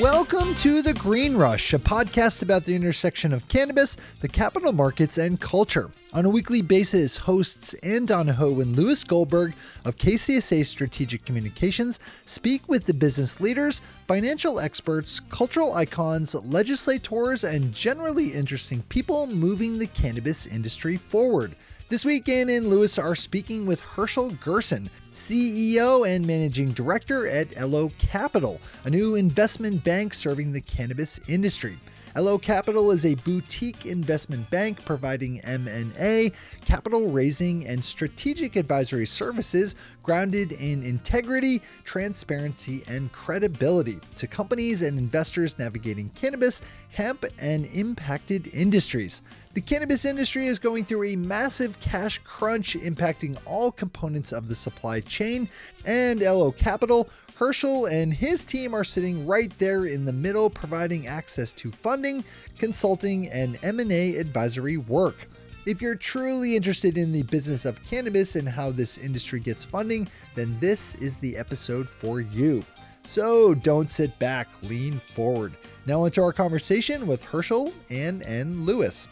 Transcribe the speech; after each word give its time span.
Welcome 0.00 0.54
to 0.56 0.80
The 0.80 0.94
Green 0.94 1.36
Rush, 1.36 1.74
a 1.74 1.78
podcast 1.80 2.42
about 2.42 2.62
the 2.62 2.76
intersection 2.76 3.32
of 3.32 3.48
cannabis, 3.48 3.96
the 4.20 4.28
capital 4.28 4.70
markets, 4.70 5.18
and 5.18 5.40
culture. 5.40 5.90
On 6.12 6.24
a 6.24 6.30
weekly 6.30 6.62
basis, 6.62 7.16
hosts 7.16 7.74
Ann 7.82 8.06
Donohoe 8.06 8.60
and 8.60 8.76
Lewis 8.76 9.02
Goldberg 9.02 9.54
of 9.84 9.96
KCSA 9.96 10.64
Strategic 10.66 11.24
Communications 11.24 11.98
speak 12.24 12.62
with 12.68 12.86
the 12.86 12.94
business 12.94 13.40
leaders, 13.40 13.82
financial 14.06 14.60
experts, 14.60 15.18
cultural 15.18 15.74
icons, 15.74 16.32
legislators, 16.32 17.42
and 17.42 17.72
generally 17.72 18.28
interesting 18.28 18.82
people 18.82 19.26
moving 19.26 19.78
the 19.78 19.88
cannabis 19.88 20.46
industry 20.46 20.96
forward. 20.96 21.56
This 21.90 22.04
week, 22.04 22.28
Ann 22.28 22.50
and 22.50 22.68
Lewis 22.68 22.98
are 22.98 23.14
speaking 23.14 23.64
with 23.64 23.80
Herschel 23.80 24.32
Gerson, 24.44 24.90
CEO 25.10 26.06
and 26.06 26.26
Managing 26.26 26.72
Director 26.72 27.26
at 27.26 27.56
Elo 27.56 27.90
Capital, 27.98 28.60
a 28.84 28.90
new 28.90 29.14
investment 29.14 29.84
bank 29.84 30.12
serving 30.12 30.52
the 30.52 30.60
cannabis 30.60 31.18
industry. 31.30 31.78
LO 32.16 32.38
Capital 32.38 32.90
is 32.90 33.04
a 33.04 33.14
boutique 33.16 33.86
investment 33.86 34.48
bank 34.50 34.84
providing 34.84 35.40
M&A, 35.40 36.32
capital 36.64 37.10
raising, 37.10 37.66
and 37.66 37.84
strategic 37.84 38.56
advisory 38.56 39.06
services 39.06 39.76
grounded 40.02 40.52
in 40.52 40.82
integrity, 40.82 41.60
transparency, 41.84 42.82
and 42.88 43.12
credibility 43.12 44.00
to 44.16 44.26
companies 44.26 44.82
and 44.82 44.98
investors 44.98 45.58
navigating 45.58 46.10
cannabis, 46.14 46.62
hemp, 46.90 47.24
and 47.40 47.66
impacted 47.66 48.52
industries. 48.54 49.22
The 49.54 49.60
cannabis 49.60 50.04
industry 50.04 50.46
is 50.46 50.58
going 50.58 50.84
through 50.84 51.04
a 51.04 51.16
massive 51.16 51.78
cash 51.80 52.20
crunch 52.24 52.74
impacting 52.74 53.38
all 53.44 53.70
components 53.70 54.32
of 54.32 54.48
the 54.48 54.54
supply 54.54 55.00
chain, 55.00 55.48
and 55.84 56.20
LO 56.20 56.52
Capital 56.52 57.08
Herschel 57.38 57.86
and 57.86 58.12
his 58.12 58.44
team 58.44 58.74
are 58.74 58.82
sitting 58.82 59.24
right 59.24 59.56
there 59.58 59.84
in 59.84 60.04
the 60.04 60.12
middle 60.12 60.50
providing 60.50 61.06
access 61.06 61.52
to 61.52 61.70
funding, 61.70 62.24
consulting, 62.58 63.30
and 63.30 63.56
M&A 63.62 64.16
advisory 64.16 64.76
work. 64.76 65.28
If 65.64 65.80
you're 65.80 65.94
truly 65.94 66.56
interested 66.56 66.98
in 66.98 67.12
the 67.12 67.22
business 67.22 67.64
of 67.64 67.80
cannabis 67.84 68.34
and 68.34 68.48
how 68.48 68.72
this 68.72 68.98
industry 68.98 69.38
gets 69.38 69.64
funding, 69.64 70.08
then 70.34 70.58
this 70.58 70.96
is 70.96 71.16
the 71.18 71.36
episode 71.36 71.88
for 71.88 72.20
you. 72.20 72.64
So 73.06 73.54
don't 73.54 73.88
sit 73.88 74.18
back, 74.18 74.48
lean 74.64 75.00
forward. 75.14 75.56
Now 75.86 76.06
into 76.06 76.20
our 76.20 76.32
conversation 76.32 77.06
with 77.06 77.22
Herschel 77.22 77.72
and 77.88 78.20
N. 78.24 78.66
Lewis. 78.66 79.06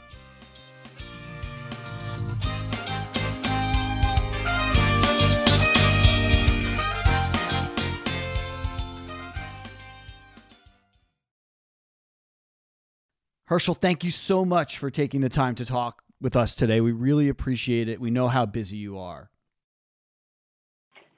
Herschel, 13.46 13.74
thank 13.74 14.02
you 14.02 14.10
so 14.10 14.44
much 14.44 14.76
for 14.78 14.90
taking 14.90 15.20
the 15.20 15.28
time 15.28 15.54
to 15.54 15.64
talk 15.64 16.02
with 16.20 16.34
us 16.34 16.54
today. 16.54 16.80
We 16.80 16.92
really 16.92 17.28
appreciate 17.28 17.88
it. 17.88 18.00
We 18.00 18.10
know 18.10 18.26
how 18.26 18.44
busy 18.44 18.76
you 18.76 18.98
are. 18.98 19.30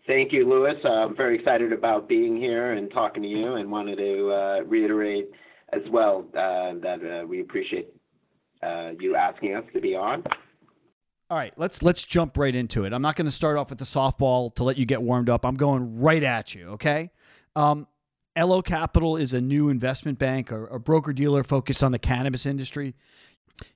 Thank 0.06 0.32
you, 0.32 0.48
Lewis. 0.48 0.76
Uh, 0.84 0.88
I'm 0.88 1.16
very 1.16 1.38
excited 1.38 1.72
about 1.72 2.08
being 2.08 2.36
here 2.36 2.72
and 2.72 2.90
talking 2.90 3.22
to 3.22 3.28
you, 3.28 3.54
and 3.54 3.70
wanted 3.70 3.96
to 3.96 4.30
uh, 4.30 4.60
reiterate 4.66 5.30
as 5.72 5.82
well 5.90 6.26
uh, 6.34 6.74
that 6.82 7.00
uh, 7.02 7.26
we 7.26 7.40
appreciate 7.40 7.88
uh, 8.62 8.90
you 8.98 9.16
asking 9.16 9.54
us 9.54 9.64
to 9.74 9.80
be 9.80 9.94
on. 9.94 10.22
All 11.30 11.36
right, 11.36 11.52
let's 11.58 11.82
let's 11.82 12.04
jump 12.04 12.38
right 12.38 12.54
into 12.54 12.84
it. 12.84 12.94
I'm 12.94 13.02
not 13.02 13.16
going 13.16 13.26
to 13.26 13.30
start 13.30 13.58
off 13.58 13.68
with 13.68 13.78
the 13.78 13.84
softball 13.84 14.54
to 14.54 14.64
let 14.64 14.78
you 14.78 14.86
get 14.86 15.02
warmed 15.02 15.28
up. 15.28 15.44
I'm 15.44 15.56
going 15.56 16.00
right 16.00 16.22
at 16.22 16.54
you. 16.54 16.68
Okay. 16.70 17.10
Um, 17.54 17.86
LO 18.38 18.62
Capital 18.62 19.16
is 19.16 19.32
a 19.32 19.40
new 19.40 19.68
investment 19.68 20.18
bank 20.18 20.52
or 20.52 20.66
a 20.66 20.78
broker 20.78 21.12
dealer 21.12 21.42
focused 21.42 21.82
on 21.82 21.90
the 21.90 21.98
cannabis 21.98 22.46
industry. 22.46 22.94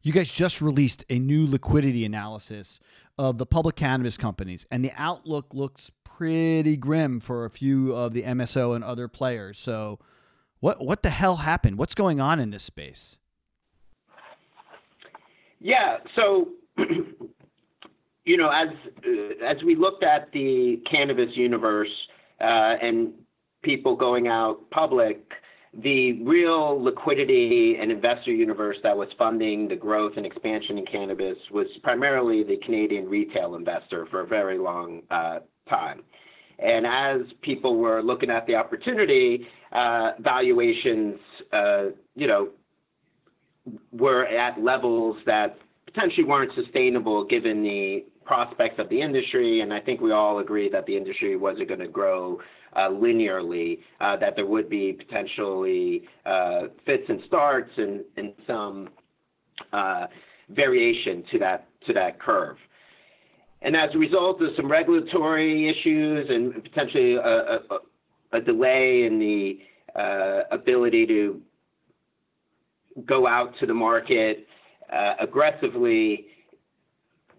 You 0.03 0.13
guys 0.13 0.31
just 0.31 0.61
released 0.61 1.05
a 1.11 1.19
new 1.19 1.49
liquidity 1.49 2.05
analysis 2.05 2.79
of 3.19 3.39
the 3.39 3.47
public 3.47 3.75
cannabis 3.75 4.17
companies, 4.17 4.65
and 4.71 4.85
the 4.85 4.93
outlook 4.97 5.53
looks 5.53 5.91
pretty 6.05 6.77
grim 6.77 7.19
for 7.19 7.45
a 7.45 7.51
few 7.51 7.93
of 7.93 8.13
the 8.13 8.23
MSO 8.23 8.77
and 8.77 8.85
other 8.85 9.09
players. 9.09 9.59
So, 9.59 9.99
what 10.61 10.81
what 10.81 11.03
the 11.03 11.11
hell 11.11 11.37
happened? 11.37 11.79
What's 11.79 11.97
going 11.97 12.21
on 12.21 12.39
in 12.39 12.51
this 12.51 12.63
space? 12.63 13.19
Yeah, 15.59 15.99
so 16.15 16.51
you 18.25 18.37
know, 18.37 18.51
as 18.51 18.69
as 19.45 19.65
we 19.65 19.75
looked 19.75 20.05
at 20.05 20.31
the 20.31 20.81
cannabis 20.89 21.37
universe 21.37 22.07
uh, 22.41 22.77
and 22.81 23.13
people 23.63 23.97
going 23.97 24.29
out 24.29 24.59
public, 24.71 25.33
the 25.75 26.23
real 26.23 26.83
liquidity 26.83 27.79
and 27.81 27.91
investor 27.91 28.31
universe 28.31 28.77
that 28.83 28.97
was 28.97 29.09
funding 29.17 29.69
the 29.69 29.77
growth 29.77 30.13
and 30.17 30.27
expansion 30.27 30.77
in 30.77 30.85
cannabis 30.85 31.39
was 31.51 31.67
primarily 31.83 32.43
the 32.43 32.59
Canadian 32.59 33.09
retail 33.09 33.55
investor 33.55 34.07
for 34.11 34.21
a 34.21 34.27
very 34.27 34.59
long 34.59 35.03
uh, 35.11 35.39
time. 35.69 36.03
And 36.59 36.87
as 36.87 37.23
people 37.41 37.77
were 37.77 38.03
looking 38.03 38.31
at 38.31 38.47
the 38.47 38.55
opportunity, 38.55 39.47
uh, 39.73 40.13
valuations, 40.21 41.19
uh, 41.53 41.85
you 42.15 42.27
know, 42.27 42.51
were 43.93 44.27
at 44.27 44.63
levels 44.63 45.17
that 45.25 45.59
potentially 45.87 46.25
weren't 46.25 46.53
sustainable 46.55 47.25
given 47.25 47.63
the 47.63 48.05
prospects 48.25 48.79
of 48.79 48.89
the 48.91 49.01
industry. 49.01 49.61
And 49.61 49.73
I 49.73 49.81
think 49.81 50.01
we 50.01 50.13
all 50.13 50.39
agree 50.39 50.69
that 50.69 50.87
the 50.87 50.97
industry 50.97 51.37
wasn't 51.37 51.69
going 51.69 51.81
to 51.81 51.89
grow 51.89 52.41
linearly, 52.77 53.81
uh, 54.01 54.17
that 54.17 54.37
there 54.37 54.47
would 54.47 54.69
be 54.69 54.93
potentially 54.93 56.09
uh, 56.27 56.63
fits 56.85 57.05
and 57.09 57.23
starts 57.27 57.71
and, 57.77 58.05
some 58.47 58.89
variation 60.51 61.25
to 61.31 61.39
that 61.39 62.19
curve. 62.19 62.57
And 63.63 63.77
as 63.77 63.95
a 63.95 63.99
result 63.99 64.43
of 64.43 64.51
some 64.57 64.71
regulatory 64.71 65.69
issues 65.69 66.29
and 66.29 66.63
potentially 66.65 67.15
a, 67.15 67.61
delay 68.45 69.05
in 69.05 69.19
the 69.19 69.61
uh, 69.95 70.43
ability 70.51 71.07
to 71.07 71.41
go 73.05 73.27
out 73.27 73.57
to 73.61 73.67
the 73.67 73.75
market 73.75 74.47
uh, 74.93 75.15
aggressively, 75.21 76.27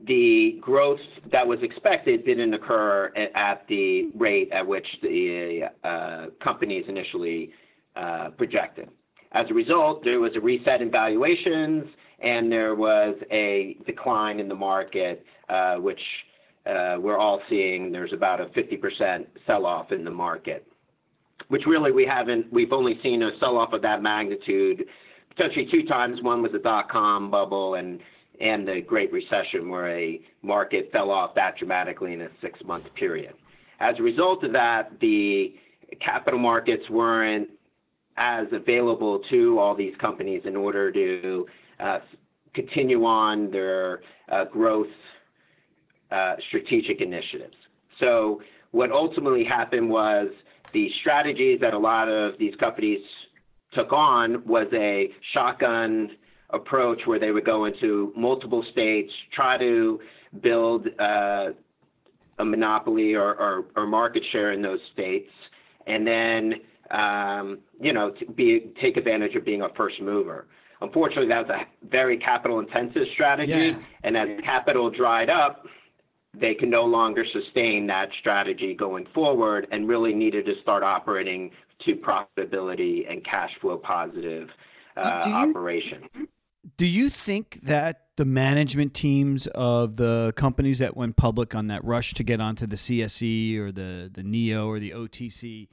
the 0.06 0.58
growth 0.62 1.00
that 1.32 1.48
was 1.48 1.60
expected 1.62 2.26
didn't 2.26 2.54
occur 2.54 3.12
at 3.36 3.66
the 3.68 4.10
rate 4.16 4.52
at 4.52 4.66
which 4.66 4.88
the 5.02 5.70
uh, 5.84 6.28
companies 6.44 6.86
initially 6.88 7.52
uh, 7.96 8.30
projected. 8.32 8.90
As 9.32 9.50
a 9.50 9.54
result, 9.54 10.04
there 10.04 10.20
was 10.20 10.36
a 10.36 10.40
reset 10.40 10.82
in 10.82 10.92
valuations, 10.92 11.86
and 12.20 12.52
there 12.52 12.76
was 12.76 13.16
a 13.32 13.78
decline 13.86 14.40
in 14.40 14.48
the 14.48 14.56
market, 14.56 15.26
uh, 15.50 15.76
which 15.76 16.02
we're 16.66 17.18
all 17.18 17.42
seeing. 17.50 17.92
There's 17.92 18.14
about 18.14 18.40
a 18.42 18.46
50% 18.46 19.26
sell-off 19.48 19.92
in 19.92 20.04
the 20.04 20.12
market, 20.12 20.68
which 21.48 21.66
really 21.66 21.92
we 21.92 22.06
haven't. 22.06 22.52
We've 22.54 22.74
only 22.74 23.00
seen 23.02 23.24
a 23.24 23.32
sell-off 23.40 23.74
of 23.74 23.82
that 23.82 24.02
magnitude 24.02 24.86
potentially 25.36 25.68
two 25.72 25.84
times. 25.84 26.22
One 26.22 26.42
was 26.42 26.52
the 26.52 26.60
dot-com 26.60 27.32
bubble, 27.32 27.76
and 27.76 28.00
and 28.40 28.68
the 28.68 28.82
Great 28.82 29.12
Recession, 29.12 29.70
where 29.70 29.90
a 29.90 30.22
market 30.42 30.92
fell 30.92 31.12
off 31.12 31.36
that 31.36 31.58
dramatically 31.58 32.14
in 32.14 32.22
a 32.22 32.30
six-month 32.42 32.94
period. 32.96 33.34
As 33.80 33.96
a 34.00 34.04
result 34.04 34.44
of 34.44 34.52
that, 34.54 35.00
the 35.00 35.56
capital 36.00 36.40
markets 36.40 36.90
weren't 36.90 37.50
as 38.18 38.48
available 38.52 39.20
to 39.30 39.60
all 39.60 39.76
these 39.76 39.94
companies 40.00 40.42
in 40.46 40.56
order 40.56 40.92
to 40.92 41.48
uh, 41.80 42.00
continue 42.54 43.06
on 43.06 43.52
their 43.52 44.02
uh, 44.32 44.46
growth 44.46 44.88
uh, 46.12 46.36
strategic 46.48 47.02
initiatives. 47.02 47.56
So 48.00 48.42
what 48.72 48.92
ultimately 48.92 49.44
happened 49.44 49.90
was 49.90 50.28
the 50.74 50.90
strategies 51.02 51.60
that 51.62 51.74
a 51.74 51.78
lot 51.78 52.10
of 52.10 52.38
these 52.38 52.56
companies 52.56 53.02
took 53.74 53.92
on 53.92 54.46
was 54.46 54.68
a 54.74 55.10
shotgun 55.34 56.12
approach 56.54 57.02
where 57.06 57.20
they 57.20 57.32
would 57.32 57.46
go 57.46 57.66
into 57.66 58.14
multiple 58.16 58.64
states, 58.72 59.12
try 59.34 59.58
to 59.58 60.00
build 60.42 60.88
uh, 61.00 61.50
a 62.40 62.46
monopoly 62.46 63.16
or, 63.16 63.66
market 63.78 64.24
share 64.32 64.54
in 64.54 64.62
those 64.62 64.80
states, 64.94 65.30
and 65.88 66.08
then 66.08 66.56
um, 66.92 67.60
you 67.82 67.94
know 67.94 68.14
be 68.36 68.72
take 68.82 68.98
advantage 68.98 69.36
of 69.36 69.44
being 69.44 69.62
a 69.62 69.70
first 69.70 70.02
mover. 70.02 70.48
Unfortunately, 70.82 71.28
that 71.28 71.48
was 71.48 71.62
a 71.62 71.88
very 71.88 72.18
capital-intensive 72.18 73.04
strategy, 73.14 73.76
and 74.04 74.18
as 74.18 74.28
capital 74.44 74.90
dried 74.90 75.30
up, 75.30 75.66
they 76.34 76.54
can 76.54 76.70
no 76.70 76.84
longer 76.84 77.24
sustain 77.32 77.88
that 77.88 78.10
strategy 78.20 78.74
going 78.74 79.06
forward, 79.14 79.68
and 79.72 79.88
really 79.88 80.14
needed 80.14 80.46
to 80.46 80.54
start 80.62 80.84
operating 80.84 81.52
to 81.86 81.96
profitability 81.96 83.10
and 83.10 83.24
cash 83.24 83.52
flow 83.62 83.78
positive 83.78 84.50
uh, 84.98 85.22
operation. 85.28 86.04
Do 86.78 86.86
you 86.86 87.10
think 87.10 87.56
that 87.64 88.04
the 88.16 88.26
management 88.26 88.94
teams 88.94 89.48
of 89.48 89.98
the 89.98 90.34
companies 90.36 90.80
that 90.80 90.96
went 90.96 91.18
public 91.18 91.56
on 91.56 91.68
that 91.68 91.84
rush 91.84 92.14
to 92.14 92.24
get 92.24 92.40
onto 92.40 92.66
the 92.66 92.76
CSE 92.76 93.58
or 93.58 93.72
the 93.72 94.10
the 94.14 94.24
NEO 94.24 94.68
or 94.68 94.80
the 94.80 94.92
OTC 94.92 95.68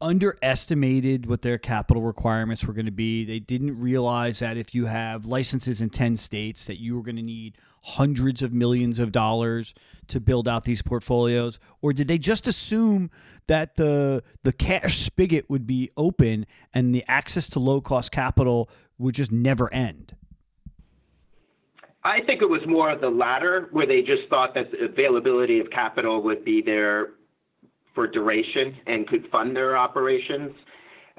underestimated 0.00 1.24
what 1.26 1.40
their 1.40 1.56
capital 1.56 2.02
requirements 2.02 2.66
were 2.66 2.74
going 2.74 2.86
to 2.86 2.92
be. 2.92 3.24
They 3.24 3.38
didn't 3.38 3.80
realize 3.80 4.40
that 4.40 4.58
if 4.58 4.74
you 4.74 4.86
have 4.86 5.24
licenses 5.24 5.80
in 5.80 5.88
10 5.88 6.16
states 6.16 6.66
that 6.66 6.78
you 6.78 6.96
were 6.96 7.02
going 7.02 7.16
to 7.16 7.22
need 7.22 7.56
hundreds 7.82 8.42
of 8.42 8.52
millions 8.52 8.98
of 8.98 9.10
dollars 9.10 9.72
to 10.08 10.20
build 10.20 10.48
out 10.48 10.64
these 10.64 10.82
portfolios 10.82 11.58
or 11.80 11.92
did 11.92 12.08
they 12.08 12.18
just 12.18 12.46
assume 12.46 13.10
that 13.46 13.76
the 13.76 14.22
the 14.42 14.52
cash 14.52 14.98
spigot 14.98 15.48
would 15.48 15.66
be 15.66 15.90
open 15.96 16.44
and 16.74 16.94
the 16.94 17.04
access 17.08 17.48
to 17.48 17.58
low 17.58 17.80
cost 17.80 18.12
capital 18.12 18.68
would 18.98 19.14
just 19.14 19.32
never 19.32 19.72
end? 19.72 20.14
I 22.06 22.20
think 22.24 22.40
it 22.40 22.48
was 22.48 22.60
more 22.68 22.90
of 22.90 23.00
the 23.00 23.10
latter, 23.10 23.68
where 23.72 23.86
they 23.86 24.00
just 24.00 24.28
thought 24.30 24.54
that 24.54 24.70
the 24.70 24.84
availability 24.84 25.58
of 25.58 25.68
capital 25.70 26.22
would 26.22 26.44
be 26.44 26.62
there 26.62 27.14
for 27.96 28.06
duration 28.06 28.76
and 28.86 29.08
could 29.08 29.26
fund 29.32 29.56
their 29.56 29.76
operations. 29.76 30.52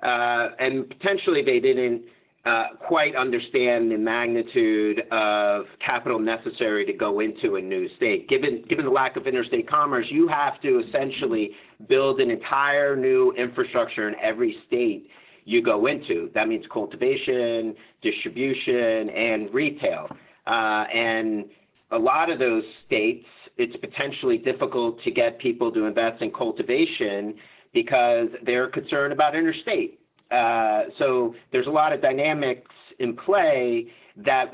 Uh, 0.02 0.50
and 0.60 0.88
potentially 0.88 1.44
they 1.44 1.60
didn't 1.60 2.04
uh, 2.46 2.68
quite 2.88 3.18
understand 3.18 3.92
the 3.92 3.98
magnitude 3.98 5.02
of 5.12 5.66
capital 5.86 6.20
necessary 6.20 6.86
to 6.86 6.94
go 6.94 7.20
into 7.20 7.58
a 7.58 7.62
new 7.62 7.90
state. 7.98 8.30
Given 8.30 8.64
the 8.70 8.90
lack 8.90 9.18
of 9.18 9.28
interstate 9.28 9.68
commerce, 9.68 10.06
you 10.10 10.30
have 10.30 10.62
to 10.62 10.80
essentially 10.88 11.52
build 11.90 12.22
an 12.22 12.32
entire 12.32 12.96
new 12.96 13.34
infrastructure 13.34 14.08
in 14.08 14.16
every 14.22 14.56
state 14.68 15.10
you 15.44 15.62
go 15.62 15.88
into. 15.88 16.32
That 16.34 16.48
means 16.48 16.66
cultivation, 16.72 17.76
distribution, 18.02 19.10
and 19.10 19.54
retail. 19.54 20.08
Uh, 20.48 20.86
and 20.94 21.46
a 21.92 22.00
lot 22.00 22.32
of 22.32 22.40
those 22.40 22.64
states 22.86 23.26
it's 23.58 23.76
potentially 23.78 24.38
difficult 24.38 25.02
to 25.04 25.12
get 25.12 25.40
people 25.40 25.72
to 25.72 25.86
invest 25.86 26.22
in 26.22 26.32
cultivation 26.32 27.36
because 27.74 28.28
they're 28.44 28.68
concerned 28.68 29.12
about 29.12 29.36
interstate. 29.36 30.00
Uh, 30.32 30.84
so 31.00 31.36
there's 31.52 31.68
a 31.68 31.72
lot 31.72 31.92
of 31.92 32.02
dynamics 32.02 32.72
in 33.00 33.16
play 33.16 33.92
that 34.16 34.54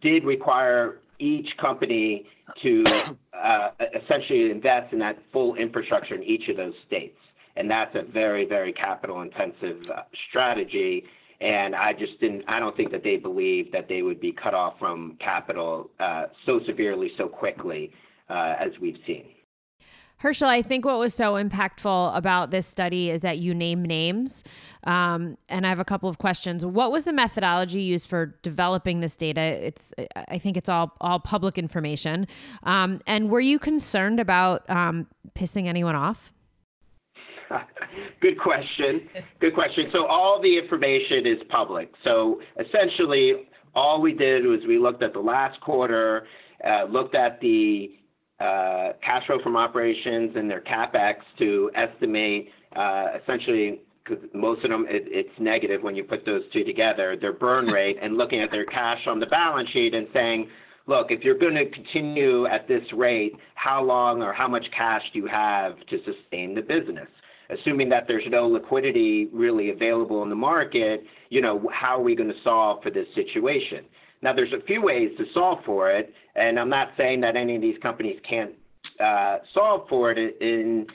did 0.00 0.24
require 0.24 1.00
each 1.18 1.56
company 1.56 2.26
to 2.62 2.84
uh, 3.32 3.70
essentially 3.94 4.50
invest 4.50 4.92
in 4.92 4.98
that 4.98 5.18
full 5.32 5.54
infrastructure 5.56 6.14
in 6.14 6.22
each 6.22 6.48
of 6.48 6.56
those 6.56 6.74
states. 6.86 7.18
And 7.56 7.70
that's 7.70 7.94
a 7.94 8.02
very, 8.02 8.44
very 8.44 8.72
capital 8.72 9.20
intensive 9.20 9.88
uh, 9.90 10.02
strategy. 10.28 11.04
And 11.42 11.74
I 11.74 11.92
just 11.92 12.20
didn't, 12.20 12.44
I 12.46 12.60
don't 12.60 12.76
think 12.76 12.92
that 12.92 13.02
they 13.02 13.16
believed 13.16 13.72
that 13.72 13.88
they 13.88 14.02
would 14.02 14.20
be 14.20 14.32
cut 14.32 14.54
off 14.54 14.78
from 14.78 15.16
capital 15.18 15.90
uh, 15.98 16.26
so 16.46 16.60
severely, 16.66 17.10
so 17.18 17.26
quickly 17.26 17.92
uh, 18.30 18.54
as 18.60 18.70
we've 18.80 18.98
seen. 19.06 19.24
Herschel, 20.18 20.48
I 20.48 20.62
think 20.62 20.84
what 20.84 21.00
was 21.00 21.12
so 21.14 21.32
impactful 21.32 22.16
about 22.16 22.52
this 22.52 22.64
study 22.64 23.10
is 23.10 23.22
that 23.22 23.38
you 23.38 23.54
name 23.56 23.84
names. 23.84 24.44
Um, 24.84 25.36
and 25.48 25.66
I 25.66 25.68
have 25.68 25.80
a 25.80 25.84
couple 25.84 26.08
of 26.08 26.18
questions. 26.18 26.64
What 26.64 26.92
was 26.92 27.06
the 27.06 27.12
methodology 27.12 27.82
used 27.82 28.08
for 28.08 28.38
developing 28.42 29.00
this 29.00 29.16
data? 29.16 29.40
It's, 29.40 29.92
I 30.28 30.38
think 30.38 30.56
it's 30.56 30.68
all, 30.68 30.92
all 31.00 31.18
public 31.18 31.58
information. 31.58 32.28
Um, 32.62 33.00
and 33.04 33.30
were 33.30 33.40
you 33.40 33.58
concerned 33.58 34.20
about 34.20 34.70
um, 34.70 35.08
pissing 35.34 35.66
anyone 35.66 35.96
off? 35.96 36.32
Good 38.20 38.38
question. 38.38 39.08
Good 39.40 39.54
question. 39.54 39.88
So 39.92 40.06
all 40.06 40.40
the 40.40 40.58
information 40.58 41.26
is 41.26 41.38
public. 41.48 41.92
So 42.04 42.40
essentially, 42.58 43.48
all 43.74 44.00
we 44.00 44.12
did 44.12 44.44
was 44.44 44.60
we 44.66 44.78
looked 44.78 45.02
at 45.02 45.12
the 45.12 45.20
last 45.20 45.60
quarter, 45.60 46.26
uh, 46.66 46.84
looked 46.84 47.14
at 47.14 47.40
the 47.40 47.96
uh, 48.40 48.92
cash 49.02 49.26
flow 49.26 49.38
from 49.42 49.56
operations 49.56 50.36
and 50.36 50.50
their 50.50 50.60
CapEx 50.60 51.16
to 51.38 51.70
estimate 51.74 52.50
uh, 52.74 53.08
essentially, 53.22 53.80
because 54.04 54.24
most 54.34 54.64
of 54.64 54.70
them, 54.70 54.86
it's 54.88 55.30
negative 55.38 55.82
when 55.82 55.94
you 55.94 56.02
put 56.02 56.24
those 56.24 56.42
two 56.52 56.64
together, 56.64 57.16
their 57.16 57.32
burn 57.32 57.66
rate, 57.66 57.98
and 58.00 58.16
looking 58.16 58.40
at 58.40 58.50
their 58.50 58.64
cash 58.64 59.06
on 59.06 59.20
the 59.20 59.26
balance 59.26 59.68
sheet 59.70 59.94
and 59.94 60.08
saying, 60.12 60.48
"Look, 60.86 61.10
if 61.10 61.22
you're 61.22 61.38
going 61.38 61.54
to 61.54 61.66
continue 61.66 62.46
at 62.46 62.66
this 62.66 62.82
rate, 62.92 63.36
how 63.54 63.82
long 63.84 64.22
or 64.22 64.32
how 64.32 64.48
much 64.48 64.68
cash 64.76 65.02
do 65.12 65.20
you 65.20 65.26
have 65.26 65.78
to 65.86 66.02
sustain 66.04 66.54
the 66.54 66.62
business?" 66.62 67.08
Assuming 67.52 67.88
that 67.90 68.06
there's 68.06 68.24
no 68.28 68.46
liquidity 68.46 69.26
really 69.32 69.70
available 69.70 70.22
in 70.22 70.28
the 70.28 70.36
market, 70.36 71.04
you 71.28 71.40
know, 71.40 71.68
how 71.72 71.98
are 71.98 72.02
we 72.02 72.14
going 72.14 72.30
to 72.30 72.42
solve 72.42 72.82
for 72.82 72.90
this 72.90 73.06
situation? 73.14 73.84
Now, 74.22 74.32
there's 74.32 74.52
a 74.52 74.62
few 74.66 74.80
ways 74.80 75.10
to 75.18 75.24
solve 75.34 75.58
for 75.64 75.90
it, 75.90 76.14
and 76.36 76.58
I'm 76.58 76.68
not 76.68 76.90
saying 76.96 77.20
that 77.22 77.36
any 77.36 77.56
of 77.56 77.62
these 77.62 77.78
companies 77.82 78.18
can't 78.28 78.52
uh, 79.00 79.38
solve 79.52 79.88
for 79.88 80.12
it 80.12 80.36
in 80.40 80.86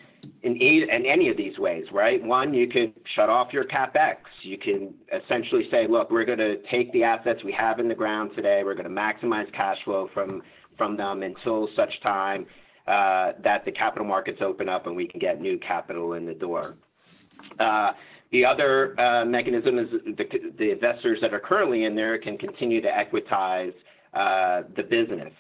in, 0.44 0.56
in 0.57 1.06
any 1.06 1.30
of 1.30 1.38
these 1.38 1.57
ways, 1.57 1.86
right? 1.92 2.21
One, 2.24 2.54
you 2.54 2.68
could 2.68 2.94
shut 3.15 3.30
off 3.30 3.53
your 3.53 3.63
capex. 3.63 4.18
You 4.42 4.57
can 4.57 4.94
essentially 5.13 5.68
say, 5.71 5.88
look, 5.88 6.12
we're 6.12 6.25
going 6.25 6.39
to 6.39 6.57
take 6.69 6.92
the 6.92 7.03
assets 7.03 7.44
we 7.44 7.51
have 7.53 7.80
in 7.80 7.88
the 7.88 7.95
ground 7.95 8.31
today. 8.36 8.62
We're 8.63 8.75
going 8.75 8.94
to 8.94 9.01
maximize 9.01 9.51
cash 9.53 9.77
flow 9.86 10.10
from 10.13 10.42
from 10.77 10.95
them 10.95 11.24
until 11.24 11.68
such 11.75 11.92
time 12.01 12.45
that 12.88 13.66
the 13.66 13.72
capital 13.72 14.07
markets 14.07 14.42
open 14.42 14.69
up 14.69 14.88
and 14.88 14.95
we 14.95 15.07
can 15.07 15.19
get 15.19 15.42
new 15.42 15.57
capital 15.60 16.13
in 16.13 16.25
the 16.25 16.34
door. 16.34 16.78
Uh, 17.60 17.92
the 18.31 18.44
other 18.44 19.00
uh, 19.00 19.24
mechanism 19.25 19.80
is 19.80 19.88
the 20.57 20.72
investors 20.72 21.19
that 21.22 21.34
are 21.34 21.39
currently 21.39 21.86
in 21.86 21.95
there 21.95 22.18
can 22.18 22.38
continue 22.38 22.81
to 22.81 22.89
equitize 22.89 23.74
uh, 24.13 24.63
the 24.75 24.84
business. 24.84 25.34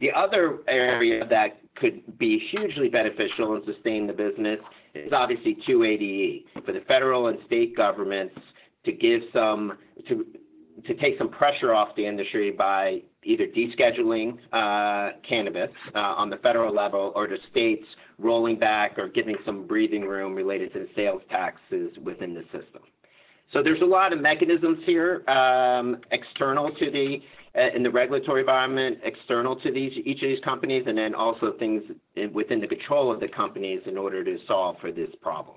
The 0.00 0.12
other 0.12 0.60
area 0.68 1.26
that 1.26 1.60
could 1.74 2.18
be 2.18 2.38
hugely 2.38 2.88
beneficial 2.88 3.54
and 3.54 3.64
sustain 3.64 4.06
the 4.06 4.12
business 4.12 4.60
is 4.94 5.12
obviously 5.12 5.56
280E 5.66 6.64
for 6.64 6.72
the 6.72 6.80
federal 6.82 7.28
and 7.28 7.38
state 7.46 7.76
governments 7.76 8.34
to 8.84 8.92
give 8.92 9.22
some 9.32 9.78
to 10.08 10.26
to 10.86 10.94
take 10.94 11.18
some 11.18 11.28
pressure 11.28 11.74
off 11.74 11.88
the 11.96 12.06
industry 12.06 12.52
by 12.52 13.02
either 13.24 13.46
descheduling 13.46 14.38
uh, 14.52 15.12
cannabis 15.28 15.70
uh, 15.94 15.98
on 15.98 16.30
the 16.30 16.36
federal 16.36 16.72
level 16.72 17.12
or 17.14 17.26
the 17.26 17.38
states 17.50 17.84
rolling 18.18 18.58
back 18.58 18.98
or 18.98 19.08
giving 19.08 19.36
some 19.44 19.66
breathing 19.66 20.04
room 20.04 20.34
related 20.34 20.72
to 20.72 20.80
the 20.80 20.88
sales 20.94 21.22
taxes 21.30 21.96
within 22.02 22.34
the 22.34 22.42
system. 22.44 22.82
So 23.52 23.62
there's 23.62 23.80
a 23.80 23.86
lot 23.86 24.12
of 24.12 24.20
mechanisms 24.20 24.78
here 24.84 25.24
um, 25.28 25.98
external 26.10 26.68
to 26.68 26.90
the 26.90 27.22
uh, 27.58 27.70
in 27.74 27.82
the 27.82 27.90
regulatory 27.90 28.40
environment, 28.40 28.98
external 29.02 29.56
to 29.56 29.72
these 29.72 29.92
each 30.04 30.22
of 30.22 30.28
these 30.28 30.40
companies, 30.44 30.84
and 30.86 30.98
then 30.98 31.14
also 31.14 31.52
things 31.52 31.82
within 32.32 32.60
the 32.60 32.66
control 32.66 33.10
of 33.10 33.20
the 33.20 33.28
companies 33.28 33.80
in 33.86 33.96
order 33.96 34.22
to 34.22 34.38
solve 34.46 34.78
for 34.80 34.92
this 34.92 35.10
problem. 35.22 35.56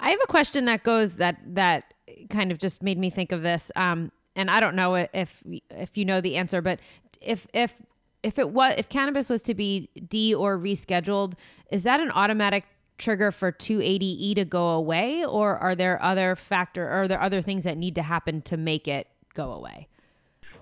I 0.00 0.10
have 0.10 0.20
a 0.22 0.26
question 0.26 0.64
that 0.66 0.84
goes 0.84 1.16
that 1.16 1.38
that 1.54 1.94
kind 2.30 2.50
of 2.50 2.58
just 2.58 2.82
made 2.82 2.98
me 2.98 3.10
think 3.10 3.30
of 3.30 3.42
this. 3.42 3.70
Um, 3.76 4.10
and 4.38 4.50
I 4.50 4.60
don't 4.60 4.76
know 4.76 4.94
if 4.94 5.42
if 5.70 5.98
you 5.98 6.04
know 6.04 6.20
the 6.20 6.36
answer, 6.36 6.62
but 6.62 6.78
if 7.20 7.46
if 7.52 7.74
if 8.22 8.38
it 8.38 8.50
was 8.50 8.74
if 8.78 8.88
cannabis 8.88 9.28
was 9.28 9.42
to 9.42 9.54
be 9.54 9.90
de 10.08 10.32
or 10.34 10.56
rescheduled, 10.56 11.34
is 11.70 11.82
that 11.82 12.00
an 12.00 12.10
automatic 12.12 12.64
trigger 12.98 13.30
for 13.30 13.52
280e 13.52 14.34
to 14.36 14.44
go 14.44 14.70
away, 14.70 15.24
or 15.24 15.56
are 15.56 15.74
there 15.74 16.02
other 16.02 16.36
factor 16.36 16.84
or 16.84 17.02
are 17.02 17.08
there 17.08 17.20
other 17.20 17.42
things 17.42 17.64
that 17.64 17.76
need 17.76 17.94
to 17.96 18.02
happen 18.02 18.40
to 18.42 18.56
make 18.56 18.88
it 18.88 19.08
go 19.34 19.52
away? 19.52 19.88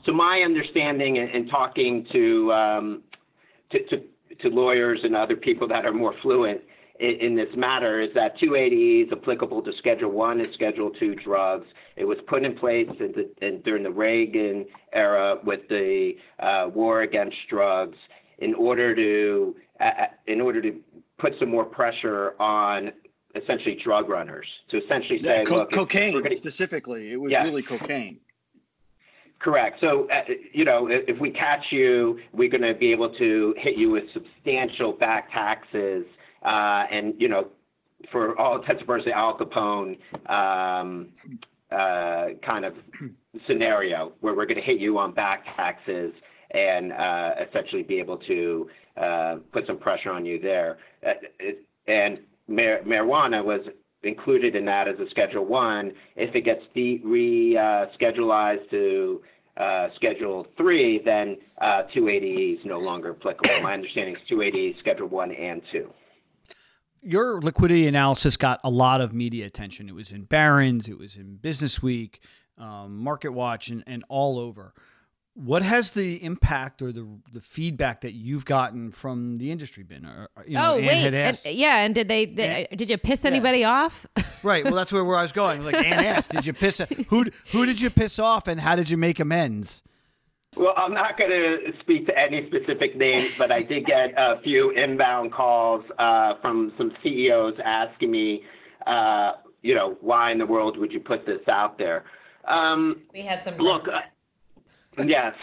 So 0.04 0.12
my 0.12 0.40
understanding 0.40 1.18
and 1.18 1.48
talking 1.50 2.06
to, 2.12 2.52
um, 2.52 3.02
to, 3.70 3.84
to 3.88 4.02
to 4.40 4.48
lawyers 4.48 5.00
and 5.02 5.16
other 5.16 5.36
people 5.36 5.66
that 5.68 5.86
are 5.86 5.92
more 5.92 6.14
fluent 6.22 6.60
in, 7.00 7.34
this 7.34 7.54
matter 7.56 8.00
is 8.00 8.12
that 8.14 8.38
280 8.38 9.02
is 9.02 9.12
applicable 9.12 9.62
to 9.62 9.72
Schedule 9.78 10.10
1 10.10 10.40
and 10.40 10.48
Schedule 10.48 10.90
2 10.90 11.14
drugs. 11.16 11.66
It 11.96 12.04
was 12.04 12.18
put 12.26 12.44
in 12.44 12.54
place 12.54 12.88
in 13.00 13.12
the, 13.12 13.46
in, 13.46 13.60
during 13.62 13.82
the 13.82 13.90
Reagan 13.90 14.66
era 14.92 15.38
with 15.44 15.68
the 15.68 16.16
uh, 16.38 16.70
war 16.72 17.02
against 17.02 17.36
drugs 17.48 17.96
in 18.38 18.54
order 18.54 18.94
to 18.94 19.56
uh, 19.80 20.06
in 20.26 20.40
order 20.40 20.60
to 20.62 20.78
put 21.18 21.34
some 21.38 21.50
more 21.50 21.64
pressure 21.64 22.34
on 22.40 22.92
essentially 23.34 23.78
drug 23.82 24.08
runners 24.08 24.46
to 24.70 24.82
essentially 24.82 25.22
say, 25.22 25.38
yeah, 25.38 25.44
co- 25.44 25.56
look, 25.56 25.72
cocaine 25.72 26.12
gonna, 26.22 26.34
specifically, 26.34 27.12
it 27.12 27.20
was 27.20 27.32
yeah. 27.32 27.42
really 27.44 27.62
cocaine. 27.62 28.18
Correct. 29.38 29.80
So, 29.80 30.08
uh, 30.08 30.22
you 30.52 30.64
know, 30.64 30.88
if, 30.88 31.04
if, 31.08 31.20
we 31.20 31.30
catch 31.30 31.66
you, 31.70 32.18
we're 32.32 32.48
going 32.48 32.62
to 32.62 32.72
be 32.72 32.90
able 32.90 33.14
to 33.16 33.54
hit 33.58 33.76
you 33.76 33.90
with 33.90 34.04
substantial 34.14 34.92
back 34.92 35.30
taxes 35.30 36.06
and 36.46 37.14
you 37.18 37.28
know, 37.28 37.48
for 38.12 38.38
all 38.38 38.56
intents 38.60 38.80
and 38.80 38.86
purposes, 38.86 39.12
Al 39.14 39.36
Capone 39.38 39.98
um, 40.30 41.08
uh, 41.70 42.26
kind 42.44 42.64
of 42.64 42.74
scenario 43.46 44.12
where 44.20 44.34
we're 44.34 44.46
going 44.46 44.56
to 44.56 44.62
hit 44.62 44.78
you 44.78 44.98
on 44.98 45.12
back 45.12 45.44
taxes 45.56 46.12
and 46.52 46.92
uh, 46.92 47.32
essentially 47.48 47.82
be 47.82 47.98
able 47.98 48.16
to 48.18 48.68
uh, 48.96 49.36
put 49.52 49.66
some 49.66 49.78
pressure 49.78 50.10
on 50.10 50.24
you 50.24 50.40
there. 50.40 50.78
Uh, 51.06 51.12
and 51.88 52.18
mar- 52.48 52.80
marijuana 52.86 53.44
was 53.44 53.60
included 54.02 54.54
in 54.54 54.64
that 54.64 54.86
as 54.86 54.98
a 55.00 55.10
Schedule 55.10 55.44
One. 55.44 55.92
If 56.14 56.34
it 56.34 56.42
gets 56.42 56.62
de- 56.74 57.00
reschedulized 57.00 58.70
to 58.70 59.22
uh, 59.56 59.88
Schedule 59.96 60.46
3, 60.56 61.02
then 61.04 61.36
uh, 61.60 61.82
280 61.94 62.52
is 62.52 62.60
no 62.64 62.78
longer 62.78 63.16
applicable. 63.18 63.62
My 63.62 63.74
understanding 63.74 64.14
is 64.14 64.22
280 64.28 64.68
is 64.68 64.76
Schedule 64.78 65.08
1 65.08 65.32
and 65.32 65.62
2 65.72 65.90
your 67.06 67.40
liquidity 67.40 67.86
analysis 67.86 68.36
got 68.36 68.60
a 68.64 68.70
lot 68.70 69.00
of 69.00 69.14
media 69.14 69.46
attention. 69.46 69.88
It 69.88 69.94
was 69.94 70.10
in 70.12 70.24
Barron's, 70.24 70.88
it 70.88 70.98
was 70.98 71.16
in 71.16 71.36
Business 71.36 71.82
Week, 71.82 72.20
um, 72.58 72.98
Market 72.98 73.32
Watch, 73.32 73.68
and, 73.68 73.84
and 73.86 74.04
all 74.08 74.38
over. 74.38 74.74
What 75.34 75.62
has 75.62 75.92
the 75.92 76.22
impact 76.24 76.80
or 76.80 76.92
the 76.92 77.06
the 77.30 77.42
feedback 77.42 78.00
that 78.00 78.12
you've 78.12 78.46
gotten 78.46 78.90
from 78.90 79.36
the 79.36 79.50
industry 79.50 79.82
been? 79.82 80.06
Or, 80.06 80.30
you 80.46 80.54
know, 80.54 80.74
oh 80.74 80.78
Ann 80.78 80.86
wait, 80.86 81.14
asked, 81.14 81.46
and, 81.46 81.54
yeah, 81.54 81.84
and 81.84 81.94
did 81.94 82.08
they? 82.08 82.24
they 82.24 82.66
did 82.74 82.88
you 82.88 82.96
piss 82.96 83.26
anybody 83.26 83.62
off? 83.62 84.06
right. 84.42 84.64
Well, 84.64 84.72
that's 84.72 84.90
where, 84.90 85.04
where 85.04 85.16
I 85.16 85.22
was 85.22 85.32
going. 85.32 85.62
Like 85.62 85.74
Ann 85.74 86.06
asked, 86.06 86.30
did 86.30 86.46
you 86.46 86.54
piss 86.54 86.80
who 87.08 87.26
who 87.52 87.66
did 87.66 87.82
you 87.82 87.90
piss 87.90 88.18
off, 88.18 88.48
and 88.48 88.58
how 88.58 88.76
did 88.76 88.88
you 88.88 88.96
make 88.96 89.20
amends? 89.20 89.82
Well, 90.56 90.72
I'm 90.74 90.94
not 90.94 91.18
going 91.18 91.30
to 91.30 91.72
speak 91.80 92.06
to 92.06 92.18
any 92.18 92.46
specific 92.46 92.96
names, 92.96 93.34
but 93.36 93.52
I 93.52 93.62
did 93.62 93.84
get 93.84 94.14
a 94.16 94.40
few 94.40 94.70
inbound 94.70 95.32
calls 95.32 95.84
uh, 95.98 96.34
from 96.40 96.72
some 96.78 96.92
CEOs 97.02 97.54
asking 97.62 98.10
me, 98.10 98.42
uh, 98.86 99.32
you 99.62 99.74
know, 99.74 99.98
why 100.00 100.32
in 100.32 100.38
the 100.38 100.46
world 100.46 100.78
would 100.78 100.92
you 100.92 101.00
put 101.00 101.26
this 101.26 101.46
out 101.48 101.76
there? 101.76 102.04
Um, 102.46 103.02
we 103.12 103.20
had 103.20 103.44
some. 103.44 103.58
Look, 103.58 103.86
uh, 103.86 105.02
yes. 105.04 105.34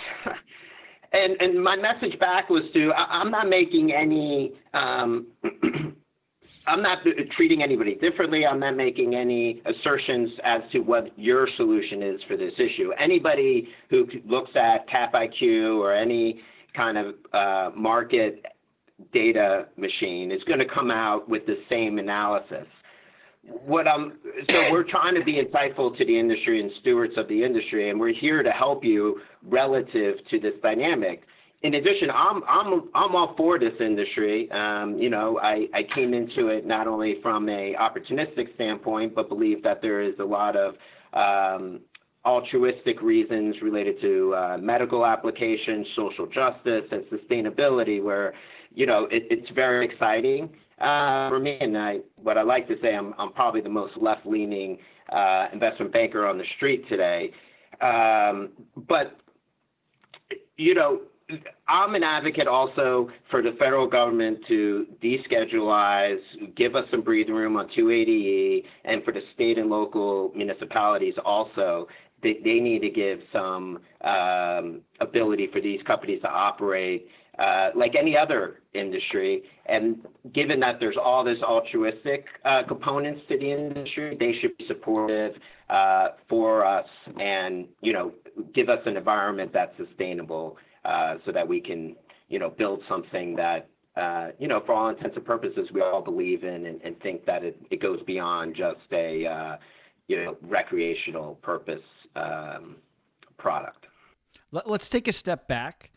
And, 1.12 1.40
and 1.40 1.64
my 1.64 1.76
message 1.76 2.18
back 2.18 2.50
was 2.50 2.64
to 2.74 2.92
I, 2.94 3.22
am 3.22 3.30
not 3.30 3.48
making 3.48 3.94
any 3.94 4.54
um, 4.74 5.28
I'm 6.66 6.82
not 6.82 7.00
treating 7.36 7.62
anybody 7.62 7.96
differently. 7.96 8.46
I'm 8.46 8.60
not 8.60 8.76
making 8.76 9.16
any 9.16 9.62
assertions 9.66 10.32
as 10.44 10.62
to 10.72 10.80
what 10.80 11.18
your 11.18 11.48
solution 11.58 12.02
is 12.02 12.22
for 12.24 12.38
this 12.38 12.54
issue. 12.58 12.92
Anybody 12.98 13.70
who 13.90 14.08
looks 14.26 14.52
at 14.56 14.88
CapIQ 14.88 15.78
or 15.78 15.94
any 15.94 16.42
kind 16.74 16.98
of 16.98 17.16
uh, 17.34 17.72
market 17.76 18.46
data 19.12 19.68
machine 19.76 20.32
is 20.32 20.44
going 20.44 20.60
to 20.60 20.66
come 20.66 20.90
out 20.90 21.28
with 21.28 21.46
the 21.46 21.58
same 21.70 22.00
analysis. 22.00 22.66
What 23.44 23.88
I'm 23.90 24.14
so 24.50 24.72
we're 24.72 24.84
trying 24.84 25.16
to 25.16 25.24
be 25.24 25.34
insightful 25.34 25.98
to 25.98 26.06
the 26.06 26.18
industry 26.18 26.62
and 26.62 26.72
stewards 26.80 27.18
of 27.18 27.28
the 27.28 27.44
industry, 27.44 27.90
and 27.90 28.00
we're 28.00 28.14
here 28.14 28.42
to 28.42 28.52
help 28.52 28.86
you 28.86 29.20
relative 29.44 30.16
to 30.30 30.40
this 30.40 30.54
dynamic 30.64 31.24
in 31.64 31.76
addition, 31.76 32.12
I'm 32.12 32.44
I'm 32.48 32.90
I'm 32.94 33.16
all 33.16 33.34
for 33.38 33.58
this 33.58 33.74
industry. 33.80 34.52
Um, 34.52 34.98
you 34.98 35.10
know, 35.10 35.40
I, 35.40 35.68
I 35.74 35.84
came 35.84 36.14
into 36.14 36.50
it 36.50 36.66
not 36.66 36.88
only 36.88 37.22
from 37.22 37.48
a 37.48 37.74
opportunistic 37.80 38.54
standpoint, 38.56 39.16
but 39.16 39.30
believe 39.30 39.64
that 39.64 39.82
there 39.82 40.02
is 40.02 40.14
a 40.20 40.26
lot 40.26 40.58
of 40.58 40.76
um, 41.14 41.80
altruistic 42.26 43.02
reasons 43.02 43.62
related 43.62 44.00
to 44.02 44.36
uh, 44.36 44.58
medical 44.58 45.06
applications, 45.06 45.88
social 45.96 46.28
justice, 46.28 46.84
and 46.92 47.04
sustainability, 47.06 48.04
where 48.04 48.34
you 48.74 48.86
know 48.86 49.06
it, 49.06 49.24
it's 49.30 49.50
very 49.52 49.86
exciting 49.86 50.50
uh, 50.80 51.30
for 51.30 51.40
me. 51.40 51.58
And 51.62 51.78
I, 51.78 52.00
what 52.18 52.38
I 52.38 52.42
like 52.42 52.68
to 52.68 52.76
say, 52.82 52.94
I'm 52.94 53.14
I'm 53.18 53.32
probably 53.32 53.62
the 53.62 53.70
most 53.70 53.96
left-leaning 53.96 54.80
uh, 55.14 55.48
investment 55.54 55.94
banker 55.94 56.28
on 56.28 56.38
the 56.38 56.46
street 56.58 56.90
today. 56.90 57.32
Um, 57.80 58.50
but 58.76 59.18
you 60.58 60.74
know, 60.74 61.02
I'm 61.68 61.96
an 61.96 62.04
advocate 62.04 62.48
also 62.48 63.10
for 63.30 63.42
the 63.42 63.54
federal 63.54 63.88
government 63.88 64.40
to 64.48 64.88
descheduleize, 65.02 66.20
give 66.56 66.76
us 66.76 66.86
some 66.92 67.02
breathing 67.02 67.36
room 67.36 67.58
on 67.58 67.70
280E, 67.70 68.64
and 68.86 69.04
for 69.04 69.12
the 69.12 69.22
state 69.34 69.58
and 69.58 69.70
local 69.70 70.32
municipalities 70.36 71.16
also. 71.26 71.88
They, 72.22 72.40
they 72.44 72.60
need 72.62 72.80
to 72.84 72.90
give 72.90 73.20
some 73.34 73.80
um, 74.02 74.82
ability 75.02 75.50
for 75.52 75.60
these 75.60 75.82
companies 75.84 76.22
to 76.22 76.30
operate 76.30 77.08
uh, 77.40 77.72
like 77.76 77.96
any 77.96 78.16
other 78.16 78.62
industry. 78.74 79.44
And 79.66 80.06
given 80.34 80.60
that 80.60 80.80
there's 80.80 80.98
all 80.98 81.24
this 81.24 81.42
altruistic 81.42 82.26
uh, 82.46 82.64
components 82.68 83.22
to 83.30 83.38
the 83.38 83.52
industry, 83.52 84.16
they 84.20 84.36
should 84.40 84.58
be 84.58 84.66
supportive 84.68 85.34
uh, 85.70 86.10
for 86.30 86.66
us 86.66 86.86
and 87.20 87.68
you 87.82 87.94
know 87.94 88.12
give 88.54 88.70
us 88.70 88.80
an 88.86 88.98
environment 88.98 89.52
that's 89.54 89.76
sustainable. 89.78 90.58
Uh, 90.86 91.16
so 91.26 91.32
that 91.32 91.48
we 91.48 91.62
can, 91.62 91.96
you 92.28 92.40
know, 92.40 92.50
build 92.50 92.82
something 92.90 93.38
that, 93.38 93.70
uh, 93.96 94.30
you 94.38 94.50
know, 94.50 94.62
for 94.66 94.74
all 94.74 94.90
intents 94.90 95.16
and 95.16 95.26
purposes, 95.26 95.70
we 95.74 95.82
all 95.82 96.02
believe 96.02 96.44
in 96.44 96.66
and, 96.66 96.82
and 96.82 97.00
think 97.00 97.26
that 97.26 97.42
it, 97.44 97.58
it 97.72 97.82
goes 97.82 98.02
beyond 98.06 98.54
just 98.54 98.82
a, 98.92 99.26
uh, 99.26 99.56
you 100.10 100.22
know, 100.22 100.36
recreational 100.42 101.36
purpose 101.36 101.82
um, 102.18 102.76
product. 103.38 103.86
Let's 104.52 104.90
take 104.90 105.08
a 105.08 105.14
step 105.14 105.48
back 105.48 105.92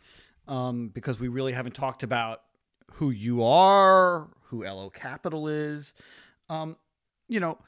um, 0.47 0.89
because 0.95 1.19
we 1.19 1.27
really 1.27 1.53
haven't 1.53 1.75
talked 1.75 2.05
about 2.05 2.43
who 2.93 3.11
you 3.11 3.43
are, 3.43 4.29
who 4.45 4.65
LO 4.65 4.89
Capital 4.89 5.49
is. 5.49 5.95
Um, 6.49 6.77
you 7.29 7.41
know, 7.41 7.59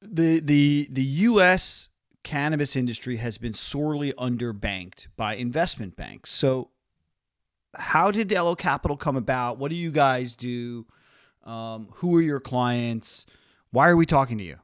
the 0.00 0.40
the 0.40 0.88
the 0.90 1.04
U.S 1.04 1.88
cannabis 2.22 2.76
industry 2.76 3.16
has 3.16 3.38
been 3.38 3.52
sorely 3.52 4.12
underbanked 4.14 5.08
by 5.16 5.34
investment 5.34 5.96
banks. 5.96 6.30
So, 6.30 6.70
how 7.74 8.10
did 8.10 8.30
LO 8.30 8.54
Capital 8.54 8.96
come 8.96 9.16
about? 9.16 9.58
What 9.58 9.70
do 9.70 9.76
you 9.76 9.90
guys 9.90 10.36
do? 10.36 10.86
Um, 11.44 11.88
who 11.94 12.14
are 12.16 12.22
your 12.22 12.40
clients? 12.40 13.26
Why 13.70 13.88
are 13.88 13.96
we 13.96 14.06
talking 14.06 14.38
to 14.38 14.44
you? 14.44 14.58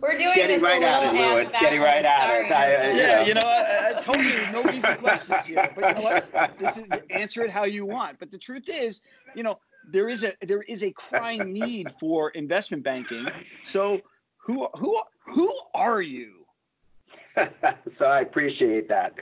We're 0.00 0.16
doing 0.16 0.34
Getting 0.34 0.60
this 0.60 0.62
right 0.62 0.82
at 0.82 1.14
it, 1.14 1.18
Louis. 1.18 1.48
Getting 1.60 1.80
right 1.80 2.04
at 2.04 2.30
it. 2.30 2.52
I, 2.52 2.92
yeah, 2.92 3.24
you 3.24 3.34
know, 3.34 3.40
I, 3.44 3.94
I 3.96 4.00
told 4.00 4.18
you 4.18 4.40
no 4.52 4.68
easy 4.70 4.94
questions 4.94 5.44
here, 5.46 5.72
but 5.74 5.88
you 5.88 5.94
know 5.94 6.20
what? 6.32 6.58
This 6.58 6.76
is 6.76 6.84
answer 7.10 7.44
it 7.44 7.50
how 7.50 7.64
you 7.64 7.84
want. 7.84 8.18
But 8.18 8.30
the 8.30 8.38
truth 8.38 8.68
is, 8.68 9.00
you 9.34 9.42
know, 9.42 9.58
there 9.90 10.08
is 10.08 10.24
a 10.24 10.32
there 10.42 10.62
is 10.62 10.82
a 10.82 10.90
crying 10.92 11.52
need 11.52 11.90
for 11.92 12.30
investment 12.30 12.82
banking. 12.82 13.26
So 13.64 14.00
who 14.38 14.68
who 14.76 15.00
who 15.26 15.52
are 15.74 16.00
you? 16.00 16.46
so 17.98 18.06
I 18.06 18.20
appreciate 18.20 18.88
that. 18.88 19.12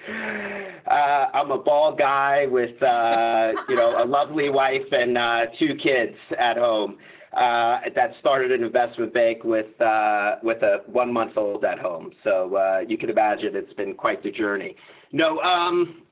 Uh, 0.86 1.26
I'm 1.34 1.50
a 1.50 1.58
bald 1.58 1.98
guy 1.98 2.46
with 2.46 2.80
uh, 2.82 3.52
you 3.68 3.76
know 3.76 4.02
a 4.02 4.06
lovely 4.06 4.50
wife 4.50 4.92
and 4.92 5.18
uh, 5.18 5.46
two 5.58 5.74
kids 5.76 6.16
at 6.38 6.56
home. 6.56 6.98
Uh, 7.32 7.80
that 7.96 8.12
started 8.20 8.52
an 8.52 8.62
investment 8.62 9.12
bank 9.12 9.42
with 9.42 9.80
uh, 9.80 10.36
with 10.42 10.62
a 10.62 10.82
one 10.86 11.12
month 11.12 11.36
old 11.36 11.64
at 11.64 11.80
home. 11.80 12.12
So 12.22 12.54
uh, 12.54 12.84
you 12.86 12.96
can 12.96 13.10
imagine 13.10 13.56
it's 13.56 13.72
been 13.72 13.94
quite 13.94 14.22
the 14.22 14.30
journey. 14.30 14.76
No, 15.10 15.40
um, 15.40 16.02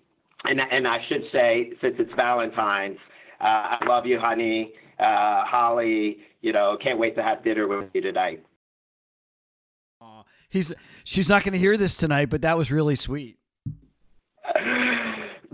and 0.45 0.61
and 0.61 0.89
I 0.89 0.99
should 1.09 1.25
say 1.33 1.73
since 1.81 1.95
it's 2.01 2.13
Valentine's, 2.15 2.99
I 3.43 3.79
love 3.87 4.07
you, 4.07 4.19
honey. 4.19 4.73
Uh, 4.99 5.45
Holly, 5.45 6.19
you 6.41 6.53
know, 6.53 6.77
can't 6.81 6.99
wait 6.99 7.17
to 7.17 7.23
have 7.23 7.43
dinner 7.43 7.67
with 7.67 7.91
you 7.93 8.01
tonight. 8.01 8.45
Uh, 10.01 10.23
he's 10.49 10.73
she's 11.05 11.29
not 11.29 11.45
going 11.45 11.53
to 11.53 11.59
hear 11.59 11.77
this 11.77 11.97
tonight, 11.97 12.31
but 12.31 12.43
that 12.43 12.57
was 12.57 12.71
really 12.71 12.95
sweet. 12.95 13.39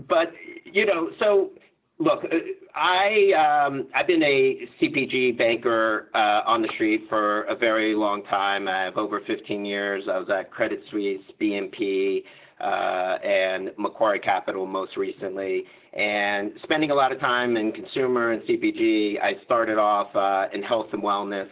but 0.07 0.31
you 0.65 0.85
know, 0.85 1.09
so 1.19 1.51
look, 1.99 2.23
uh, 2.23 2.37
I 2.75 3.65
um, 3.67 3.87
I've 3.93 4.07
been 4.07 4.23
a 4.23 4.67
CPG 4.81 5.37
banker 5.37 6.09
uh, 6.13 6.41
on 6.45 6.61
the 6.61 6.69
street 6.73 7.05
for 7.09 7.43
a 7.43 7.55
very 7.55 7.95
long 7.95 8.23
time. 8.23 8.67
I 8.67 8.83
have 8.83 8.97
over 8.97 9.21
15 9.25 9.65
years. 9.65 10.03
I 10.11 10.17
was 10.17 10.29
at 10.29 10.51
Credit 10.51 10.81
Suisse, 10.89 11.21
BNP, 11.39 12.19
uh, 12.19 12.21
and 12.59 13.71
Macquarie 13.77 14.19
Capital 14.19 14.65
most 14.65 14.97
recently 14.97 15.65
and 15.93 16.51
spending 16.63 16.91
a 16.91 16.95
lot 16.95 17.11
of 17.11 17.19
time 17.19 17.57
in 17.57 17.71
consumer 17.71 18.31
and 18.31 18.41
CPG. 18.43 19.19
I 19.21 19.33
started 19.43 19.77
off 19.77 20.15
uh, 20.15 20.47
in 20.53 20.61
health 20.61 20.87
and 20.93 21.01
wellness 21.01 21.49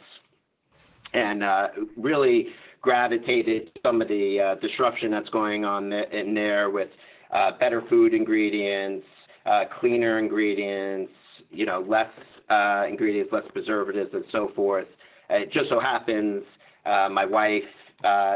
and 1.13 1.43
uh, 1.43 1.67
really 1.97 2.47
gravitated 2.81 3.71
some 3.83 4.01
of 4.01 4.07
the 4.07 4.39
uh, 4.39 4.55
disruption 4.61 5.11
that's 5.11 5.29
going 5.29 5.65
on 5.65 5.91
in 5.91 6.33
there 6.33 6.69
with 6.69 6.89
uh, 7.31 7.51
better 7.59 7.81
food 7.89 8.13
ingredients, 8.13 9.05
uh, 9.45 9.63
cleaner 9.79 10.19
ingredients, 10.19 11.11
you 11.49 11.65
know, 11.65 11.83
less 11.87 12.09
uh, 12.49 12.85
ingredients, 12.87 13.33
less 13.33 13.43
preservatives, 13.51 14.11
and 14.13 14.23
so 14.31 14.51
forth. 14.55 14.87
It 15.29 15.51
just 15.51 15.69
so 15.69 15.79
happens 15.79 16.43
my 16.85 17.25
wife 17.25 17.63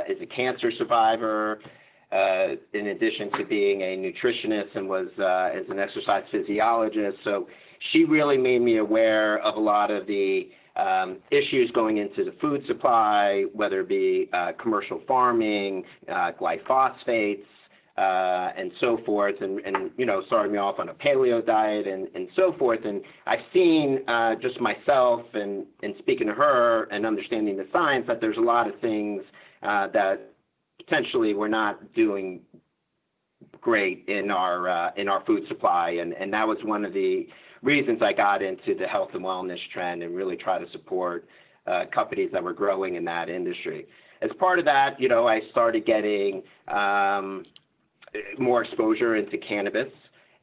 is 0.09 0.17
a 0.21 0.25
cancer 0.35 0.71
survivor 0.77 1.61
uh, 1.63 1.67
in 2.73 2.87
addition 2.87 3.31
to 3.37 3.45
being 3.45 3.81
a 3.81 3.97
nutritionist 3.97 4.75
and 4.75 4.87
was 4.87 5.07
uh, 5.19 5.57
as 5.57 5.65
an 5.69 5.79
exercise 5.79 6.23
physiologist. 6.31 7.17
So 7.23 7.47
she 7.91 8.03
really 8.05 8.37
made 8.37 8.61
me 8.61 8.77
aware 8.77 9.39
of 9.39 9.55
a 9.55 9.59
lot 9.59 9.91
of 9.91 10.07
the 10.07 10.49
um, 10.75 11.17
issues 11.31 11.71
going 11.71 11.97
into 11.97 12.23
the 12.23 12.33
food 12.39 12.63
supply, 12.67 13.45
whether 13.53 13.81
it 13.81 13.89
be 13.89 14.29
uh, 14.33 14.51
commercial 14.61 15.01
farming, 15.07 15.83
uh, 16.09 16.31
glyphosates, 16.39 17.43
uh, 17.97 18.51
and 18.57 18.71
so 18.79 18.97
forth, 19.05 19.35
and, 19.41 19.59
and, 19.59 19.91
you 19.97 20.05
know, 20.05 20.23
started 20.27 20.51
me 20.51 20.57
off 20.57 20.79
on 20.79 20.89
a 20.89 20.93
paleo 20.93 21.45
diet 21.45 21.87
and, 21.87 22.07
and 22.15 22.29
so 22.35 22.55
forth. 22.57 22.79
And 22.85 23.01
I've 23.27 23.39
seen 23.53 23.99
uh, 24.07 24.35
just 24.35 24.59
myself 24.61 25.21
and, 25.33 25.65
and 25.83 25.93
speaking 25.99 26.27
to 26.27 26.33
her 26.33 26.85
and 26.85 27.05
understanding 27.05 27.57
the 27.57 27.67
science 27.73 28.05
that 28.07 28.21
there's 28.21 28.37
a 28.37 28.41
lot 28.41 28.67
of 28.67 28.79
things 28.79 29.21
uh, 29.61 29.87
that 29.93 30.30
potentially 30.85 31.33
we're 31.33 31.47
not 31.47 31.93
doing 31.93 32.41
great 33.59 34.05
in 34.07 34.31
our 34.31 34.69
uh, 34.69 34.91
in 34.97 35.07
our 35.07 35.23
food 35.25 35.43
supply, 35.47 35.91
and 35.91 36.13
and 36.13 36.33
that 36.33 36.47
was 36.47 36.57
one 36.63 36.85
of 36.85 36.93
the 36.93 37.27
reasons 37.61 38.01
I 38.01 38.13
got 38.13 38.41
into 38.41 38.75
the 38.75 38.88
health 38.88 39.09
and 39.13 39.23
wellness 39.23 39.59
trend 39.71 40.01
and 40.03 40.15
really 40.15 40.35
try 40.35 40.57
to 40.57 40.69
support 40.71 41.27
uh, 41.67 41.85
companies 41.93 42.29
that 42.33 42.43
were 42.43 42.53
growing 42.53 42.95
in 42.95 43.05
that 43.05 43.29
industry. 43.29 43.88
As 44.21 44.29
part 44.39 44.59
of 44.59 44.65
that, 44.65 45.00
you 45.00 45.07
know, 45.07 45.27
I 45.27 45.41
started 45.51 45.85
getting 45.85 46.43
um, 46.67 47.43
more 48.38 48.63
exposure 48.63 49.15
into 49.15 49.38
cannabis 49.38 49.91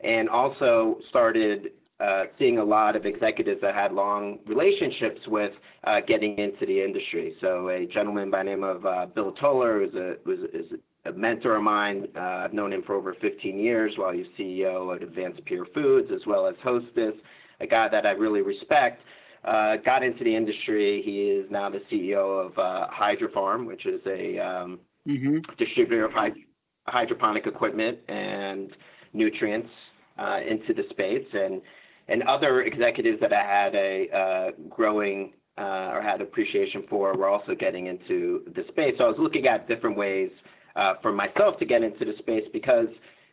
and 0.00 0.28
also 0.28 0.98
started 1.08 1.72
uh, 2.00 2.24
seeing 2.38 2.58
a 2.58 2.64
lot 2.64 2.94
of 2.94 3.06
executives 3.06 3.60
that 3.60 3.74
had 3.74 3.92
long 3.92 4.38
relationships 4.46 5.20
with 5.26 5.52
uh, 5.84 6.00
getting 6.06 6.38
into 6.38 6.64
the 6.66 6.82
industry. 6.82 7.34
So 7.40 7.68
a 7.70 7.86
gentleman 7.86 8.30
by 8.30 8.38
the 8.38 8.50
name 8.50 8.62
of 8.62 8.86
uh, 8.86 9.06
Bill 9.06 9.32
Toler 9.32 9.80
was 9.80 9.94
a 9.94 10.16
was 10.24 10.38
is 10.52 10.78
a 11.04 11.12
mentor 11.12 11.56
of 11.56 11.62
mine. 11.62 12.06
Uh, 12.16 12.20
I've 12.20 12.52
known 12.52 12.72
him 12.72 12.82
for 12.86 12.94
over 12.94 13.14
15 13.20 13.58
years 13.58 13.92
while 13.96 14.12
he's 14.12 14.26
CEO 14.38 14.94
at 14.94 15.02
AdvancePierre 15.02 15.72
Foods 15.74 16.10
as 16.14 16.20
well 16.26 16.46
as 16.46 16.54
Hostess, 16.62 17.14
a 17.60 17.66
guy 17.66 17.88
that 17.88 18.06
I 18.06 18.10
really 18.10 18.42
respect. 18.42 19.02
Uh, 19.44 19.76
got 19.76 20.02
into 20.02 20.24
the 20.24 20.34
industry. 20.34 21.00
He 21.04 21.30
is 21.30 21.50
now 21.50 21.70
the 21.70 21.80
CEO 21.90 22.46
of 22.46 22.58
uh, 22.58 22.88
Hydrofarm, 22.92 23.66
which 23.66 23.86
is 23.86 24.00
a 24.06 24.38
um, 24.38 24.80
mm-hmm. 25.06 25.38
distributor 25.56 26.04
of 26.04 26.10
hyd- 26.12 26.44
hydroponic 26.86 27.46
equipment 27.46 27.98
and 28.08 28.70
nutrients 29.12 29.70
uh, 30.18 30.40
into 30.46 30.74
the 30.74 30.82
space. 30.90 31.26
And 31.32 31.62
and 32.08 32.22
other 32.24 32.62
executives 32.62 33.20
that 33.20 33.32
I 33.32 33.42
had 33.42 33.74
a 33.74 34.08
uh, 34.10 34.50
growing 34.68 35.32
uh, 35.58 35.90
or 35.92 36.02
had 36.02 36.20
appreciation 36.20 36.84
for 36.88 37.14
were 37.16 37.28
also 37.28 37.54
getting 37.54 37.86
into 37.86 38.44
the 38.54 38.64
space. 38.68 38.94
So 38.98 39.04
I 39.04 39.08
was 39.08 39.16
looking 39.18 39.46
at 39.46 39.68
different 39.68 39.96
ways 39.96 40.30
uh, 40.76 40.94
for 41.02 41.12
myself 41.12 41.58
to 41.58 41.64
get 41.64 41.82
into 41.82 42.04
the 42.04 42.14
space 42.18 42.44
because 42.52 42.86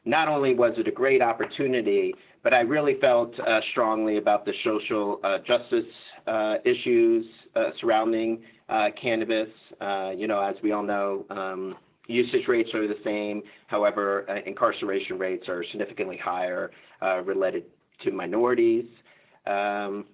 not 0.06 0.28
only 0.28 0.54
was 0.54 0.74
it 0.78 0.88
a 0.88 0.92
great 0.92 1.22
opportunity, 1.22 2.14
but 2.44 2.54
I 2.54 2.62
really 2.62 3.00
felt 3.00 3.34
strongly 3.72 4.18
about 4.18 4.46
the 4.46 4.54
social 4.64 5.20
justice 5.48 5.86
issues 6.64 7.26
surrounding 7.80 8.44
cannabis. 9.02 9.50
you 10.16 10.28
know, 10.28 10.40
as 10.40 10.56
we 10.62 10.72
all 10.72 10.84
know, 10.84 11.26
um, 11.32 11.76
usage 12.08 12.48
rates 12.48 12.70
are 12.76 12.88
the 12.88 13.00
same. 13.04 13.42
However, 13.66 14.28
incarceration 14.46 15.18
rates 15.18 15.48
are 15.48 15.64
significantly 15.72 16.18
higher 16.18 16.70
related 17.24 17.64
to 18.04 18.12
minorities 18.12 18.86
um, 19.48 20.06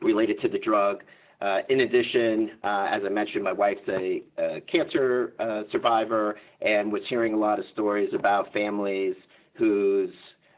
related 0.00 0.40
to 0.42 0.48
the 0.48 0.58
drug. 0.58 1.02
Uh, 1.40 1.58
in 1.68 1.80
addition, 1.80 2.52
uh, 2.62 2.86
as 2.90 3.02
I 3.04 3.10
mentioned, 3.10 3.44
my 3.44 3.52
wife's 3.52 3.86
a, 3.88 4.22
cancer 4.70 5.34
uh, 5.38 5.62
survivor 5.72 6.38
and 6.62 6.90
was 6.90 7.02
hearing 7.08 7.34
a 7.34 7.36
lot 7.36 7.58
of 7.58 7.66
stories 7.72 8.08
about 8.14 8.52
families 8.52 9.14
whose 9.54 10.10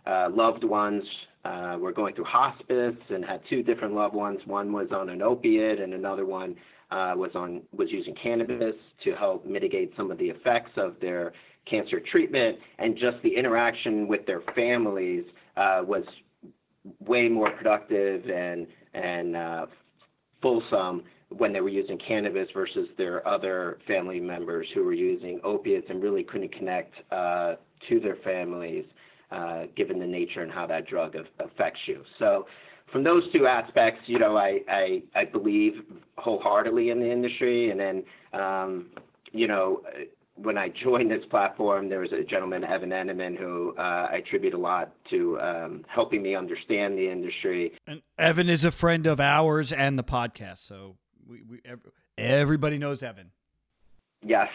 loved 0.07 0.63
ones 0.63 1.03
were 1.81 1.93
going 1.93 2.15
through 2.15 2.25
hospice 2.25 2.97
and 3.09 3.25
had 3.25 3.41
two 3.51 3.63
different 3.63 3.95
loved 3.95 4.15
ones. 4.15 4.39
One 4.47 4.73
was 4.73 4.89
on 4.93 5.09
an 5.09 5.23
opiate, 5.23 5.81
and 5.81 5.93
another 5.93 6.25
one 6.25 6.55
was 6.91 7.31
on 7.35 7.63
was 7.73 7.91
using 7.91 8.15
cannabis 8.23 8.77
to 9.05 9.15
help 9.17 9.45
mitigate 9.45 9.93
some 9.97 10.11
of 10.13 10.19
the 10.19 10.29
effects 10.29 10.71
of 10.77 10.95
their 11.01 11.33
cancer 11.69 12.01
treatment. 12.13 12.59
And 12.79 12.97
just 12.97 13.21
the 13.25 13.35
interaction 13.35 14.07
with 14.07 14.25
their 14.27 14.43
families 14.55 15.25
was 15.57 16.05
way 17.01 17.29
more 17.29 17.51
productive 17.51 18.29
and 18.29 18.67
and 18.95 19.37
uh, 19.37 19.67
fulsome 20.41 21.03
when 21.31 21.53
they 21.53 21.61
were 21.61 21.69
using 21.69 21.99
cannabis 22.07 22.49
versus 22.55 22.89
their 22.97 23.27
other 23.27 23.79
family 23.87 24.21
members 24.21 24.67
who 24.75 24.85
were 24.85 24.93
using 24.93 25.41
opiates 25.43 25.87
and 25.91 26.03
really 26.03 26.23
couldn't 26.23 26.55
connect 26.55 26.95
uh, 27.11 27.55
to 27.89 27.99
their 28.01 28.17
families 28.23 28.85
uh, 29.33 29.65
given 29.77 29.99
the 29.99 30.07
nature 30.07 30.43
and 30.43 30.53
how 30.53 30.67
that 30.67 30.87
drug 30.87 31.17
affects 31.41 31.81
you. 31.87 32.03
So 32.19 32.47
from 32.93 33.03
those 33.03 33.25
two 33.33 33.47
aspects, 33.47 34.03
you 34.07 34.19
know, 34.19 34.37
I, 34.37 34.61
I, 34.69 35.03
I 35.15 35.25
believe 35.25 35.73
wholeheartedly 36.17 36.91
in 36.91 37.01
the 37.01 37.11
industry. 37.11 37.71
And 37.71 37.81
then, 37.81 38.05
um, 38.41 38.87
you 39.33 39.49
know, 39.49 39.81
when 40.37 40.59
I 40.59 40.69
joined 40.69 41.11
this 41.11 41.25
platform, 41.31 41.89
there 41.89 42.01
was 42.01 42.13
a 42.13 42.23
gentleman, 42.23 42.63
Evan 42.63 42.91
Eneman, 42.91 43.37
who 43.39 43.75
uh, 43.79 44.09
I 44.11 44.17
attribute 44.17 44.55
a 44.55 44.59
lot 44.59 44.93
to 45.11 45.41
um, 45.41 45.85
helping 45.89 46.23
me 46.23 46.35
understand 46.35 46.99
the 46.99 47.11
industry. 47.11 47.73
And 47.87 48.03
Evan 48.19 48.49
is 48.49 48.65
a 48.65 48.71
friend 48.71 49.07
of 49.07 49.19
ours 49.21 49.73
and 49.73 49.99
the 49.99 50.05
podcast, 50.05 50.59
so 50.59 50.97
we, 51.27 51.43
we 51.49 51.61
everybody 52.19 52.79
knows 52.79 53.03
Evan. 53.03 53.31
Yes, 54.23 54.49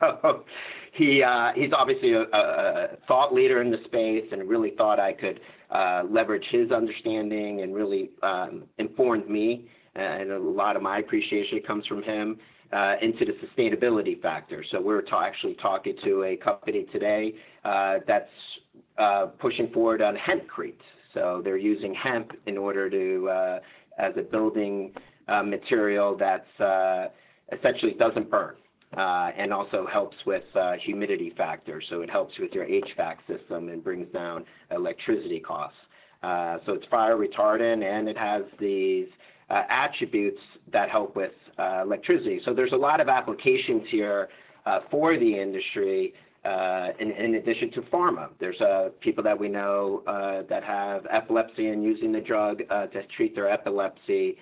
he 0.92 1.22
uh, 1.22 1.52
he's 1.54 1.72
obviously 1.72 2.12
a, 2.12 2.22
a, 2.22 2.88
thought 3.08 3.34
leader 3.34 3.60
in 3.60 3.70
the 3.70 3.78
space, 3.84 4.24
and 4.32 4.48
really 4.48 4.70
thought 4.76 5.00
I 5.00 5.12
could 5.12 5.40
uh, 5.70 6.04
leverage 6.08 6.44
his 6.50 6.70
understanding 6.70 7.62
and 7.62 7.74
really 7.74 8.10
um, 8.22 8.64
informed 8.78 9.28
me. 9.28 9.68
And 9.94 10.30
a 10.30 10.38
lot 10.38 10.76
of 10.76 10.82
my 10.82 10.98
appreciation 10.98 11.60
comes 11.66 11.86
from 11.86 12.02
him 12.02 12.38
uh, 12.72 12.94
into 13.00 13.24
the 13.24 13.32
sustainability 13.46 14.20
factor. 14.20 14.64
So 14.70 14.80
we're 14.80 15.02
ta- 15.02 15.24
actually 15.24 15.54
talking 15.54 15.94
to 16.04 16.24
a 16.24 16.36
company 16.36 16.86
today 16.92 17.34
uh, 17.64 17.98
that's 18.06 18.30
uh, 18.98 19.26
pushing 19.38 19.68
forward 19.72 20.02
on 20.02 20.16
hempcrete. 20.16 20.74
So 21.14 21.40
they're 21.44 21.56
using 21.56 21.94
hemp 21.94 22.32
in 22.46 22.58
order 22.58 22.90
to 22.90 23.28
uh, 23.28 23.58
as 23.98 24.12
a 24.16 24.22
building 24.22 24.92
uh, 25.28 25.42
material 25.42 26.16
that's 26.16 26.60
uh, 26.60 27.08
essentially 27.52 27.92
doesn't 27.92 28.30
burn. 28.30 28.56
and 28.96 29.52
also 29.52 29.86
helps 29.90 30.16
with 30.26 30.44
humidity 30.84 31.32
factor, 31.36 31.82
so 31.88 32.02
it 32.02 32.10
helps 32.10 32.38
with 32.38 32.52
your 32.52 32.66
HVAC 32.66 33.16
system 33.26 33.68
and 33.68 33.82
brings 33.82 34.10
down 34.12 34.44
electricity 34.70 35.40
costs. 35.40 35.78
so 36.22 36.72
it's 36.72 36.86
fire 36.90 37.16
retardant, 37.16 37.82
and 37.82 38.08
it 38.08 38.18
has 38.18 38.42
these 38.58 39.08
attributes 39.50 40.40
that 40.72 40.90
help 40.90 41.14
with 41.16 41.32
uh, 41.58 41.82
electricity. 41.82 42.40
So 42.44 42.54
there's 42.54 42.72
a 42.72 42.76
lot 42.76 43.00
of 43.00 43.08
applications 43.08 43.82
here 43.90 44.28
uh, 44.66 44.80
for 44.90 45.16
the 45.16 45.40
industry. 45.40 46.12
Uh, 46.44 46.88
in, 47.00 47.10
in, 47.10 47.34
addition 47.36 47.72
to 47.72 47.80
pharma, 47.82 48.28
there's 48.38 48.60
uh, 48.60 48.90
people 49.00 49.22
that 49.24 49.38
we 49.38 49.48
know 49.48 50.02
uh, 50.06 50.42
that 50.48 50.62
have 50.62 51.04
epilepsy 51.10 51.68
and 51.68 51.82
using 51.82 52.12
the 52.12 52.20
drug 52.20 52.62
uh, 52.70 52.86
to 52.86 53.02
treat 53.16 53.34
their 53.34 53.50
epilepsy 53.50 54.36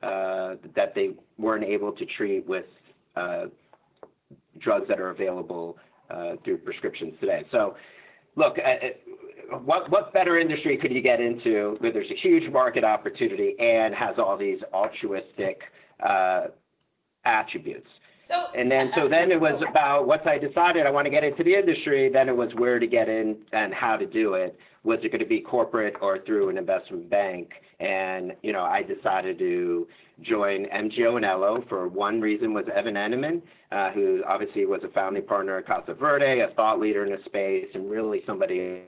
that 0.00 0.92
they 0.94 1.10
weren't 1.36 1.64
able 1.64 1.90
to 1.90 2.06
treat 2.16 2.46
with 2.46 2.66
drugs 4.60 4.86
that 4.88 5.00
are 5.00 5.10
available 5.10 5.76
through 6.44 6.58
prescriptions 6.58 7.14
today. 7.20 7.44
So, 7.50 7.74
look, 8.36 8.56
what 9.64 9.90
what 9.90 10.12
better 10.12 10.38
industry 10.38 10.76
could 10.76 10.92
you 10.92 11.00
get 11.00 11.20
into 11.20 11.76
where 11.80 11.92
there's 11.92 12.10
a 12.10 12.16
huge 12.16 12.50
market 12.52 12.84
opportunity 12.84 13.54
and 13.58 13.94
has 13.94 14.18
all 14.18 14.36
these 14.36 14.58
altruistic 14.72 15.62
uh, 16.02 16.48
attributes. 17.24 17.88
So, 18.28 18.46
and 18.54 18.70
then 18.70 18.92
so 18.94 19.08
then 19.08 19.32
it 19.32 19.40
was 19.40 19.62
about 19.66 20.06
once 20.06 20.22
I 20.26 20.36
decided 20.36 20.86
I 20.86 20.90
want 20.90 21.06
to 21.06 21.10
get 21.10 21.24
into 21.24 21.42
the 21.42 21.54
industry, 21.54 22.10
then 22.12 22.28
it 22.28 22.36
was 22.36 22.50
where 22.56 22.78
to 22.78 22.86
get 22.86 23.08
in 23.08 23.38
and 23.52 23.72
how 23.72 23.96
to 23.96 24.04
do 24.04 24.34
it. 24.34 24.58
Was 24.84 24.98
it 25.02 25.12
going 25.12 25.20
to 25.20 25.26
be 25.26 25.40
corporate 25.40 25.96
or 26.02 26.18
through 26.18 26.50
an 26.50 26.58
investment 26.58 27.08
bank? 27.08 27.52
And 27.80 28.34
you 28.42 28.52
know, 28.52 28.64
I 28.64 28.82
decided 28.82 29.38
to 29.38 29.88
join 30.20 30.66
MGO 30.66 31.16
and 31.16 31.24
Elo 31.24 31.64
for 31.70 31.88
one 31.88 32.20
reason 32.20 32.52
was 32.52 32.66
Evan 32.74 32.94
Eneman, 32.94 33.40
uh, 33.72 33.92
who 33.92 34.22
obviously 34.28 34.66
was 34.66 34.82
a 34.84 34.88
founding 34.88 35.24
partner 35.24 35.56
at 35.56 35.66
Casa 35.66 35.94
Verde, 35.94 36.40
a 36.40 36.48
thought 36.54 36.78
leader 36.78 37.06
in 37.06 37.12
the 37.12 37.24
space, 37.24 37.68
and 37.72 37.90
really 37.90 38.22
somebody 38.26 38.82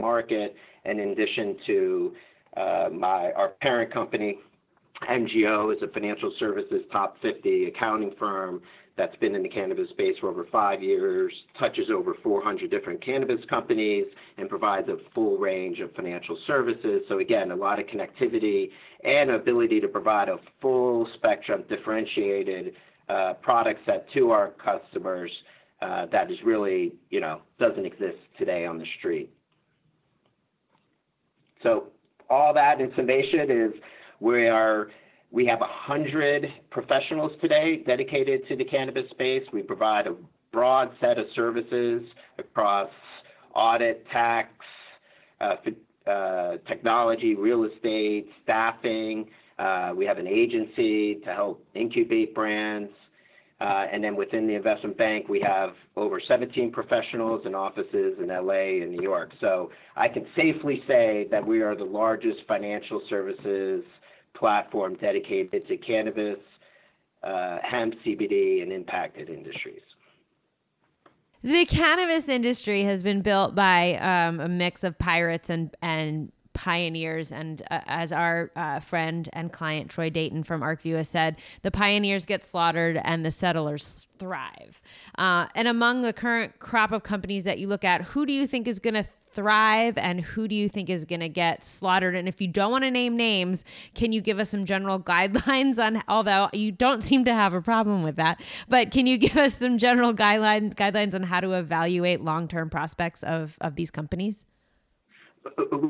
market. 0.00 0.54
And 0.84 1.00
in 1.00 1.10
addition 1.10 1.56
to 1.66 2.14
uh, 2.56 2.88
my 2.92 3.32
our 3.32 3.50
parent 3.60 3.92
company, 3.92 4.38
MGO 5.08 5.74
is 5.74 5.82
a 5.82 5.88
financial 5.88 6.32
services 6.38 6.82
top 6.90 7.16
50 7.20 7.66
accounting 7.66 8.12
firm 8.18 8.62
that's 8.96 9.16
been 9.16 9.34
in 9.34 9.42
the 9.42 9.48
cannabis 9.48 9.90
space 9.90 10.16
for 10.20 10.30
over 10.30 10.46
five 10.50 10.82
years, 10.82 11.30
touches 11.58 11.90
over 11.90 12.14
400 12.22 12.70
different 12.70 13.04
cannabis 13.04 13.44
companies, 13.50 14.06
and 14.38 14.48
provides 14.48 14.88
a 14.88 14.96
full 15.14 15.36
range 15.36 15.80
of 15.80 15.92
financial 15.94 16.38
services. 16.46 17.02
So 17.08 17.18
again, 17.18 17.50
a 17.50 17.56
lot 17.56 17.78
of 17.78 17.86
connectivity 17.86 18.70
and 19.04 19.30
ability 19.30 19.80
to 19.80 19.88
provide 19.88 20.30
a 20.30 20.38
full 20.62 21.06
spectrum, 21.14 21.64
differentiated 21.68 22.72
uh, 23.10 23.34
product 23.34 23.80
set 23.84 24.10
to 24.14 24.30
our 24.30 24.52
customers 24.52 25.30
uh, 25.82 26.06
that 26.06 26.30
is 26.30 26.38
really, 26.42 26.94
you 27.10 27.20
know, 27.20 27.42
doesn't 27.58 27.84
exist 27.84 28.16
today 28.38 28.64
on 28.64 28.78
the 28.78 28.86
street. 28.98 29.30
So 31.66 31.88
all 32.30 32.54
that 32.54 32.80
information 32.80 33.50
is 33.50 33.72
we 34.20 34.46
are 34.46 34.88
we 35.32 35.44
have 35.46 35.58
100 35.58 36.46
professionals 36.70 37.32
today 37.40 37.82
dedicated 37.84 38.46
to 38.46 38.56
the 38.56 38.64
cannabis 38.64 39.10
space. 39.10 39.42
We 39.52 39.62
provide 39.62 40.06
a 40.06 40.14
broad 40.52 40.92
set 41.00 41.18
of 41.18 41.26
services 41.34 42.04
across 42.38 42.88
audit, 43.52 44.06
tax, 44.12 44.50
uh, 45.40 45.56
uh, 46.08 46.58
technology, 46.68 47.34
real 47.34 47.64
estate, 47.64 48.28
staffing. 48.44 49.28
Uh, 49.58 49.92
we 49.96 50.06
have 50.06 50.18
an 50.18 50.28
agency 50.28 51.16
to 51.24 51.34
help 51.34 51.66
incubate 51.74 52.32
brands. 52.32 52.92
And 53.60 54.04
then 54.04 54.16
within 54.16 54.46
the 54.46 54.54
investment 54.54 54.98
bank, 54.98 55.28
we 55.28 55.40
have 55.40 55.70
over 55.96 56.20
17 56.20 56.72
professionals 56.72 57.42
and 57.44 57.56
offices 57.56 58.18
in 58.22 58.30
L.A. 58.30 58.82
and 58.82 58.90
New 58.90 59.02
York. 59.02 59.30
So 59.40 59.70
I 59.96 60.08
can 60.08 60.26
safely 60.36 60.82
say 60.86 61.26
that 61.30 61.46
we 61.46 61.62
are 61.62 61.74
the 61.74 61.84
largest 61.84 62.40
financial 62.46 63.00
services 63.08 63.82
platform 64.34 64.96
dedicated 65.00 65.66
to 65.66 65.76
cannabis, 65.78 66.38
hemp, 67.22 67.94
CBD, 68.04 68.62
and 68.62 68.72
impacted 68.72 69.30
industries. 69.30 69.80
The 71.42 71.64
cannabis 71.64 72.28
industry 72.28 72.82
has 72.84 73.02
been 73.02 73.22
built 73.22 73.54
by 73.54 73.94
um, 73.96 74.40
a 74.40 74.48
mix 74.48 74.82
of 74.82 74.98
pirates 74.98 75.48
and 75.48 75.74
and 75.80 76.32
pioneers. 76.56 77.30
And 77.32 77.60
uh, 77.70 77.80
as 77.86 78.12
our 78.12 78.50
uh, 78.56 78.80
friend 78.80 79.28
and 79.34 79.52
client 79.52 79.90
Troy 79.90 80.08
Dayton 80.08 80.42
from 80.42 80.62
ArcView 80.62 80.96
has 80.96 81.08
said, 81.08 81.36
the 81.62 81.70
pioneers 81.70 82.24
get 82.24 82.44
slaughtered 82.44 82.98
and 83.04 83.24
the 83.24 83.30
settlers 83.30 84.08
thrive. 84.18 84.80
Uh, 85.18 85.46
and 85.54 85.68
among 85.68 86.00
the 86.00 86.14
current 86.14 86.58
crop 86.58 86.92
of 86.92 87.02
companies 87.02 87.44
that 87.44 87.58
you 87.58 87.68
look 87.68 87.84
at, 87.84 88.00
who 88.02 88.24
do 88.24 88.32
you 88.32 88.46
think 88.46 88.66
is 88.66 88.78
going 88.78 88.94
to 88.94 89.06
thrive 89.30 89.98
and 89.98 90.22
who 90.22 90.48
do 90.48 90.54
you 90.54 90.66
think 90.66 90.88
is 90.88 91.04
going 91.04 91.20
to 91.20 91.28
get 91.28 91.62
slaughtered? 91.62 92.16
And 92.16 92.26
if 92.26 92.40
you 92.40 92.48
don't 92.48 92.70
want 92.70 92.84
to 92.84 92.90
name 92.90 93.18
names, 93.18 93.62
can 93.94 94.12
you 94.12 94.22
give 94.22 94.38
us 94.38 94.48
some 94.48 94.64
general 94.64 94.98
guidelines 95.12 95.78
on, 95.78 96.02
although 96.08 96.48
you 96.54 96.72
don't 96.72 97.02
seem 97.02 97.26
to 97.26 97.34
have 97.34 97.52
a 97.52 97.60
problem 97.60 98.02
with 98.02 98.16
that, 98.16 98.40
but 98.66 98.90
can 98.90 99.06
you 99.06 99.18
give 99.18 99.36
us 99.36 99.58
some 99.58 99.76
general 99.76 100.14
guideline, 100.14 100.74
guidelines 100.74 101.14
on 101.14 101.24
how 101.24 101.40
to 101.40 101.52
evaluate 101.52 102.22
long-term 102.22 102.70
prospects 102.70 103.22
of, 103.22 103.58
of 103.60 103.76
these 103.76 103.90
companies? 103.90 104.46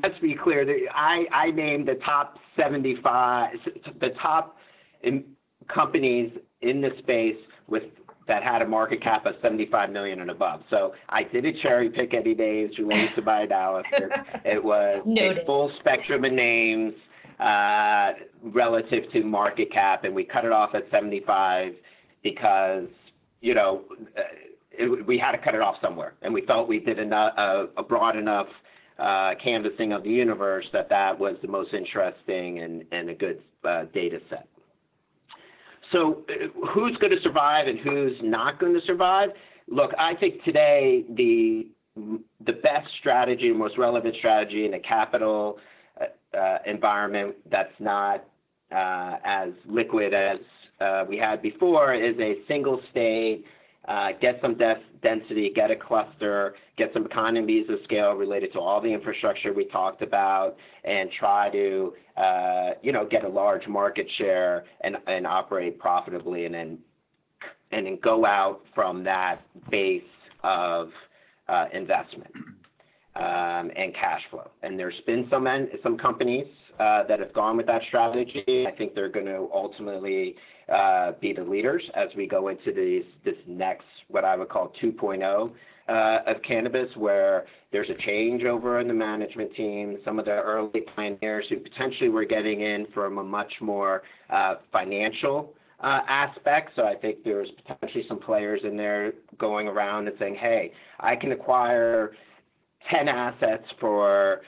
Let's 0.02 0.18
be 0.20 0.34
clear. 0.34 0.88
I, 0.94 1.26
I 1.32 1.50
named 1.50 1.88
the 1.88 1.96
top 1.96 2.38
75, 2.56 3.56
the 4.00 4.10
top 4.20 4.56
in 5.02 5.24
companies 5.68 6.32
in 6.60 6.80
the 6.80 6.92
space 6.98 7.36
with 7.66 7.84
that 8.26 8.42
had 8.42 8.60
a 8.60 8.66
market 8.66 9.00
cap 9.00 9.24
of 9.24 9.36
75 9.40 9.90
million 9.90 10.20
and 10.20 10.30
above. 10.30 10.62
So 10.68 10.94
I 11.08 11.22
didn't 11.22 11.58
cherry 11.60 11.88
pick 11.90 12.12
any 12.12 12.34
names 12.34 12.76
related 12.76 13.14
to 13.14 13.22
my 13.22 13.42
analysis. 13.42 14.10
it 14.44 14.62
was 14.62 15.02
Noted. 15.06 15.38
a 15.38 15.44
full 15.46 15.70
spectrum 15.78 16.24
of 16.24 16.32
names 16.32 16.94
uh, 17.38 18.12
relative 18.42 19.10
to 19.12 19.22
market 19.22 19.70
cap, 19.72 20.04
and 20.04 20.14
we 20.14 20.24
cut 20.24 20.44
it 20.44 20.52
off 20.52 20.74
at 20.74 20.90
75 20.90 21.74
because 22.22 22.88
you 23.40 23.54
know 23.54 23.84
uh, 24.16 24.22
it, 24.72 25.06
we 25.06 25.18
had 25.18 25.32
to 25.32 25.38
cut 25.38 25.54
it 25.54 25.60
off 25.60 25.76
somewhere, 25.80 26.14
and 26.22 26.32
we 26.34 26.42
felt 26.42 26.68
we 26.68 26.80
did 26.80 26.98
enough, 26.98 27.32
uh, 27.36 27.66
a 27.76 27.82
broad 27.82 28.16
enough 28.16 28.48
uh, 28.98 29.34
canvassing 29.42 29.92
of 29.92 30.02
the 30.02 30.10
universe 30.10 30.66
that 30.72 30.88
that 30.88 31.18
was 31.18 31.36
the 31.42 31.48
most 31.48 31.74
interesting 31.74 32.60
and, 32.60 32.84
and 32.92 33.10
a 33.10 33.14
good 33.14 33.42
uh, 33.64 33.84
data 33.92 34.20
set. 34.30 34.48
So 35.92 36.24
uh, 36.28 36.66
who's 36.68 36.96
going 36.96 37.12
to 37.12 37.20
survive 37.22 37.68
and 37.68 37.78
who's 37.78 38.16
not 38.22 38.58
going 38.58 38.74
to 38.74 38.80
survive? 38.86 39.30
Look, 39.68 39.92
I 39.98 40.14
think 40.14 40.42
today 40.44 41.04
the 41.10 41.68
the 42.44 42.52
best 42.52 42.88
strategy, 43.00 43.50
most 43.52 43.78
relevant 43.78 44.14
strategy 44.16 44.66
in 44.66 44.74
a 44.74 44.80
capital 44.80 45.58
uh, 45.98 46.36
uh, 46.36 46.58
environment 46.66 47.34
that's 47.50 47.72
not 47.78 48.22
uh, 48.70 49.16
as 49.24 49.50
liquid 49.66 50.12
as 50.12 50.38
we 51.08 51.16
had 51.16 51.40
before 51.40 51.94
is 51.94 52.14
a 52.18 52.36
single 52.46 52.80
state 52.90 53.44
get 54.20 54.38
some 54.42 54.58
density, 55.02 55.52
get 55.54 55.70
a 55.70 55.76
cluster, 55.76 56.54
get 56.76 56.92
some 56.92 57.06
economies 57.06 57.66
of 57.68 57.78
scale 57.84 58.12
related 58.12 58.52
to 58.52 58.60
all 58.60 58.80
the 58.80 58.92
infrastructure 58.92 59.52
we 59.52 59.64
talked 59.66 60.02
about, 60.02 60.56
and 60.84 61.10
try 61.18 61.50
to, 61.50 61.94
uh, 62.16 62.70
you 62.82 62.92
know, 62.92 63.06
get 63.06 63.24
a 63.24 63.28
large 63.28 63.66
market 63.68 64.06
share 64.18 64.64
and, 64.82 64.96
and 65.06 65.26
operate 65.26 65.78
profitably, 65.78 66.46
and 66.46 66.54
then 66.54 66.78
go 68.02 68.26
out 68.26 68.62
from 68.74 69.04
that 69.04 69.42
base 69.70 70.02
of 70.42 70.90
uh, 71.48 71.66
investment 71.72 72.32
um, 73.16 73.70
and 73.76 73.94
cash 73.94 74.22
flow. 74.30 74.50
And 74.62 74.78
there's 74.78 75.00
been 75.06 75.26
some 75.30 75.46
some 75.82 75.96
companies 75.96 76.46
uh, 76.78 77.04
that 77.04 77.18
have 77.20 77.32
gone 77.32 77.56
with 77.56 77.66
that 77.66 77.82
strategy. 77.88 78.66
I 78.66 78.72
think 78.72 78.94
they're 78.94 79.08
going 79.08 79.26
to 79.26 79.48
ultimately 79.54 80.36
uh, 80.72 81.12
be 81.20 81.32
the 81.32 81.42
leaders 81.42 81.82
as 81.94 82.08
we 82.16 82.26
go 82.26 82.48
into 82.48 82.72
this 82.72 83.04
this 83.24 83.40
next 83.46 83.84
what 84.08 84.24
I 84.24 84.36
would 84.36 84.48
call 84.48 84.72
2.0 84.82 85.50
uh, 85.88 86.18
of 86.26 86.42
cannabis, 86.42 86.88
where 86.96 87.46
there's 87.72 87.88
a 87.90 88.08
changeover 88.08 88.80
in 88.80 88.88
the 88.88 88.94
management 88.94 89.54
team. 89.54 89.98
Some 90.04 90.18
of 90.18 90.24
the 90.24 90.32
early 90.32 90.82
pioneers 90.94 91.46
who 91.48 91.58
potentially 91.58 92.08
were 92.08 92.24
getting 92.24 92.62
in 92.62 92.86
from 92.92 93.18
a 93.18 93.24
much 93.24 93.52
more 93.60 94.02
uh, 94.30 94.56
financial 94.72 95.54
uh, 95.80 96.00
aspect. 96.08 96.72
So 96.76 96.84
I 96.84 96.94
think 96.94 97.18
there's 97.24 97.48
potentially 97.66 98.04
some 98.08 98.18
players 98.18 98.62
in 98.64 98.76
there 98.76 99.12
going 99.38 99.68
around 99.68 100.08
and 100.08 100.16
saying, 100.18 100.36
"Hey, 100.36 100.72
I 100.98 101.14
can 101.14 101.32
acquire 101.32 102.12
10 102.90 103.08
assets 103.08 103.64
for 103.80 104.42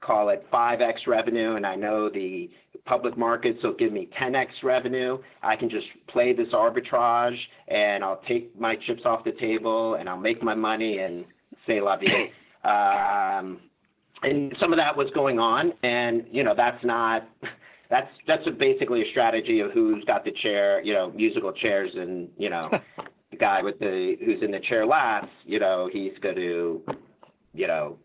call 0.00 0.30
it 0.30 0.46
5x 0.52 1.06
revenue, 1.06 1.56
and 1.56 1.66
I 1.66 1.74
know 1.74 2.08
the 2.08 2.50
public 2.84 3.16
markets 3.16 3.58
will 3.62 3.74
give 3.74 3.92
me 3.92 4.08
10x 4.20 4.48
revenue. 4.62 5.18
I 5.42 5.56
can 5.56 5.68
just 5.68 5.86
play 6.08 6.32
this 6.32 6.48
arbitrage, 6.48 7.38
and 7.68 8.02
I'll 8.04 8.22
take 8.28 8.58
my 8.58 8.76
chips 8.76 9.02
off 9.04 9.24
the 9.24 9.32
table, 9.32 9.94
and 9.94 10.08
I'll 10.08 10.16
make 10.16 10.42
my 10.42 10.54
money 10.54 10.98
and 10.98 11.26
say 11.66 11.80
la 11.80 11.96
vie. 11.96 12.30
Um, 12.64 13.60
and 14.22 14.54
some 14.60 14.72
of 14.72 14.78
that 14.78 14.96
was 14.96 15.08
going 15.14 15.38
on, 15.38 15.72
and 15.82 16.26
you 16.30 16.44
know 16.44 16.54
that's 16.54 16.84
not 16.84 17.26
that's 17.88 18.10
that's 18.26 18.46
a 18.46 18.50
basically 18.50 19.02
a 19.02 19.10
strategy 19.10 19.60
of 19.60 19.70
who's 19.70 20.04
got 20.04 20.24
the 20.24 20.32
chair, 20.42 20.82
you 20.82 20.92
know, 20.92 21.10
musical 21.12 21.52
chairs, 21.52 21.90
and 21.94 22.28
you 22.36 22.50
know, 22.50 22.68
the 23.30 23.36
guy 23.36 23.62
with 23.62 23.78
the 23.78 24.16
who's 24.24 24.42
in 24.42 24.50
the 24.50 24.60
chair 24.60 24.84
last, 24.84 25.28
you 25.46 25.58
know, 25.58 25.88
he's 25.90 26.12
going 26.20 26.36
to 26.36 26.82
you 27.54 27.66
know, 27.66 27.98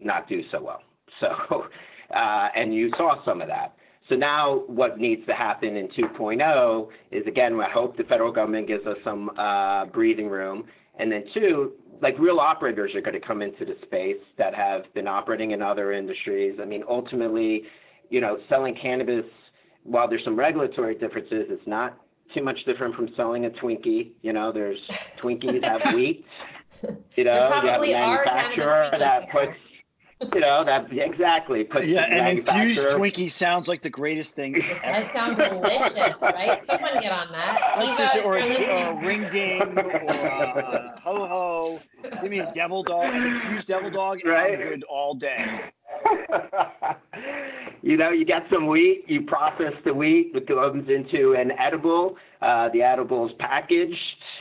not 0.00 0.28
do 0.28 0.42
so 0.50 0.62
well. 0.62 0.82
So, 1.20 1.66
and 2.12 2.74
you 2.74 2.90
saw 2.96 3.24
some 3.24 3.40
of 3.40 3.48
that. 3.48 3.76
So 4.08 4.16
now 4.16 4.64
what 4.66 4.98
needs 4.98 5.24
to 5.26 5.34
happen 5.34 5.76
in 5.76 5.88
2.0 5.88 6.88
is 7.10 7.26
again, 7.26 7.58
I 7.60 7.70
hope 7.70 7.96
the 7.96 8.04
federal 8.04 8.32
government 8.32 8.66
gives 8.66 8.86
us 8.86 8.98
some 9.04 9.30
uh, 9.38 9.86
breathing 9.86 10.28
room. 10.28 10.64
And 10.98 11.10
then 11.10 11.24
two, 11.32 11.72
like 12.02 12.18
real 12.18 12.38
operators 12.38 12.94
are 12.94 13.00
going 13.00 13.18
to 13.18 13.26
come 13.26 13.42
into 13.42 13.64
the 13.64 13.76
space 13.82 14.20
that 14.36 14.54
have 14.54 14.92
been 14.92 15.06
operating 15.06 15.52
in 15.52 15.62
other 15.62 15.92
industries. 15.92 16.58
I 16.60 16.64
mean, 16.64 16.82
ultimately, 16.88 17.62
you 18.10 18.20
know, 18.20 18.38
selling 18.48 18.74
cannabis, 18.74 19.24
while 19.84 20.08
there's 20.08 20.24
some 20.24 20.36
regulatory 20.36 20.94
differences, 20.96 21.46
it's 21.48 21.66
not 21.66 21.98
too 22.34 22.42
much 22.42 22.64
different 22.66 22.94
from 22.94 23.08
selling 23.16 23.46
a 23.46 23.50
Twinkie. 23.50 24.10
You 24.22 24.32
know, 24.32 24.52
there's 24.52 24.80
Twinkies 25.18 25.64
have 25.64 25.94
wheat, 25.94 26.24
you 27.16 27.24
know, 27.24 27.46
you 27.62 27.68
have 27.68 27.82
a 27.82 27.92
manufacturer 27.92 28.90
that 28.98 29.30
puts, 29.30 29.56
you 30.34 30.40
know, 30.40 30.64
that 30.64 30.92
exactly 30.92 31.64
puts. 31.64 31.86
Yeah, 31.86 32.02
and 32.02 32.38
infused 32.38 32.86
Twinkie 32.88 33.30
sounds 33.30 33.68
like 33.68 33.82
the 33.82 33.90
greatest 33.90 34.34
thing. 34.34 34.62
That 34.84 35.12
sounds 35.12 35.38
delicious, 35.38 36.20
right? 36.20 36.62
Someone 36.64 37.00
get 37.00 37.12
on 37.12 37.30
that. 37.32 37.74
Let's 37.78 38.16
or 38.16 38.36
a, 38.36 38.42
a 38.42 38.94
ring 38.94 39.28
ding 39.28 39.78
or 39.78 40.26
a 40.26 40.92
ho 40.98 41.26
ho. 41.26 41.82
Give 42.20 42.30
me 42.30 42.40
a 42.40 42.46
devil 42.52 42.82
dog, 42.82 43.14
an 43.14 43.26
infused 43.26 43.68
devil 43.68 43.90
dog, 43.90 44.20
and 44.22 44.30
right? 44.30 44.60
I'm 44.60 44.68
good 44.68 44.82
all 44.84 45.14
day. 45.14 45.60
you 47.82 47.96
know, 47.96 48.10
you 48.10 48.24
get 48.24 48.44
some 48.52 48.68
wheat, 48.68 49.04
you 49.08 49.22
process 49.22 49.72
the 49.84 49.92
wheat, 49.92 50.32
it 50.34 50.46
goes 50.46 50.84
into 50.88 51.34
an 51.34 51.50
edible. 51.58 52.16
Uh, 52.40 52.68
the 52.72 52.82
edible 52.82 53.26
is 53.26 53.32
packaged 53.38 53.96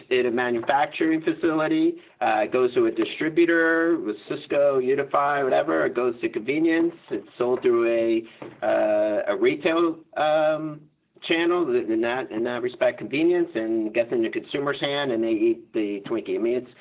in 0.09 0.27
a 0.27 0.31
manufacturing 0.31 1.21
facility. 1.21 1.95
Uh, 2.21 2.41
it 2.43 2.53
goes 2.53 2.73
to 2.75 2.85
a 2.85 2.91
distributor 2.91 3.97
with 3.99 4.15
Sysco, 4.29 4.83
Unify, 4.83 5.43
whatever. 5.43 5.85
It 5.85 5.95
goes 5.95 6.19
to 6.21 6.29
convenience. 6.29 6.93
It's 7.09 7.27
sold 7.37 7.61
through 7.61 7.87
a 7.87 8.23
uh, 8.65 9.33
a 9.33 9.35
retail 9.35 9.97
um, 10.17 10.81
channel 11.27 11.67
in 11.75 12.01
that 12.01 12.31
in 12.31 12.43
that 12.43 12.61
respect, 12.61 12.99
convenience, 12.99 13.49
and 13.55 13.93
gets 13.93 14.11
in 14.11 14.21
the 14.21 14.29
consumer's 14.29 14.79
hand, 14.79 15.11
and 15.11 15.23
they 15.23 15.31
eat 15.31 15.73
the 15.73 16.01
Twinkie. 16.07 16.35
I 16.35 16.37
mean, 16.39 16.55
it's 16.57 16.71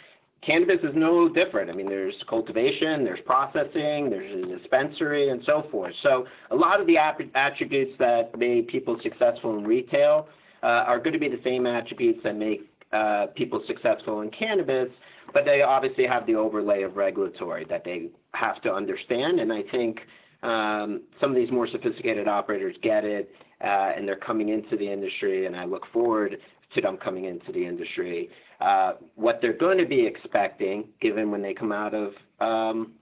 cannabis 0.43 0.79
is 0.83 0.95
no 0.95 1.29
different. 1.29 1.71
I 1.71 1.75
mean, 1.75 1.89
there's 1.89 2.15
cultivation, 2.29 3.05
there's 3.05 3.21
processing, 3.27 4.11
there's 4.11 4.45
a 4.45 4.59
dispensary, 4.59 5.31
and 5.31 5.43
so 5.45 5.67
forth. 5.71 5.95
So 6.03 6.27
a 6.51 6.57
lot 6.57 6.81
of 6.81 6.87
the 6.87 6.97
attributes 6.99 7.93
that 7.99 8.37
made 8.39 8.69
people 8.69 8.99
successful 9.03 9.59
in 9.59 9.65
retail 9.65 10.29
uh, 10.63 10.67
are 10.67 10.99
going 10.99 11.13
to 11.13 11.19
be 11.19 11.29
the 11.29 11.41
same 11.45 11.67
attributes 11.67 12.21
that 12.25 12.37
make 12.37 12.69
uh, 12.93 13.27
people 13.37 13.63
successful 13.67 14.21
in 14.23 14.31
cannabis, 14.31 14.89
but 15.33 15.45
they 15.45 15.63
obviously 15.63 16.07
have 16.07 16.27
the 16.27 16.35
overlay 16.35 16.83
of 16.83 16.97
regulatory 16.97 17.65
that 17.69 17.85
they 17.85 18.09
have 18.35 18.61
to 18.63 18.73
understand. 18.73 19.41
And 19.41 19.53
I 19.53 19.63
think 19.71 20.01
um, 20.43 21.03
some 21.21 21.31
of 21.31 21.37
these 21.37 21.51
more 21.51 21.69
sophisticated 21.69 22.27
operators 22.27 22.75
get 22.83 23.05
it, 23.05 23.31
uh, 23.63 23.93
and 23.97 24.09
they're 24.09 24.17
coming 24.17 24.49
into 24.49 24.77
the 24.77 24.91
industry, 24.91 25.47
and 25.47 25.55
I 25.55 25.67
look 25.67 25.85
forward 25.93 26.39
to 26.75 26.81
them 26.81 26.97
coming 26.97 27.27
into 27.27 27.53
the 27.53 27.65
industry. 27.65 28.31
Uh, 28.61 28.93
what 29.15 29.39
they're 29.41 29.53
going 29.53 29.79
to 29.79 29.87
be 29.87 30.07
expecting, 30.07 30.85
given 31.01 31.31
when 31.31 31.41
they 31.41 31.55
come 31.55 31.73
out 31.73 31.95
of 31.95 32.13
um, 32.41 32.93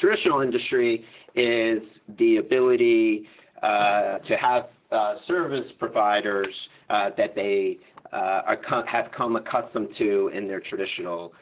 traditional 0.00 0.40
industry, 0.40 1.04
is 1.34 1.82
the 2.18 2.38
ability 2.38 3.28
uh, 3.62 4.18
to 4.18 4.36
have 4.36 4.64
uh, 4.90 5.14
service 5.26 5.70
providers 5.78 6.54
uh, 6.90 7.10
that 7.16 7.34
they 7.34 7.78
uh, 8.12 8.42
have 8.86 9.06
come 9.16 9.36
accustomed 9.36 9.88
to 9.96 10.30
in 10.34 10.48
their 10.48 10.60
traditional 10.60 11.32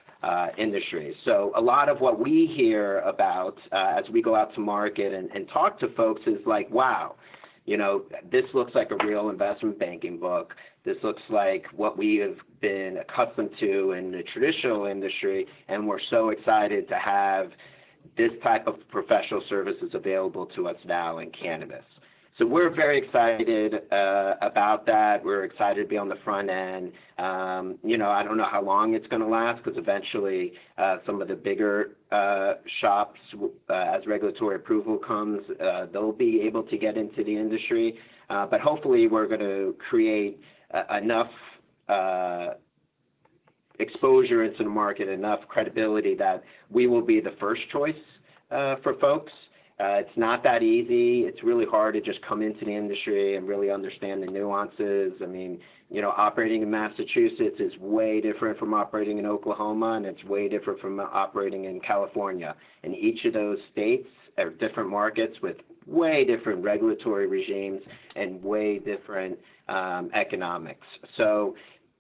industries. 0.58 1.14
So 1.24 1.50
a 1.56 1.60
lot 1.60 1.88
of 1.88 2.00
what 2.00 2.20
we 2.20 2.52
hear 2.54 2.98
about 3.00 3.56
as 3.72 4.04
we 4.12 4.20
go 4.20 4.36
out 4.36 4.54
to 4.54 4.60
market 4.60 5.14
and, 5.14 5.30
and 5.34 5.48
talk 5.48 5.80
to 5.80 5.88
folks 5.94 6.20
is 6.26 6.44
like, 6.44 6.70
wow, 6.70 7.16
you 7.64 7.78
know, 7.78 8.04
this 8.30 8.44
looks 8.52 8.74
like 8.74 8.90
a 8.90 9.06
real 9.06 9.30
investment 9.30 9.78
banking 9.78 10.18
book. 10.18 10.54
This 10.84 10.96
looks 11.02 11.22
like 11.28 11.66
what 11.76 11.98
we 11.98 12.16
have 12.16 12.36
been 12.60 12.98
accustomed 12.98 13.50
to 13.60 13.92
in 13.92 14.10
the 14.10 14.22
traditional 14.32 14.86
industry, 14.86 15.46
and 15.68 15.86
we're 15.86 16.00
so 16.10 16.30
excited 16.30 16.88
to 16.88 16.96
have 16.96 17.50
this 18.16 18.30
type 18.42 18.66
of 18.66 18.76
professional 18.88 19.42
services 19.48 19.90
available 19.92 20.46
to 20.46 20.68
us 20.68 20.76
now 20.86 21.18
in 21.18 21.30
cannabis. 21.30 21.84
So 22.38 22.46
we're 22.46 22.74
very 22.74 22.96
excited 22.96 23.74
uh, 23.92 24.34
about 24.40 24.86
that. 24.86 25.22
We're 25.22 25.44
excited 25.44 25.82
to 25.82 25.86
be 25.88 25.98
on 25.98 26.08
the 26.08 26.16
front 26.24 26.48
end. 26.48 26.92
Um, 27.18 27.78
you 27.84 27.98
know, 27.98 28.08
I 28.08 28.22
don't 28.22 28.38
know 28.38 28.48
how 28.50 28.62
long 28.62 28.94
it's 28.94 29.06
going 29.08 29.20
to 29.20 29.28
last 29.28 29.62
because 29.62 29.76
eventually 29.76 30.54
uh, 30.78 30.96
some 31.04 31.20
of 31.20 31.28
the 31.28 31.34
bigger 31.34 31.96
uh, 32.10 32.54
shops, 32.80 33.20
uh, 33.38 33.74
as 33.74 34.06
regulatory 34.06 34.56
approval 34.56 34.96
comes, 34.96 35.42
uh, 35.62 35.86
they'll 35.92 36.12
be 36.12 36.40
able 36.40 36.62
to 36.62 36.78
get 36.78 36.96
into 36.96 37.22
the 37.22 37.36
industry. 37.36 37.98
Uh, 38.30 38.46
but 38.46 38.60
hopefully, 38.60 39.06
we're 39.06 39.26
going 39.26 39.40
to 39.40 39.74
create 39.90 40.40
Uh, 40.72 40.98
enough 41.02 41.30
uh, 41.88 42.50
exposure 43.80 44.44
into 44.44 44.62
the 44.62 44.70
market, 44.70 45.08
enough 45.08 45.40
credibility 45.48 46.14
that 46.14 46.44
we 46.70 46.86
will 46.86 47.02
be 47.02 47.20
the 47.20 47.32
first 47.40 47.62
choice 47.72 47.94
uh, 48.52 48.76
for 48.82 48.94
folks. 48.94 49.32
Uh, 49.80 49.94
it's 49.94 50.16
not 50.16 50.42
that 50.44 50.62
easy. 50.62 51.22
It's 51.22 51.42
really 51.42 51.64
hard 51.64 51.94
to 51.94 52.00
just 52.00 52.20
come 52.22 52.42
into 52.42 52.64
the 52.66 52.74
industry 52.74 53.36
and 53.36 53.48
really 53.48 53.70
understand 53.70 54.22
the 54.22 54.26
nuances. 54.26 55.14
I 55.22 55.26
mean, 55.26 55.58
you 55.90 56.02
know, 56.02 56.12
operating 56.16 56.62
in 56.62 56.70
Massachusetts 56.70 57.56
is 57.58 57.76
way 57.78 58.20
different 58.20 58.58
from 58.58 58.74
operating 58.74 59.18
in 59.18 59.26
Oklahoma, 59.26 59.94
and 59.94 60.04
it's 60.04 60.22
way 60.24 60.48
different 60.48 60.80
from 60.80 61.00
operating 61.00 61.64
in 61.64 61.80
California. 61.80 62.54
And 62.84 62.94
each 62.94 63.24
of 63.24 63.32
those 63.32 63.58
states 63.72 64.06
are 64.36 64.50
different 64.50 64.90
markets 64.90 65.40
with 65.42 65.56
way 65.86 66.24
different 66.24 66.62
regulatory 66.62 67.26
regimes 67.26 67.80
and 68.16 68.42
way 68.42 68.78
different 68.78 69.38
economics. 70.14 70.86
So 71.16 71.54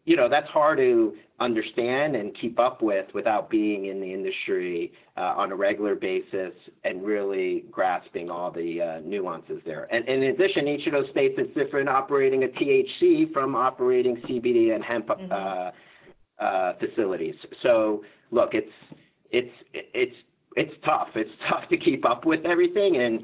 you 0.04 0.16
know 0.16 0.28
that's 0.28 0.48
hard 0.48 0.78
to 0.78 1.14
understand 1.40 2.16
and 2.16 2.36
keep 2.38 2.58
up 2.58 2.82
with 2.82 3.06
without 3.14 3.48
being 3.48 3.86
in 3.86 4.00
the 4.00 4.12
industry 4.12 4.92
uh, 5.16 5.34
on 5.36 5.52
a 5.52 5.56
regular 5.56 5.94
basis 5.94 6.52
and 6.84 7.02
really 7.02 7.64
grasping 7.70 8.30
all 8.30 8.50
the 8.50 8.80
uh, 8.80 9.00
nuances 9.00 9.60
there. 9.64 9.88
And, 9.90 10.06
and, 10.08 10.22
in 10.22 10.30
addition, 10.30 10.68
each 10.68 10.86
of 10.86 10.92
those 10.92 11.08
states 11.10 11.38
is 11.38 11.46
different 11.54 11.88
operating 11.88 12.44
a 12.44 12.48
THC 12.48 13.32
from 13.32 13.56
operating 13.56 14.16
CBD 14.16 14.74
and 14.74 14.84
hemp 14.84 15.08
mm-hmm. 15.08 15.32
uh, 15.32 16.44
uh, 16.44 16.74
facilities. 16.78 17.34
So 17.62 18.02
look, 18.30 18.50
it's 18.52 18.72
it's 19.30 19.52
it's 19.72 20.16
it's 20.56 20.72
tough. 20.84 21.08
It's 21.14 21.30
tough 21.48 21.68
to 21.70 21.76
keep 21.76 22.04
up 22.04 22.26
with 22.26 22.44
everything, 22.44 22.96
and 22.96 23.20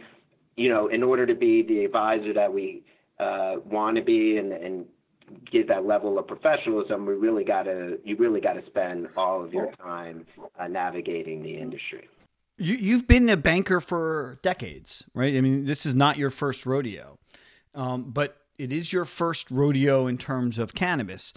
you 0.56 0.68
know, 0.70 0.88
in 0.88 1.02
order 1.02 1.26
to 1.26 1.34
be 1.34 1.62
the 1.62 1.84
advisor 1.84 2.32
that 2.32 2.52
we 2.52 2.84
uh, 3.18 3.56
want 3.64 3.96
to 3.96 4.02
be 4.02 4.36
and, 4.38 4.52
and 4.52 4.86
get 5.50 5.68
that 5.68 5.86
level 5.86 6.18
of 6.18 6.26
professionalism, 6.26 7.06
we 7.06 7.14
really 7.14 7.44
got 7.44 7.64
to 7.64 7.98
you 8.04 8.16
really 8.16 8.40
got 8.40 8.54
to 8.54 8.64
spend 8.66 9.08
all 9.16 9.44
of 9.44 9.52
your 9.52 9.72
time 9.82 10.26
uh, 10.58 10.68
navigating 10.68 11.42
the 11.42 11.56
industry. 11.56 12.08
You 12.58 12.74
you've 12.74 13.06
been 13.06 13.28
a 13.28 13.36
banker 13.36 13.80
for 13.80 14.38
decades, 14.42 15.04
right? 15.14 15.34
I 15.34 15.40
mean, 15.40 15.64
this 15.64 15.86
is 15.86 15.94
not 15.94 16.16
your 16.16 16.30
first 16.30 16.66
rodeo, 16.66 17.18
um, 17.74 18.10
but 18.10 18.36
it 18.58 18.72
is 18.72 18.92
your 18.92 19.04
first 19.04 19.50
rodeo 19.50 20.06
in 20.06 20.18
terms 20.18 20.58
of 20.58 20.74
cannabis. 20.74 21.32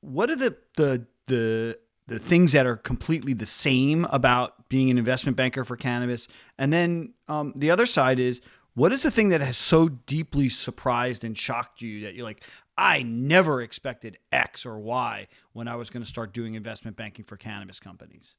What 0.00 0.30
are 0.30 0.36
the 0.36 0.56
the 0.76 1.06
the 1.26 1.78
the 2.06 2.18
things 2.18 2.52
that 2.52 2.66
are 2.66 2.76
completely 2.76 3.32
the 3.32 3.46
same 3.46 4.04
about 4.06 4.68
being 4.68 4.90
an 4.90 4.98
investment 4.98 5.36
banker 5.36 5.64
for 5.64 5.76
cannabis, 5.76 6.28
and 6.58 6.72
then 6.72 7.14
um, 7.28 7.52
the 7.56 7.70
other 7.70 7.86
side 7.86 8.18
is 8.18 8.40
what 8.74 8.92
is 8.92 9.02
the 9.02 9.10
thing 9.10 9.30
that 9.30 9.40
has 9.40 9.56
so 9.56 9.88
deeply 9.88 10.48
surprised 10.48 11.24
and 11.24 11.36
shocked 11.36 11.82
you 11.82 12.02
that 12.02 12.14
you're 12.14 12.24
like, 12.24 12.44
I 12.76 13.02
never 13.02 13.62
expected 13.62 14.18
X 14.32 14.64
or 14.64 14.78
Y 14.78 15.26
when 15.52 15.68
I 15.68 15.76
was 15.76 15.90
going 15.90 16.02
to 16.02 16.08
start 16.08 16.32
doing 16.32 16.54
investment 16.54 16.96
banking 16.96 17.24
for 17.24 17.36
cannabis 17.36 17.80
companies? 17.80 18.36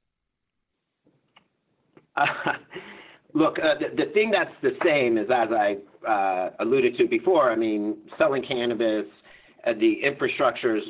Uh, 2.16 2.26
look, 3.34 3.60
uh, 3.60 3.76
the, 3.76 4.06
the, 4.06 4.12
thing 4.14 4.32
that's 4.32 4.54
the 4.62 4.76
same 4.84 5.18
is, 5.18 5.28
as 5.30 5.50
I 5.52 5.78
uh, 6.08 6.52
alluded 6.60 6.98
to 6.98 7.08
before, 7.08 7.52
I 7.52 7.56
mean, 7.56 7.98
selling 8.18 8.44
cannabis, 8.44 9.06
uh, 9.66 9.74
the 9.74 10.04
infrastructure 10.04 10.78
is 10.78 10.84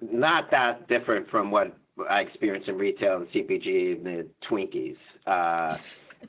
not 0.00 0.50
that 0.50 0.86
different 0.88 1.28
from 1.30 1.50
what 1.50 1.76
I 2.08 2.20
experienced 2.20 2.68
in 2.68 2.76
retail 2.76 3.16
and 3.16 3.28
CPG 3.28 3.96
and 3.96 4.06
the 4.06 4.26
Twinkies. 4.48 4.96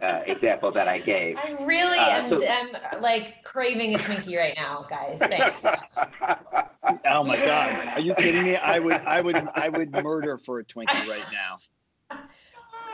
Uh, 0.01 0.21
example 0.27 0.71
that 0.71 0.87
I 0.87 0.99
gave. 0.99 1.37
I 1.37 1.57
really 1.65 1.97
uh, 1.97 2.09
am, 2.09 2.29
so, 2.29 2.45
am, 2.45 3.01
like 3.01 3.43
craving 3.43 3.95
a 3.95 3.97
Twinkie 3.97 4.37
right 4.37 4.53
now, 4.55 4.85
guys. 4.87 5.17
Thanks. 5.17 5.65
oh 7.09 7.23
my 7.23 7.35
god, 7.37 7.87
are 7.95 7.99
you 7.99 8.13
kidding 8.15 8.43
me? 8.43 8.57
I 8.57 8.77
would, 8.77 8.93
I 8.93 9.21
would, 9.21 9.35
I 9.55 9.69
would 9.69 9.91
murder 9.91 10.37
for 10.37 10.59
a 10.59 10.63
Twinkie 10.63 11.09
right 11.09 11.25
now. 11.33 12.19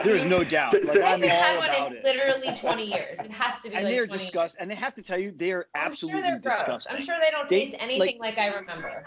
There's 0.04 0.26
no 0.26 0.44
doubt. 0.44 0.76
Like, 0.84 1.02
I 1.02 1.10
haven't 1.10 1.30
had 1.30 1.58
one 1.58 1.94
in 1.94 2.04
literally 2.04 2.58
20 2.58 2.86
years. 2.86 3.20
It 3.20 3.32
has 3.32 3.56
to 3.62 3.70
be. 3.70 3.76
And 3.76 3.86
like 3.86 3.94
they're 3.94 4.08
disgusting. 4.08 4.62
And 4.62 4.70
they 4.70 4.76
have 4.76 4.94
to 4.96 5.04
tell 5.04 5.18
you, 5.18 5.32
they 5.32 5.52
are 5.52 5.68
absolutely 5.76 6.22
I'm 6.22 6.26
sure 6.26 6.32
they're 6.32 6.52
disgusting. 6.52 6.74
Gross. 6.74 6.88
I'm 6.90 7.06
sure 7.06 7.16
they 7.20 7.32
don't 7.32 7.50
they, 7.50 7.66
taste 7.66 7.76
anything 7.80 8.20
like, 8.20 8.38
like 8.38 8.38
I 8.38 8.56
remember 8.56 9.04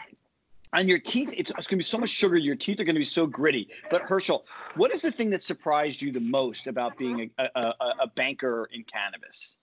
on 0.77 0.87
your 0.87 0.99
teeth, 0.99 1.35
it's, 1.37 1.51
it's 1.51 1.67
going 1.67 1.77
to 1.77 1.77
be 1.79 1.83
so 1.83 1.99
much 1.99 2.11
sugar. 2.11 2.37
Your 2.37 2.55
teeth 2.55 2.79
are 2.81 2.85
going 2.85 2.95
to 2.95 3.01
be 3.01 3.05
so 3.05 3.27
gritty. 3.27 3.69
But 3.91 4.03
Herschel, 4.03 4.45
what 4.77 4.95
is 4.95 5.01
the 5.01 5.11
thing 5.11 5.31
that 5.31 5.43
surprised 5.43 6.03
you 6.03 6.13
the 6.13 6.21
most 6.21 6.67
about 6.67 6.99
being 6.99 7.31
a, 7.39 7.49
a, 7.55 7.75
a 8.03 8.07
banker 8.15 8.69
in 8.73 8.85
cannabis? 8.85 9.57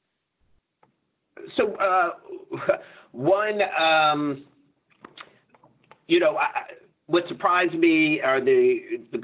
So, 1.55 1.75
uh, 1.75 2.11
one, 3.11 3.61
um, 3.77 4.43
you 6.07 6.19
know, 6.19 6.37
I, 6.37 6.63
what 7.05 7.27
surprised 7.27 7.75
me 7.75 8.19
are 8.21 8.41
the, 8.41 9.01
the 9.11 9.23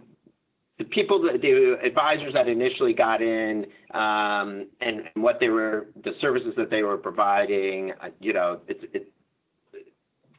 the 0.77 0.85
people 0.85 1.21
that 1.23 1.41
the 1.41 1.77
advisors 1.83 2.33
that 2.33 2.47
initially 2.47 2.93
got 2.93 3.21
in 3.21 3.65
um, 3.93 4.67
and, 4.79 5.09
and, 5.13 5.23
what 5.23 5.37
they 5.41 5.49
were 5.49 5.87
the 6.03 6.13
services 6.21 6.53
that 6.55 6.69
they 6.69 6.83
were 6.83 6.97
providing 6.97 7.91
uh, 8.01 8.07
you 8.21 8.31
know 8.31 8.61
it's 8.65 8.81
it, 8.93 9.11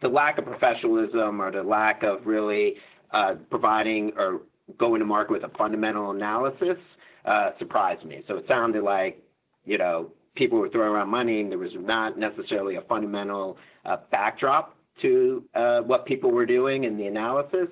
the 0.03 0.09
lack 0.09 0.39
of 0.39 0.45
professionalism 0.45 1.41
or 1.41 1.51
the 1.51 1.63
lack 1.63 2.03
of 2.03 2.27
really 2.27 2.77
uh, 3.13 3.35
providing 3.51 4.13
or 4.17 4.43
going 4.79 5.01
to 5.01 5.07
market 5.07 5.33
with 5.33 5.45
a 5.45 5.51
fundamental 5.57 6.11
analysis 6.11 6.79
uh, 7.25 7.51
surprised 7.59 8.05
me. 8.05 8.23
So 8.29 8.37
it 8.37 8.45
sounded 8.49 8.83
like, 8.83 9.23
you 9.65 9.79
know, 9.79 10.11
people 10.37 10.59
were 10.59 10.69
throwing 10.69 10.93
around 10.93 11.09
money 11.09 11.41
and 11.41 11.51
there 11.51 11.59
was 11.59 11.73
not 11.75 12.19
necessarily 12.19 12.77
a 12.77 12.83
fundamental 12.83 13.59
uh, 13.85 13.99
backdrop 14.11 14.77
to 15.03 15.45
uh, 15.55 15.81
what 15.81 16.07
people 16.07 16.31
were 16.31 16.47
doing 16.47 16.85
in 16.85 16.97
the 16.97 17.07
analysis. 17.07 17.69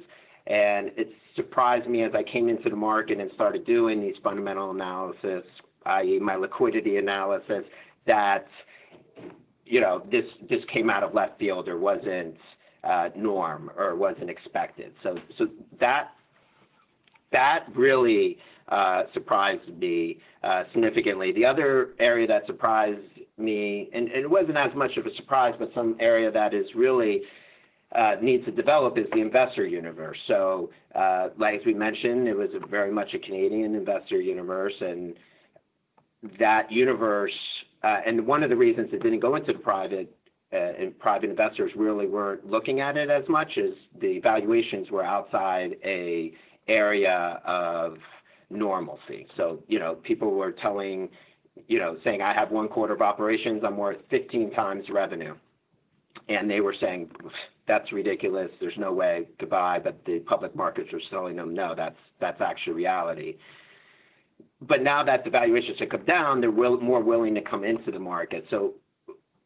And 0.46 0.90
it 0.96 1.12
surprised 1.36 1.88
me 1.88 2.02
as 2.02 2.12
I 2.14 2.22
came 2.22 2.48
into 2.48 2.68
the 2.68 2.76
market 2.76 3.20
and 3.20 3.30
started 3.34 3.64
doing 3.64 4.00
these 4.00 4.16
fundamental 4.22 4.70
analysis, 4.70 5.44
i.e., 5.86 6.18
my 6.18 6.36
liquidity 6.36 6.96
analysis, 6.96 7.64
that 8.06 8.48
you 9.68 9.80
know, 9.80 10.02
this 10.10 10.24
this 10.48 10.64
came 10.72 10.90
out 10.90 11.02
of 11.02 11.14
left 11.14 11.38
field 11.38 11.68
or 11.68 11.78
wasn't 11.78 12.36
uh, 12.84 13.10
norm 13.16 13.70
or 13.76 13.94
wasn't 13.96 14.30
expected. 14.30 14.92
So 15.02 15.18
so 15.36 15.48
that 15.80 16.12
that 17.30 17.66
really 17.74 18.38
uh, 18.68 19.04
surprised 19.12 19.68
me 19.78 20.18
uh, 20.42 20.64
significantly. 20.72 21.32
The 21.32 21.44
other 21.44 21.90
area 21.98 22.26
that 22.26 22.46
surprised 22.46 23.00
me, 23.38 23.88
and, 23.92 24.08
and, 24.08 24.24
it 24.24 24.30
wasn't 24.30 24.56
as 24.56 24.74
much 24.74 24.96
of 24.96 25.06
a 25.06 25.14
surprise, 25.14 25.54
but 25.58 25.72
some 25.74 25.96
area 26.00 26.30
that 26.30 26.52
is 26.52 26.66
really 26.74 27.22
uh, 27.94 28.16
needs 28.20 28.44
to 28.44 28.50
develop 28.50 28.98
is 28.98 29.06
the 29.12 29.20
investor 29.20 29.66
universe. 29.66 30.18
So, 30.26 30.70
uh, 30.94 31.28
like 31.38 31.60
as 31.60 31.66
we 31.66 31.72
mentioned, 31.72 32.28
it 32.28 32.36
was 32.36 32.50
very 32.68 32.92
much 32.92 33.14
a 33.14 33.18
Canadian 33.18 33.74
investor 33.74 34.20
universe, 34.20 34.74
and 34.80 35.14
that 36.38 36.70
universe 36.70 37.32
and 37.82 38.26
one 38.26 38.42
of 38.42 38.50
the 38.50 38.56
reasons 38.56 38.88
it 38.92 39.02
didn't 39.02 39.20
go 39.20 39.36
into 39.36 39.52
the 39.52 39.58
private 39.58 40.14
uh, 40.52 40.56
and 40.56 40.98
private 40.98 41.28
investors 41.28 41.70
really 41.76 42.06
weren't 42.06 42.48
looking 42.48 42.80
at 42.80 42.96
it 42.96 43.10
as 43.10 43.22
much 43.28 43.58
as 43.58 43.70
the 44.00 44.18
valuations 44.20 44.90
were 44.90 45.04
outside 45.04 45.76
a 45.84 46.32
area 46.68 47.40
of 47.44 47.98
normalcy. 48.50 49.26
So, 49.36 49.62
you 49.68 49.78
know, 49.78 49.96
people 49.96 50.30
were 50.30 50.52
telling, 50.52 51.10
you 51.66 51.78
know, 51.78 51.98
saying, 52.02 52.22
I 52.22 52.32
have 52.32 52.50
one 52.50 52.68
quarter 52.68 52.94
of 52.94 53.02
operations, 53.02 53.62
I'm 53.64 53.76
worth 53.76 53.98
15 54.10 54.52
times 54.52 54.86
revenue. 54.90 55.34
And 56.30 56.50
they 56.50 56.60
were 56.60 56.74
saying, 56.80 57.10
that's 57.66 57.92
ridiculous. 57.92 58.50
There's 58.60 58.76
no 58.78 58.92
way 58.92 59.28
to 59.38 59.46
buy. 59.46 59.78
But 59.78 60.02
the 60.06 60.20
public 60.20 60.56
markets 60.56 60.90
were 60.92 61.02
telling 61.10 61.36
them, 61.36 61.54
no, 61.54 61.74
that's 61.74 61.96
that's 62.20 62.40
actually 62.40 62.72
reality 62.72 63.36
but 64.62 64.82
now 64.82 65.04
that 65.04 65.24
the 65.24 65.30
valuations 65.30 65.78
have 65.78 65.88
come 65.88 66.04
down, 66.04 66.40
they're 66.40 66.50
more 66.50 67.02
willing 67.02 67.34
to 67.34 67.40
come 67.40 67.64
into 67.64 67.90
the 67.90 67.98
market. 67.98 68.44
So, 68.50 68.74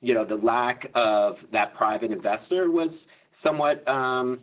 you 0.01 0.15
know, 0.15 0.25
the 0.25 0.37
lack 0.37 0.91
of 0.95 1.37
that 1.53 1.75
private 1.75 2.11
investor 2.11 2.71
was 2.71 2.91
somewhat 3.43 3.87
um, 3.89 4.41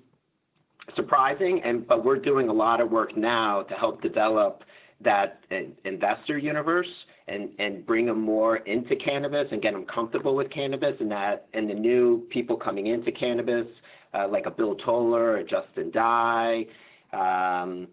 surprising, 0.96 1.62
and 1.64 1.88
but 1.88 2.06
we're 2.06 2.20
doing 2.20 2.50
a 2.50 2.54
lot 2.54 2.82
of 2.82 2.92
work 2.92 3.18
now 3.18 3.64
to 3.64 3.74
help 3.74 4.02
develop 4.02 4.64
that 5.02 5.42
investor 5.86 6.38
universe 6.38 6.88
and, 7.28 7.86
bring 7.86 8.08
them 8.08 8.20
more 8.20 8.58
into 8.58 8.96
cannabis 8.96 9.48
and 9.52 9.62
get 9.62 9.74
them 9.74 9.86
comfortable 9.86 10.36
with 10.36 10.50
cannabis 10.52 10.96
and 11.00 11.12
that 11.12 11.48
and 11.54 11.70
the 11.70 11.74
new 11.74 12.26
people 12.32 12.58
coming 12.58 12.88
into 12.88 13.12
cannabis 13.12 13.68
uh, 14.14 14.28
like 14.28 14.46
a 14.46 14.52
Bill 14.52 14.76
Toler, 14.76 15.38
a 15.38 15.44
Justin 15.44 15.92
Dye. 15.92 16.66
Um, 17.14 17.88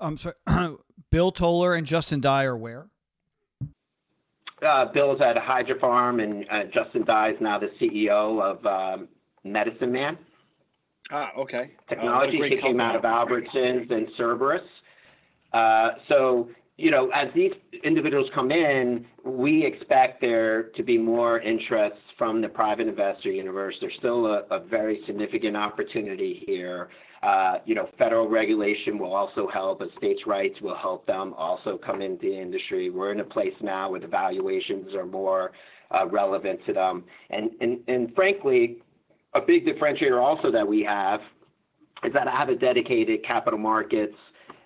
I'm 0.00 0.16
sorry, 0.16 0.34
Bill 1.10 1.32
Toler 1.32 1.74
and 1.74 1.86
Justin 1.86 2.20
Dye 2.20 2.44
are 2.44 2.56
where? 2.56 2.86
Uh, 4.62 4.84
Bill's 4.86 5.20
at 5.20 5.36
Hydrofarm, 5.36 6.22
and 6.22 6.46
uh, 6.50 6.64
Justin 6.72 7.04
Dye 7.04 7.30
is 7.30 7.40
now 7.40 7.58
the 7.58 7.70
CEO 7.80 8.40
of 8.40 8.64
um, 8.66 9.08
Medicine 9.42 9.90
Man. 9.90 10.18
Ah, 11.10 11.32
okay. 11.36 11.72
Technology. 11.88 12.40
Uh, 12.40 12.44
he 12.44 12.56
came 12.56 12.78
out 12.78 12.94
of 12.94 13.02
Albertsons 13.02 13.90
and 13.90 14.08
Cerberus. 14.16 14.62
Uh, 15.52 15.92
so, 16.08 16.50
you 16.76 16.90
know, 16.90 17.10
as 17.10 17.28
these 17.34 17.52
individuals 17.82 18.30
come 18.34 18.52
in, 18.52 19.06
we 19.24 19.64
expect 19.64 20.20
there 20.20 20.64
to 20.76 20.82
be 20.82 20.96
more 20.96 21.40
interest 21.40 21.96
from 22.16 22.40
the 22.40 22.48
private 22.48 22.86
investor 22.86 23.32
universe. 23.32 23.74
There's 23.80 23.94
still 23.98 24.26
a, 24.26 24.44
a 24.50 24.60
very 24.60 25.02
significant 25.06 25.56
opportunity 25.56 26.44
here. 26.46 26.90
Uh, 27.22 27.58
you 27.66 27.74
know, 27.74 27.86
federal 27.98 28.28
regulation 28.28 28.98
will 28.98 29.14
also 29.14 29.46
help, 29.52 29.80
but 29.80 29.88
states' 29.98 30.22
rights 30.26 30.58
will 30.62 30.76
help 30.76 31.06
them 31.06 31.34
also 31.36 31.78
come 31.84 32.00
into 32.00 32.30
the 32.30 32.40
industry. 32.40 32.88
We're 32.88 33.12
in 33.12 33.20
a 33.20 33.24
place 33.24 33.52
now 33.60 33.90
where 33.90 34.00
the 34.00 34.06
valuations 34.06 34.94
are 34.94 35.04
more 35.04 35.52
uh, 35.90 36.06
relevant 36.06 36.60
to 36.66 36.72
them. 36.72 37.04
And, 37.28 37.50
and, 37.60 37.80
and 37.88 38.14
frankly, 38.14 38.78
a 39.34 39.40
big 39.40 39.66
differentiator 39.66 40.20
also 40.20 40.50
that 40.50 40.66
we 40.66 40.82
have 40.82 41.20
is 42.04 42.12
that 42.14 42.26
I 42.26 42.34
have 42.34 42.48
a 42.48 42.56
dedicated 42.56 43.22
capital 43.22 43.58
markets 43.58 44.16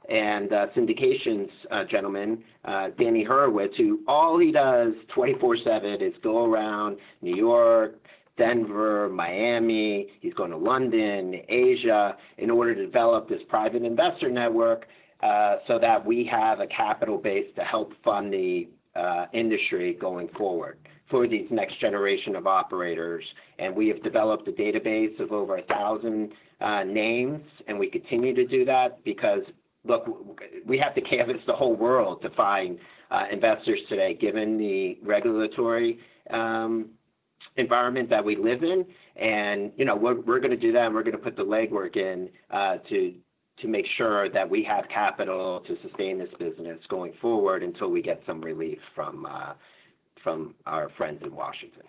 and 0.08 0.52
uh, 0.52 0.66
syndications 0.76 1.48
gentleman, 1.90 2.44
Danny 2.64 3.24
Hurwitz, 3.24 3.74
who 3.76 4.00
all 4.06 4.38
he 4.38 4.52
does 4.52 4.92
24/7 5.16 6.02
is 6.02 6.12
go 6.22 6.44
around 6.44 6.98
New 7.22 7.34
York, 7.34 7.96
Denver, 8.36 9.08
Miami. 9.08 10.08
He's 10.20 10.34
going 10.34 10.50
to 10.50 10.56
London, 10.56 11.40
Asia, 11.48 12.16
in 12.38 12.50
order 12.50 12.74
to 12.74 12.84
develop 12.84 13.28
this 13.28 13.40
private 13.48 13.82
investor 13.82 14.30
network, 14.30 14.86
uh, 15.22 15.56
so 15.66 15.78
that 15.78 16.04
we 16.04 16.24
have 16.24 16.60
a 16.60 16.66
capital 16.66 17.18
base 17.18 17.46
to 17.56 17.62
help 17.62 17.92
fund 18.02 18.32
the 18.32 18.68
uh, 18.94 19.26
industry 19.32 19.94
going 19.94 20.28
forward 20.36 20.78
for 21.10 21.26
these 21.26 21.46
next 21.50 21.80
generation 21.80 22.34
of 22.36 22.46
operators. 22.46 23.24
And 23.58 23.74
we 23.74 23.88
have 23.88 24.02
developed 24.02 24.48
a 24.48 24.52
database 24.52 25.18
of 25.20 25.32
over 25.32 25.56
a 25.58 25.62
thousand 25.62 26.32
uh, 26.60 26.82
names, 26.84 27.42
and 27.68 27.78
we 27.78 27.88
continue 27.88 28.34
to 28.34 28.46
do 28.46 28.64
that 28.64 29.02
because 29.04 29.42
look, 29.84 30.06
we 30.66 30.78
have 30.78 30.94
to 30.94 31.00
canvass 31.00 31.40
the 31.46 31.52
whole 31.52 31.76
world 31.76 32.22
to 32.22 32.30
find 32.30 32.78
uh, 33.10 33.24
investors 33.30 33.78
today, 33.88 34.14
given 34.14 34.56
the 34.56 34.98
regulatory 35.02 35.98
um, 36.30 36.88
environment 37.56 38.10
that 38.10 38.24
we 38.24 38.36
live 38.36 38.62
in. 38.62 38.84
And, 39.16 39.72
you 39.76 39.84
know, 39.84 39.96
we're, 39.96 40.20
we're 40.20 40.40
going 40.40 40.50
to 40.50 40.56
do 40.56 40.72
that, 40.72 40.86
and 40.86 40.94
we're 40.94 41.02
going 41.02 41.12
to 41.12 41.18
put 41.18 41.36
the 41.36 41.44
legwork 41.44 41.96
in 41.96 42.28
uh, 42.50 42.78
to 42.88 43.14
to 43.60 43.68
make 43.68 43.86
sure 43.96 44.28
that 44.30 44.48
we 44.48 44.64
have 44.64 44.84
capital 44.92 45.60
to 45.60 45.76
sustain 45.82 46.18
this 46.18 46.28
business 46.40 46.78
going 46.88 47.12
forward 47.20 47.62
until 47.62 47.88
we 47.88 48.02
get 48.02 48.20
some 48.26 48.40
relief 48.40 48.78
from 48.94 49.26
uh, 49.26 49.52
from 50.22 50.54
our 50.66 50.88
friends 50.96 51.20
in 51.22 51.34
Washington. 51.34 51.82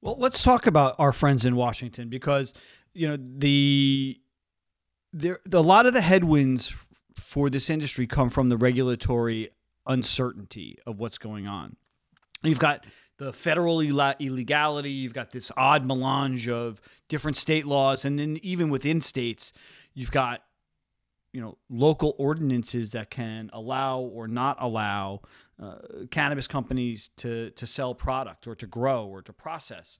Well, 0.00 0.16
let's 0.18 0.42
talk 0.42 0.66
about 0.66 0.94
our 0.98 1.12
friends 1.12 1.44
in 1.44 1.56
Washington 1.56 2.08
because 2.08 2.54
you 2.94 3.06
know 3.06 3.18
the 3.18 4.18
there 5.12 5.40
a 5.52 5.60
lot 5.60 5.86
of 5.86 5.92
the 5.92 6.00
headwinds 6.00 6.86
for 7.16 7.50
this 7.50 7.68
industry 7.68 8.06
come 8.06 8.30
from 8.30 8.48
the 8.48 8.56
regulatory 8.56 9.50
uncertainty 9.86 10.78
of 10.86 10.98
what's 10.98 11.18
going 11.18 11.46
on. 11.46 11.76
You've 12.42 12.58
got 12.58 12.86
the 13.20 13.34
federal 13.34 13.82
illegality, 13.82 14.90
you've 14.90 15.12
got 15.12 15.30
this 15.30 15.52
odd 15.54 15.84
melange 15.84 16.48
of 16.48 16.80
different 17.08 17.36
state 17.36 17.66
laws, 17.66 18.06
and 18.06 18.18
then 18.18 18.38
even 18.42 18.70
within 18.70 19.02
states, 19.02 19.52
you've 19.92 20.10
got 20.10 20.42
you 21.30 21.40
know 21.42 21.58
local 21.68 22.14
ordinances 22.16 22.92
that 22.92 23.10
can 23.10 23.50
allow 23.52 24.00
or 24.00 24.26
not 24.26 24.56
allow 24.58 25.20
uh, 25.62 25.74
cannabis 26.10 26.48
companies 26.48 27.10
to 27.18 27.50
to 27.50 27.66
sell 27.66 27.94
product 27.94 28.46
or 28.46 28.54
to 28.54 28.66
grow 28.66 29.06
or 29.06 29.20
to 29.20 29.34
process. 29.34 29.98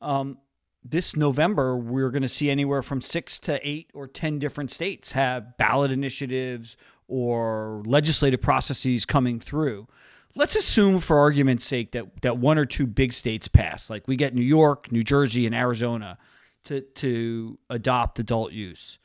Um, 0.00 0.38
this 0.84 1.16
November, 1.16 1.76
we're 1.76 2.10
going 2.10 2.22
to 2.22 2.28
see 2.28 2.48
anywhere 2.48 2.82
from 2.82 3.00
six 3.00 3.40
to 3.40 3.68
eight 3.68 3.90
or 3.92 4.06
10 4.06 4.38
different 4.38 4.70
states 4.70 5.12
have 5.12 5.56
ballot 5.56 5.90
initiatives 5.90 6.76
or 7.08 7.82
legislative 7.86 8.40
processes 8.40 9.04
coming 9.04 9.40
through. 9.40 9.88
Let's 10.34 10.56
assume, 10.56 10.98
for 10.98 11.18
argument's 11.18 11.64
sake, 11.64 11.92
that, 11.92 12.22
that 12.22 12.38
one 12.38 12.58
or 12.58 12.64
two 12.64 12.86
big 12.86 13.12
states 13.12 13.48
pass. 13.48 13.90
Like 13.90 14.08
we 14.08 14.16
get 14.16 14.34
New 14.34 14.42
York, 14.42 14.90
New 14.90 15.02
Jersey, 15.02 15.46
and 15.46 15.54
Arizona 15.54 16.18
to, 16.64 16.80
to 16.80 17.58
adopt 17.68 18.18
adult 18.18 18.52
use. 18.52 18.98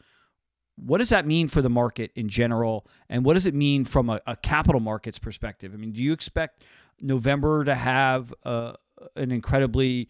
What 0.77 0.99
does 0.99 1.09
that 1.09 1.25
mean 1.25 1.47
for 1.47 1.61
the 1.61 1.69
market 1.69 2.11
in 2.15 2.29
general? 2.29 2.87
And 3.09 3.25
what 3.25 3.33
does 3.33 3.47
it 3.47 3.55
mean 3.55 3.83
from 3.83 4.09
a, 4.09 4.21
a 4.27 4.35
capital 4.35 4.79
markets 4.79 5.19
perspective? 5.19 5.73
I 5.73 5.77
mean, 5.77 5.91
do 5.91 6.03
you 6.03 6.13
expect 6.13 6.63
November 7.01 7.63
to 7.63 7.75
have 7.75 8.33
uh, 8.43 8.73
an 9.15 9.31
incredibly 9.31 10.09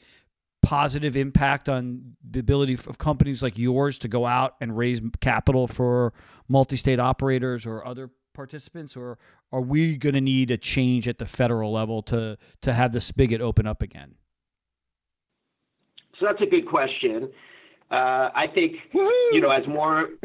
positive 0.62 1.15
impact 1.15 1.69
on 1.69 2.15
the 2.30 2.39
ability 2.39 2.73
of 2.73 2.97
companies 2.97 3.41
like 3.41 3.58
yours 3.58 3.97
to 3.99 4.10
go 4.10 4.25
out 4.25 4.56
and 4.60 4.77
raise 4.77 5.01
capital 5.21 5.67
for 5.67 6.13
multi-state 6.49 6.99
operators 6.99 7.65
or 7.65 7.86
other 7.88 8.10
participants 8.38 8.95
or 8.95 9.17
are 9.52 9.60
we 9.60 9.97
going 9.97 10.13
to 10.13 10.21
need 10.21 10.52
a 10.52 10.58
change 10.58 11.08
at 11.08 11.17
the 11.17 11.26
federal 11.26 11.73
level 11.73 12.02
to 12.04 12.38
to 12.62 12.71
have 12.71 12.93
the 12.93 13.02
spigot 13.02 13.41
open 13.41 13.67
up 13.67 13.82
again? 13.82 14.15
So 16.19 16.28
that's 16.28 16.41
a 16.41 16.45
good 16.45 16.67
question. 16.67 17.30
Uh, 17.89 18.30
I 18.36 18.47
think 18.54 18.76
Woo-hoo! 18.93 19.36
you 19.36 19.41
know 19.41 19.50
as 19.50 19.67
more 19.67 20.10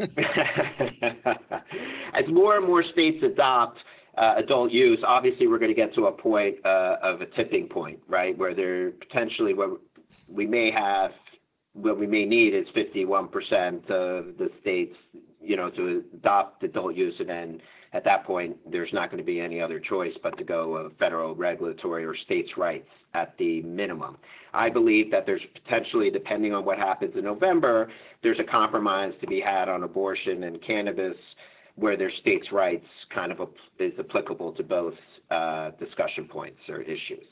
as 2.13 2.27
more 2.27 2.57
and 2.57 2.65
more 2.67 2.83
states 2.83 3.23
adopt 3.23 3.79
uh, 4.17 4.35
adult 4.37 4.71
use, 4.71 4.99
obviously 5.05 5.47
we're 5.47 5.57
going 5.57 5.71
to 5.71 5.75
get 5.75 5.95
to 5.95 6.05
a 6.05 6.11
point 6.11 6.55
uh, 6.65 6.97
of 7.01 7.21
a 7.21 7.25
tipping 7.25 7.67
point, 7.67 7.99
right, 8.07 8.37
where 8.37 8.53
there 8.53 8.91
potentially 8.91 9.55
where 9.55 9.71
we 10.27 10.45
may 10.45 10.69
have 10.69 11.11
what 11.73 11.97
we 11.97 12.05
may 12.05 12.23
need 12.23 12.53
is 12.53 12.67
51% 12.75 13.89
of 13.89 14.37
the 14.37 14.49
states, 14.61 14.95
you 15.41 15.57
know, 15.57 15.71
to 15.71 16.03
adopt 16.13 16.63
adult 16.63 16.95
use, 16.95 17.15
and 17.19 17.29
then 17.29 17.61
at 17.93 18.03
that 18.05 18.25
point, 18.25 18.57
there's 18.69 18.91
not 18.91 19.11
going 19.11 19.19
to 19.19 19.23
be 19.23 19.39
any 19.39 19.61
other 19.61 19.79
choice 19.79 20.13
but 20.21 20.37
to 20.37 20.43
go 20.43 20.75
of 20.75 20.93
federal 20.97 21.35
regulatory 21.35 22.03
or 22.03 22.15
states' 22.15 22.57
rights 22.57 22.89
at 23.13 23.37
the 23.37 23.61
minimum. 23.61 24.17
I 24.53 24.69
believe 24.69 25.11
that 25.11 25.25
there's 25.25 25.41
potentially, 25.53 26.09
depending 26.09 26.53
on 26.53 26.65
what 26.65 26.79
happens 26.79 27.15
in 27.15 27.23
November, 27.23 27.91
there's 28.23 28.39
a 28.39 28.43
compromise 28.43 29.13
to 29.21 29.27
be 29.27 29.39
had 29.39 29.69
on 29.69 29.83
abortion 29.83 30.43
and 30.43 30.61
cannabis, 30.65 31.15
where 31.75 31.95
their 31.95 32.11
states' 32.21 32.51
rights 32.51 32.85
kind 33.13 33.31
of 33.31 33.49
is 33.79 33.93
applicable 33.99 34.53
to 34.53 34.63
both 34.63 34.95
uh, 35.29 35.71
discussion 35.79 36.25
points 36.25 36.59
or 36.69 36.81
issues. 36.81 37.25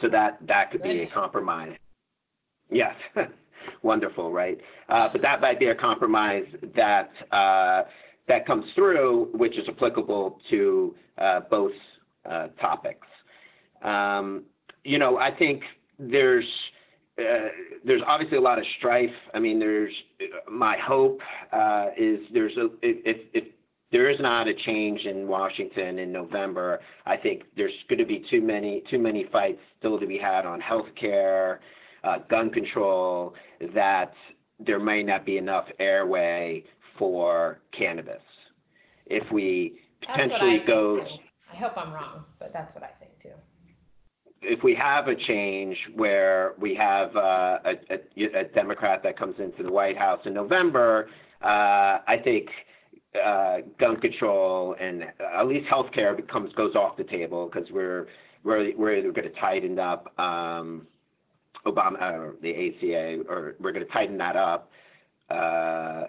So 0.00 0.08
that 0.08 0.38
that 0.46 0.70
could 0.70 0.82
be 0.82 1.02
a 1.02 1.06
compromise. 1.06 1.76
Yes, 2.70 2.94
wonderful, 3.82 4.32
right? 4.32 4.60
Uh, 4.88 5.08
but 5.10 5.22
that 5.22 5.40
might 5.40 5.58
be 5.58 5.66
a 5.66 5.74
compromise 5.74 6.46
that 6.74 7.10
uh, 7.32 7.84
that 8.28 8.46
comes 8.46 8.64
through, 8.74 9.30
which 9.32 9.56
is 9.56 9.66
applicable 9.68 10.40
to 10.50 10.94
uh, 11.18 11.40
both 11.50 11.72
uh, 12.28 12.48
topics. 12.60 13.06
Um, 13.82 14.44
you 14.84 14.98
know, 14.98 15.18
I 15.18 15.30
think 15.30 15.62
there's 15.98 16.46
uh, 17.18 17.48
there's 17.84 18.02
obviously 18.06 18.38
a 18.38 18.40
lot 18.40 18.58
of 18.58 18.64
strife. 18.78 19.10
I 19.34 19.38
mean, 19.38 19.58
there's 19.58 19.92
my 20.48 20.76
hope 20.78 21.20
is 21.96 22.20
there's 22.32 22.56
a 22.56 22.68
if 22.82 23.18
if 23.34 23.44
there 23.90 24.10
is 24.10 24.20
not 24.20 24.46
a 24.46 24.54
change 24.54 25.00
in 25.06 25.26
Washington 25.26 25.98
in 25.98 26.12
November. 26.12 26.80
I 27.06 27.16
think 27.16 27.44
there's 27.56 27.72
going 27.88 27.98
to 27.98 28.04
be 28.04 28.24
too 28.30 28.42
many 28.42 28.82
too 28.90 28.98
many 28.98 29.26
fights 29.32 29.60
still 29.78 29.98
to 29.98 30.06
be 30.06 30.18
had 30.18 30.44
on 30.44 30.60
health 30.60 30.88
care, 31.00 31.60
uh, 32.04 32.18
gun 32.30 32.50
control, 32.50 33.34
that 33.74 34.12
there 34.58 34.78
may 34.78 35.02
not 35.02 35.24
be 35.24 35.38
enough 35.38 35.66
airway 35.78 36.64
for 36.98 37.60
cannabis. 37.76 38.22
If 39.06 39.30
we 39.32 39.80
potentially 40.00 40.58
go, 40.58 41.06
I 41.52 41.56
hope 41.56 41.76
I'm 41.76 41.92
wrong, 41.92 42.24
but 42.38 42.52
that's 42.52 42.74
what 42.74 42.84
I 42.84 42.90
think 42.98 43.18
too. 43.20 43.34
If 44.40 44.62
we 44.62 44.74
have 44.74 45.08
a 45.08 45.16
change 45.16 45.76
where 45.94 46.54
we 46.58 46.74
have 46.76 47.16
uh, 47.16 47.58
a, 47.64 47.74
a, 47.90 48.24
a 48.40 48.44
Democrat 48.44 49.02
that 49.02 49.18
comes 49.18 49.34
into 49.40 49.62
the 49.62 49.72
White 49.72 49.98
House 49.98 50.20
in 50.26 50.34
November, 50.34 51.08
uh, 51.42 51.98
I 52.06 52.20
think 52.22 52.48
uh, 53.22 53.58
gun 53.80 53.96
control 53.96 54.76
and 54.78 55.02
uh, 55.02 55.40
at 55.40 55.46
least 55.46 55.68
healthcare 55.68 56.14
becomes 56.14 56.52
goes 56.52 56.74
off 56.76 56.96
the 56.96 57.04
table 57.04 57.50
because 57.52 57.70
we're 57.70 58.06
we're 58.44 58.76
we're 58.76 58.96
either 58.96 59.12
going 59.12 59.28
to 59.28 59.40
tighten 59.40 59.78
up 59.78 60.18
um, 60.20 60.86
Obama, 61.66 62.00
uh, 62.00 62.32
the 62.40 62.50
ACA, 62.50 63.22
or 63.28 63.56
we're 63.60 63.72
going 63.72 63.84
to 63.84 63.92
tighten 63.92 64.18
that 64.18 64.36
up, 64.36 64.70
uh, 65.30 66.04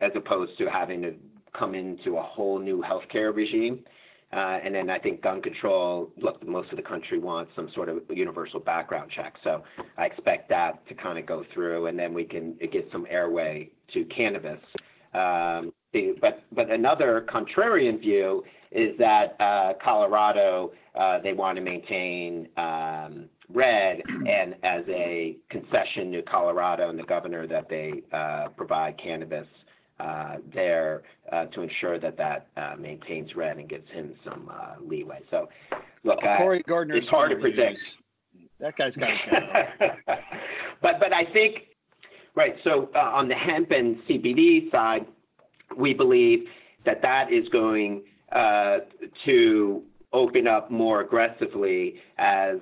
as 0.00 0.12
opposed 0.14 0.56
to 0.58 0.66
having 0.70 1.02
to 1.02 1.14
come 1.58 1.74
into 1.74 2.16
a 2.16 2.22
whole 2.22 2.58
new 2.58 2.82
healthcare 2.82 3.34
regime. 3.34 3.84
Uh, 4.32 4.58
and 4.64 4.72
then 4.72 4.88
I 4.88 4.98
think 4.98 5.22
gun 5.22 5.42
control, 5.42 6.12
look, 6.16 6.46
most 6.46 6.70
of 6.70 6.76
the 6.76 6.82
country 6.82 7.18
wants 7.18 7.50
some 7.56 7.68
sort 7.74 7.88
of 7.88 7.98
universal 8.08 8.60
background 8.60 9.10
check. 9.14 9.34
So 9.42 9.64
I 9.98 10.06
expect 10.06 10.48
that 10.50 10.86
to 10.88 10.94
kind 10.94 11.18
of 11.18 11.26
go 11.26 11.44
through, 11.52 11.86
and 11.86 11.98
then 11.98 12.14
we 12.14 12.24
can 12.24 12.56
get 12.72 12.88
some 12.92 13.06
airway 13.10 13.70
to 13.92 14.04
cannabis. 14.04 14.60
Um, 15.14 15.72
but 16.20 16.44
but 16.52 16.70
another 16.70 17.26
contrarian 17.28 17.98
view 17.98 18.44
is 18.70 18.96
that 18.98 19.34
uh, 19.40 19.72
Colorado 19.82 20.70
uh, 20.94 21.18
they 21.20 21.32
want 21.32 21.56
to 21.56 21.62
maintain 21.62 22.48
um, 22.56 23.28
red, 23.52 24.00
and 24.28 24.54
as 24.62 24.84
a 24.88 25.36
concession 25.50 26.12
to 26.12 26.22
Colorado 26.22 26.88
and 26.88 26.96
the 26.96 27.02
governor 27.04 27.48
that 27.48 27.68
they 27.68 28.02
uh, 28.12 28.48
provide 28.56 28.96
cannabis 29.02 29.46
there 30.52 31.02
uh, 31.32 31.46
to 31.46 31.62
ensure 31.62 31.98
that 31.98 32.16
that 32.16 32.46
uh, 32.56 32.74
maintains 32.78 33.34
red 33.34 33.58
and 33.58 33.68
gives 33.68 33.88
him 33.90 34.14
some 34.24 34.50
uh, 34.52 34.74
leeway. 34.84 35.20
So, 35.30 35.48
look, 36.04 36.20
Cory 36.36 36.62
Gardner. 36.66 36.96
it's 36.96 37.08
hard 37.08 37.30
to 37.30 37.36
predict. 37.36 37.98
That 38.58 38.76
guy's 38.76 38.96
got 38.96 39.10
it. 39.10 39.92
but 40.82 41.00
but 41.00 41.12
I 41.12 41.24
think 41.32 41.68
right. 42.34 42.56
So 42.64 42.90
uh, 42.94 42.98
on 42.98 43.28
the 43.28 43.34
hemp 43.34 43.70
and 43.70 43.96
CBD 44.08 44.70
side, 44.70 45.06
we 45.76 45.94
believe 45.94 46.46
that 46.84 47.02
that 47.02 47.32
is 47.32 47.48
going 47.48 48.02
uh, 48.32 48.78
to 49.24 49.82
open 50.12 50.46
up 50.46 50.70
more 50.70 51.00
aggressively 51.00 51.96
as 52.18 52.58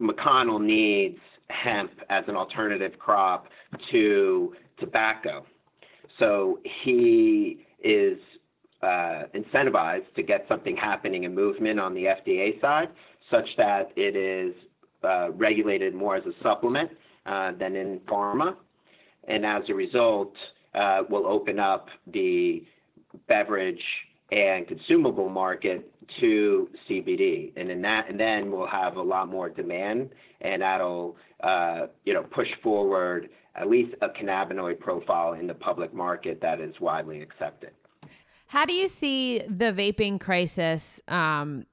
McConnell 0.00 0.60
needs 0.60 1.18
hemp 1.50 1.92
as 2.10 2.24
an 2.28 2.36
alternative 2.36 2.98
crop 2.98 3.48
to 3.90 4.54
tobacco. 4.78 5.44
So 6.18 6.60
he 6.84 7.66
is 7.82 8.18
uh, 8.82 9.24
incentivized 9.34 10.12
to 10.14 10.22
get 10.22 10.46
something 10.48 10.76
happening 10.76 11.24
in 11.24 11.34
movement 11.34 11.80
on 11.80 11.94
the 11.94 12.04
FDA 12.04 12.60
side, 12.60 12.88
such 13.30 13.48
that 13.56 13.92
it 13.96 14.16
is 14.16 14.54
uh, 15.04 15.30
regulated 15.32 15.94
more 15.94 16.16
as 16.16 16.24
a 16.26 16.32
supplement 16.42 16.90
uh, 17.26 17.52
than 17.52 17.76
in 17.76 18.00
pharma. 18.00 18.56
And 19.26 19.44
as 19.44 19.62
a 19.68 19.74
result, 19.74 20.32
uh, 20.74 21.02
will 21.08 21.26
open 21.26 21.58
up 21.58 21.88
the 22.06 22.64
beverage 23.26 23.84
and 24.30 24.66
consumable 24.68 25.28
market 25.28 25.90
to 26.20 26.68
CBD, 26.88 27.52
and 27.56 27.68
then 28.18 28.50
we'll 28.50 28.66
have 28.66 28.96
a 28.96 29.02
lot 29.02 29.28
more 29.28 29.48
demand, 29.48 30.10
and 30.40 30.62
that'll, 30.62 31.16
uh, 31.42 31.86
you 32.04 32.14
know, 32.14 32.22
push 32.22 32.48
forward 32.62 33.28
at 33.54 33.68
least 33.68 33.94
a 34.02 34.08
cannabinoid 34.08 34.78
profile 34.78 35.32
in 35.32 35.46
the 35.46 35.54
public 35.54 35.92
market 35.92 36.40
that 36.40 36.60
is 36.60 36.74
widely 36.80 37.20
accepted. 37.20 37.70
How 38.46 38.64
do 38.64 38.72
you 38.72 38.88
see 38.88 39.40
the 39.40 39.72
vaping 39.72 40.20
crisis 40.20 41.00
um, 41.08 41.66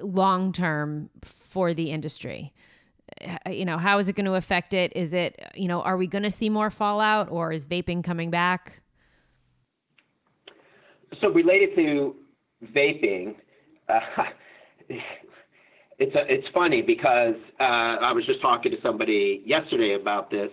long 0.00 0.52
term 0.52 1.10
for 1.22 1.74
the 1.74 1.90
industry? 1.90 2.54
You 3.50 3.64
know, 3.64 3.78
how 3.78 3.98
is 3.98 4.08
it 4.08 4.14
going 4.14 4.26
to 4.26 4.34
affect 4.34 4.74
it? 4.74 4.92
Is 4.94 5.12
it, 5.12 5.42
you 5.54 5.68
know, 5.68 5.82
are 5.82 5.96
we 5.96 6.06
going 6.06 6.22
to 6.22 6.30
see 6.30 6.48
more 6.48 6.70
fallout 6.70 7.30
or 7.30 7.52
is 7.52 7.66
vaping 7.66 8.04
coming 8.04 8.30
back? 8.30 8.80
So 11.20 11.30
related 11.30 11.74
to 11.76 12.16
vaping, 12.74 13.34
uh, 13.88 14.00
it's 15.98 16.14
a, 16.14 16.32
it's 16.32 16.46
funny 16.54 16.82
because 16.82 17.34
uh, 17.60 17.62
I 17.62 18.12
was 18.12 18.24
just 18.26 18.40
talking 18.40 18.72
to 18.72 18.78
somebody 18.82 19.42
yesterday 19.44 19.94
about 19.94 20.30
this. 20.30 20.50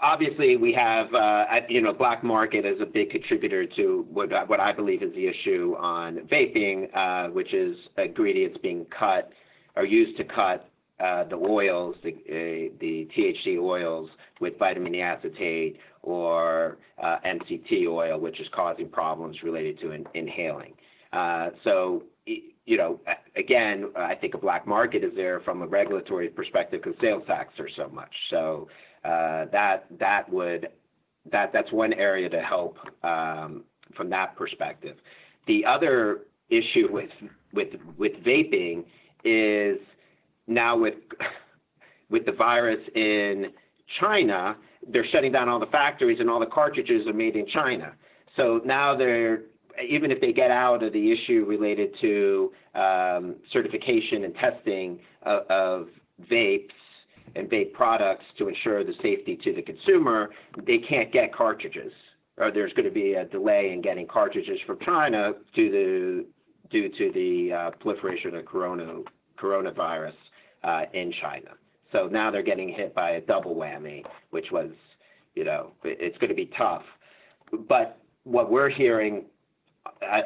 Obviously, 0.00 0.56
we 0.56 0.72
have 0.72 1.14
uh, 1.14 1.44
you 1.68 1.80
know 1.80 1.92
black 1.92 2.24
market 2.24 2.64
is 2.64 2.80
a 2.80 2.86
big 2.86 3.10
contributor 3.10 3.66
to 3.76 4.06
what 4.10 4.30
what 4.48 4.58
I 4.58 4.72
believe 4.72 5.02
is 5.02 5.12
the 5.14 5.28
issue 5.28 5.76
on 5.78 6.26
vaping, 6.30 6.88
uh, 6.96 7.30
which 7.30 7.52
is 7.54 7.76
ingredients 7.98 8.58
being 8.62 8.86
cut 8.86 9.30
or 9.76 9.84
used 9.84 10.16
to 10.18 10.24
cut 10.24 10.68
uh, 11.02 11.24
the 11.24 11.36
oils, 11.36 11.96
the, 12.02 12.10
uh, 12.10 12.72
the 12.80 13.08
THC 13.16 13.58
oils 13.58 14.08
with 14.40 14.58
vitamin 14.58 14.94
acetate 14.96 15.78
or 16.02 16.78
uh, 17.02 17.18
MCT 17.24 17.86
oil, 17.86 18.18
which 18.18 18.40
is 18.40 18.46
causing 18.54 18.88
problems 18.88 19.42
related 19.42 19.78
to 19.80 19.92
in, 19.92 20.06
inhaling. 20.14 20.74
Uh, 21.12 21.50
so, 21.64 22.02
you 22.26 22.76
know, 22.76 23.00
again, 23.36 23.90
I 23.96 24.14
think 24.14 24.34
a 24.34 24.38
black 24.38 24.66
market 24.66 25.04
is 25.04 25.12
there 25.14 25.40
from 25.40 25.62
a 25.62 25.66
regulatory 25.66 26.28
perspective 26.28 26.82
because 26.82 26.98
sales 27.00 27.22
tax 27.26 27.58
are 27.58 27.68
so 27.76 27.88
much. 27.88 28.12
So 28.30 28.68
uh, 29.04 29.46
that 29.52 29.86
that 29.98 30.30
would 30.32 30.68
that 31.30 31.52
that's 31.52 31.70
one 31.72 31.92
area 31.92 32.28
to 32.28 32.40
help 32.40 32.78
um, 33.04 33.64
from 33.96 34.10
that 34.10 34.36
perspective. 34.36 34.96
The 35.46 35.64
other 35.64 36.20
issue 36.50 36.88
with 36.90 37.10
with 37.52 37.68
with 37.98 38.12
vaping 38.24 38.84
is 39.24 39.78
now 40.46 40.76
with 40.76 40.94
with 42.10 42.26
the 42.26 42.32
virus 42.32 42.80
in 42.94 43.46
China, 44.00 44.56
they're 44.88 45.06
shutting 45.06 45.32
down 45.32 45.48
all 45.48 45.60
the 45.60 45.66
factories 45.66 46.18
and 46.20 46.28
all 46.28 46.40
the 46.40 46.46
cartridges 46.46 47.06
are 47.06 47.12
made 47.12 47.36
in 47.36 47.46
China. 47.46 47.92
So 48.36 48.60
now 48.64 48.96
they're 48.96 49.42
even 49.88 50.10
if 50.10 50.20
they 50.20 50.32
get 50.32 50.50
out 50.50 50.82
of 50.82 50.92
the 50.92 51.12
issue 51.12 51.44
related 51.46 51.94
to 52.00 52.52
um, 52.74 53.36
certification 53.52 54.24
and 54.24 54.34
testing 54.34 55.00
of, 55.22 55.46
of 55.48 55.88
vapes 56.30 56.68
and 57.34 57.48
vape 57.48 57.72
products 57.72 58.24
to 58.38 58.48
ensure 58.48 58.84
the 58.84 58.94
safety 59.02 59.38
to 59.42 59.54
the 59.54 59.62
consumer, 59.62 60.30
they 60.66 60.78
can't 60.78 61.12
get 61.12 61.34
cartridges, 61.34 61.92
or 62.36 62.50
there's 62.50 62.72
going 62.74 62.84
to 62.84 62.92
be 62.92 63.14
a 63.14 63.24
delay 63.24 63.72
in 63.72 63.80
getting 63.80 64.06
cartridges 64.06 64.58
from 64.66 64.78
China 64.84 65.32
to 65.54 65.70
the 65.70 66.26
due 66.70 66.88
to 66.88 67.12
the 67.12 67.52
uh, 67.52 67.70
proliferation 67.80 68.34
of 68.34 68.44
corona 68.46 69.00
coronavirus 69.38 70.14
uh, 70.64 70.84
in 70.94 71.12
China. 71.20 71.50
So 71.92 72.08
now 72.08 72.30
they're 72.30 72.42
getting 72.42 72.70
hit 72.70 72.94
by 72.94 73.12
a 73.12 73.20
double 73.20 73.54
whammy, 73.54 74.04
which 74.30 74.46
was, 74.50 74.70
you 75.34 75.44
know, 75.44 75.72
it's 75.84 76.16
going 76.18 76.30
to 76.30 76.34
be 76.34 76.50
tough. 76.56 76.82
But 77.68 77.98
what 78.24 78.50
we're 78.50 78.70
hearing 78.70 79.24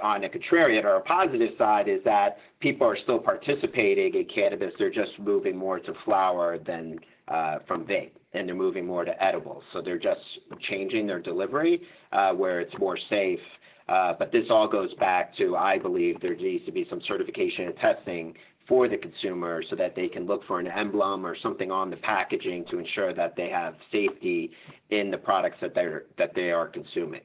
on 0.02 0.20
the 0.20 0.28
contrarian 0.28 0.84
or 0.84 0.96
a 0.96 1.00
positive 1.00 1.50
side 1.58 1.88
is 1.88 2.00
that 2.04 2.38
people 2.60 2.86
are 2.86 2.96
still 3.02 3.18
participating 3.18 4.14
in 4.14 4.26
cannabis. 4.32 4.72
They're 4.78 4.90
just 4.90 5.18
moving 5.18 5.56
more 5.56 5.80
to 5.80 5.92
flower 6.04 6.58
than 6.58 6.98
uh, 7.28 7.58
from 7.66 7.84
vape, 7.84 8.12
and 8.32 8.48
they're 8.48 8.54
moving 8.54 8.86
more 8.86 9.04
to 9.04 9.22
edibles. 9.22 9.64
So 9.72 9.82
they're 9.82 9.98
just 9.98 10.20
changing 10.68 11.06
their 11.06 11.20
delivery 11.20 11.82
uh, 12.12 12.32
where 12.32 12.60
it's 12.60 12.76
more 12.78 12.98
safe. 13.10 13.40
Uh, 13.88 14.14
but 14.18 14.32
this 14.32 14.44
all 14.50 14.68
goes 14.68 14.92
back 14.94 15.36
to, 15.36 15.56
I 15.56 15.78
believe, 15.78 16.20
there 16.20 16.34
needs 16.34 16.64
to 16.66 16.72
be 16.72 16.86
some 16.90 17.00
certification 17.06 17.66
and 17.66 17.76
testing 17.76 18.34
for 18.68 18.88
the 18.88 18.96
consumer 18.96 19.62
so 19.68 19.76
that 19.76 19.94
they 19.94 20.08
can 20.08 20.26
look 20.26 20.44
for 20.46 20.58
an 20.58 20.66
emblem 20.66 21.24
or 21.24 21.36
something 21.36 21.70
on 21.70 21.90
the 21.90 21.96
packaging 21.96 22.64
to 22.70 22.78
ensure 22.78 23.12
that 23.14 23.36
they 23.36 23.48
have 23.48 23.76
safety 23.92 24.50
in 24.90 25.10
the 25.10 25.18
products 25.18 25.58
that 25.60 25.74
they're 25.74 26.04
that 26.18 26.34
they 26.34 26.50
are 26.50 26.66
consuming. 26.66 27.20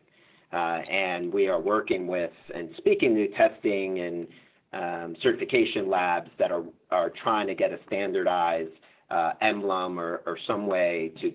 Uh, 0.54 0.82
and 0.90 1.32
we 1.34 1.48
are 1.48 1.62
working 1.62 2.08
with 2.08 2.32
and 2.54 2.70
speaking 2.78 3.16
to 3.16 3.28
testing 3.30 4.00
and 4.00 4.28
um, 4.74 5.16
certification 5.22 5.90
labs 5.90 6.30
that 6.38 6.52
are, 6.52 6.64
are 6.92 7.10
trying 7.10 7.48
to 7.48 7.56
get 7.56 7.72
a 7.72 7.80
standardized 7.88 8.72
uh, 9.10 9.34
emblem 9.42 10.00
or, 10.00 10.22
or 10.26 10.38
some 10.48 10.68
way 10.68 11.12
to 11.22 11.34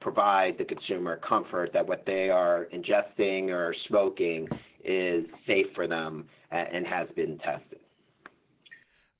provide 0.00 0.58
the 0.58 0.64
consumer 0.64 1.18
comfort 1.26 1.72
that 1.72 1.86
what 1.86 2.04
they 2.06 2.28
are 2.28 2.68
ingesting 2.74 3.48
or 3.48 3.74
smoking 3.88 4.48
is 4.84 5.24
safe 5.46 5.66
for 5.74 5.86
them 5.86 6.26
and 6.50 6.86
has 6.86 7.08
been 7.16 7.38
tested. 7.38 7.81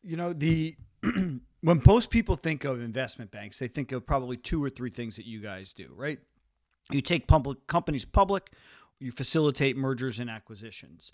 You 0.03 0.16
know, 0.16 0.32
the 0.32 0.76
when 1.62 1.82
most 1.86 2.11
people 2.11 2.36
think 2.36 2.64
of 2.64 2.80
investment 2.80 3.30
banks, 3.30 3.59
they 3.59 3.68
think 3.68 3.92
of 3.92 4.05
probably 4.05 4.36
two 4.36 4.62
or 4.62 4.70
three 4.70 4.90
things 4.90 5.16
that 5.16 5.26
you 5.26 5.40
guys 5.40 5.72
do, 5.72 5.92
right? 5.94 6.18
You 6.90 7.00
take 7.00 7.26
public 7.26 7.66
companies 7.66 8.05
public, 8.05 8.53
you 8.98 9.12
facilitate 9.12 9.76
mergers 9.76 10.18
and 10.18 10.28
acquisitions. 10.28 11.12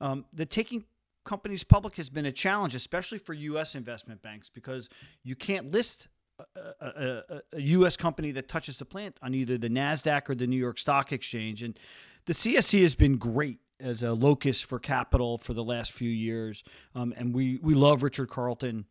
Um, 0.00 0.24
the 0.32 0.46
taking 0.46 0.84
companies 1.24 1.62
public 1.62 1.96
has 1.96 2.08
been 2.08 2.26
a 2.26 2.32
challenge, 2.32 2.74
especially 2.74 3.18
for 3.18 3.34
U.S. 3.34 3.74
investment 3.74 4.22
banks, 4.22 4.48
because 4.48 4.88
you 5.22 5.36
can't 5.36 5.70
list 5.70 6.08
a, 6.56 6.86
a, 6.86 7.22
a, 7.52 7.60
U.S. 7.60 7.96
company 7.96 8.32
that 8.32 8.48
touches 8.48 8.78
the 8.78 8.84
plant 8.84 9.16
on 9.22 9.34
either 9.34 9.58
the 9.58 9.68
NASDAQ 9.68 10.28
or 10.28 10.34
the 10.34 10.46
New 10.46 10.56
York 10.56 10.78
Stock 10.78 11.12
Exchange. 11.12 11.62
And 11.62 11.78
the 12.24 12.32
CSE 12.32 12.82
has 12.82 12.94
been 12.94 13.16
great 13.16 13.58
as 13.82 14.02
a 14.02 14.12
locus 14.12 14.60
for 14.60 14.78
capital 14.78 15.38
for 15.38 15.54
the 15.54 15.64
last 15.64 15.92
few 15.92 16.10
years. 16.10 16.62
Um, 16.94 17.12
and 17.16 17.34
we, 17.34 17.58
we 17.62 17.74
love 17.74 18.02
Richard 18.02 18.28
Carleton. 18.28 18.86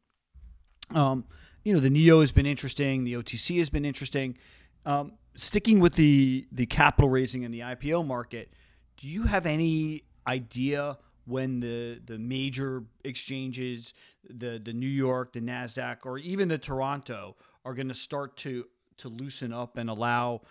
Um, 0.93 1.25
you 1.63 1.73
know, 1.73 1.79
the 1.79 1.89
NEO 1.89 2.21
has 2.21 2.31
been 2.31 2.45
interesting, 2.45 3.03
the 3.03 3.13
OTC 3.13 3.57
has 3.59 3.69
been 3.69 3.85
interesting. 3.85 4.37
Um, 4.85 5.13
sticking 5.35 5.79
with 5.79 5.95
the, 5.95 6.47
the 6.51 6.65
capital 6.65 7.09
raising 7.09 7.45
and 7.45 7.53
the 7.53 7.61
IPO 7.61 8.05
market, 8.05 8.53
do 8.97 9.07
you 9.07 9.23
have 9.23 9.45
any 9.45 10.03
idea 10.27 10.97
when 11.25 11.59
the 11.59 11.99
the 12.05 12.17
major 12.17 12.83
exchanges, 13.03 13.93
the 14.29 14.59
the 14.63 14.73
New 14.73 14.87
York, 14.87 15.33
the 15.33 15.41
Nasdaq, 15.41 15.97
or 16.03 16.17
even 16.17 16.47
the 16.47 16.57
Toronto, 16.57 17.35
are 17.63 17.73
going 17.73 17.87
to 17.87 17.93
start 17.93 18.37
to 18.37 18.65
to 18.97 19.09
loosen 19.09 19.53
up 19.53 19.77
and 19.77 19.89
allow 19.89 20.41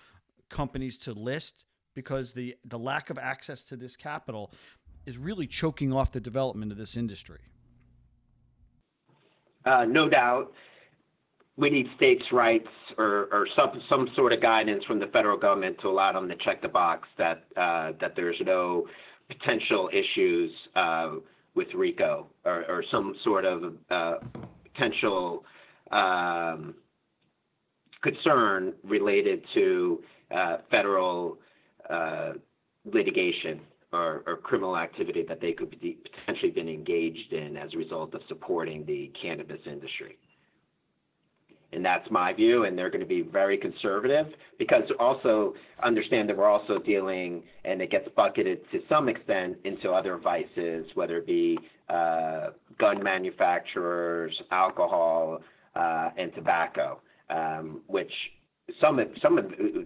companies 0.49 0.99
to 0.99 1.13
list 1.13 1.65
because 2.01 2.33
the 2.33 2.57
the 2.65 2.79
lack 2.79 3.11
of 3.11 3.19
access 3.19 3.63
to 3.63 3.77
this 3.77 3.95
capital 3.95 4.51
is 5.05 5.19
really 5.19 5.47
choking 5.47 5.93
off 5.93 6.11
the 6.13 6.21
development 6.21 6.73
of 6.73 6.79
this 6.79 6.97
industry. 6.97 7.41
Uh, 9.67 9.85
no 9.85 10.09
doubt 10.09 10.53
we 11.57 11.69
need 11.69 11.87
states' 11.97 12.25
rights 12.33 12.69
or, 12.97 13.29
or 13.33 13.47
some 13.55 13.83
some 13.91 14.09
sort 14.17 14.33
of 14.33 14.41
guidance 14.41 14.83
from 14.85 14.99
the 14.99 15.09
federal 15.09 15.37
government 15.37 15.77
to 15.83 15.89
allow 15.89 16.11
them 16.13 16.27
to 16.29 16.37
check 16.37 16.63
the 16.63 16.69
box 16.69 17.07
that 17.19 17.45
uh, 17.57 17.93
that 18.01 18.17
there's 18.17 18.41
no 18.47 18.87
potential 19.29 19.91
issues 19.93 20.51
uh, 20.75 21.11
with 21.55 21.69
RICO 21.75 22.27
or, 22.45 22.65
or, 22.69 22.83
some 22.91 23.15
sort 23.23 23.45
of 23.45 23.75
uh, 23.91 24.15
potential 24.65 25.45
um, 25.93 26.75
concern 28.03 28.73
related 28.83 29.45
to 29.55 30.03
uh, 30.31 30.57
federal 30.71 31.39
litigation 32.85 33.61
or, 33.93 34.23
criminal 34.43 34.77
activity 34.77 35.25
that 35.29 35.41
they 35.41 35.53
could 35.53 35.71
potentially 35.71 36.51
been 36.51 36.69
engaged 36.69 37.33
in 37.33 37.57
as 37.57 37.75
a 37.75 37.77
result 37.77 38.15
of 38.15 38.23
supporting 38.29 38.85
the 38.87 39.11
cannabis 39.21 39.61
industry 39.67 40.17
and 41.73 41.85
that's 41.85 42.11
my 42.11 42.33
view. 42.33 42.65
And 42.65 42.77
they're 42.77 42.91
going 42.91 43.01
to 43.01 43.07
be 43.07 43.23
very 43.23 43.57
conservative 43.57 44.27
because 44.59 44.85
also 44.99 45.55
understand 45.83 46.29
that 46.29 46.37
we're 46.37 46.49
also 46.49 46.79
dealing, 46.79 47.43
and 47.65 47.81
it 47.81 47.91
gets 47.91 48.09
bucketed 48.17 48.61
to 48.73 48.83
some 48.89 49.09
extent 49.09 49.59
into 49.65 49.91
other 49.91 50.17
vices, 50.19 50.87
whether 50.95 51.19
it 51.19 51.27
be 51.27 51.59
uh, 51.89 52.51
gun 52.79 53.03
manufacturers, 53.03 54.41
alcohol, 54.51 55.41
uh, 55.75 56.11
and 56.17 56.35
tobacco, 56.35 57.01
um, 57.31 57.81
which 57.87 58.13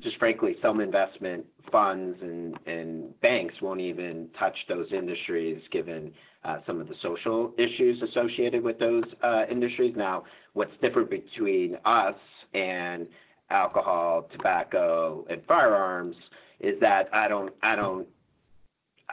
just 0.02 0.18
frankly 0.18 0.56
some 0.62 0.80
investment 0.80 1.44
funds 1.70 2.18
and 2.20 3.20
banks 3.20 3.54
won't 3.60 3.80
even 3.80 4.28
touch 4.38 4.56
those 4.68 4.86
industries 4.92 5.62
given 5.70 6.12
uh, 6.44 6.58
some 6.66 6.80
of 6.80 6.88
the 6.88 6.94
social 7.02 7.52
issues 7.56 8.02
associated 8.02 8.62
with 8.62 8.78
those 8.78 9.04
uh, 9.22 9.44
industries. 9.50 9.94
Now, 9.96 10.24
what's 10.52 10.72
different 10.82 11.10
between 11.10 11.76
us 11.84 12.16
and 12.52 13.06
alcohol, 13.50 14.28
tobacco, 14.32 15.26
and 15.28 15.42
firearms 15.46 16.16
is 16.60 16.78
that 16.80 17.08
I 17.12 17.28
don't 17.28 17.52
I 17.62 17.76
don't 17.76 18.06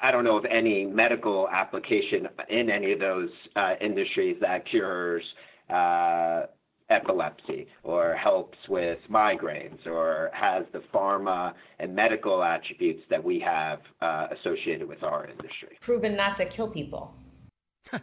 I 0.01 0.11
don't 0.11 0.23
know 0.23 0.37
of 0.37 0.45
any 0.45 0.85
medical 0.85 1.47
application 1.49 2.27
in 2.49 2.69
any 2.69 2.91
of 2.91 2.99
those 2.99 3.29
uh, 3.55 3.75
industries 3.81 4.37
that 4.41 4.65
cures 4.67 5.23
epilepsy 6.91 7.67
or 7.83 8.13
helps 8.13 8.57
with 8.67 9.09
migraines 9.09 9.87
or 9.87 10.29
has 10.33 10.65
the 10.73 10.79
pharma 10.93 11.53
and 11.79 11.95
medical 11.95 12.43
attributes 12.43 13.01
that 13.09 13.23
we 13.23 13.39
have 13.39 13.79
uh, 14.01 14.27
associated 14.31 14.87
with 14.87 15.01
our 15.01 15.25
industry. 15.27 15.77
Proven 15.79 16.15
not 16.15 16.37
to 16.37 16.45
kill 16.45 16.69
people. 16.69 17.15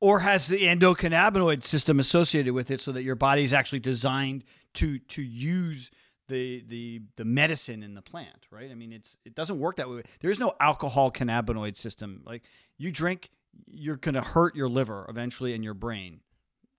or 0.00 0.20
has 0.20 0.46
the 0.46 0.62
endocannabinoid 0.62 1.64
system 1.64 1.98
associated 1.98 2.54
with 2.54 2.70
it 2.70 2.80
so 2.80 2.92
that 2.92 3.02
your 3.02 3.16
body 3.16 3.42
is 3.42 3.52
actually 3.52 3.80
designed 3.80 4.44
to 4.74 4.98
to 4.98 5.22
use 5.22 5.90
the 6.28 6.64
the 6.68 7.02
the 7.16 7.24
medicine 7.24 7.82
in 7.82 7.94
the 7.94 8.02
plant, 8.02 8.46
right? 8.50 8.70
I 8.70 8.74
mean, 8.74 8.92
it's 8.92 9.16
it 9.24 9.34
doesn't 9.34 9.58
work 9.58 9.76
that 9.76 9.90
way. 9.90 10.02
There 10.20 10.30
is 10.30 10.38
no 10.38 10.54
alcohol 10.60 11.10
cannabinoid 11.10 11.76
system. 11.76 12.22
Like 12.24 12.44
you 12.78 12.90
drink, 12.90 13.30
you're 13.66 13.96
going 13.96 14.14
to 14.14 14.22
hurt 14.22 14.56
your 14.56 14.68
liver 14.68 15.06
eventually 15.08 15.54
and 15.54 15.62
your 15.62 15.74
brain. 15.74 16.20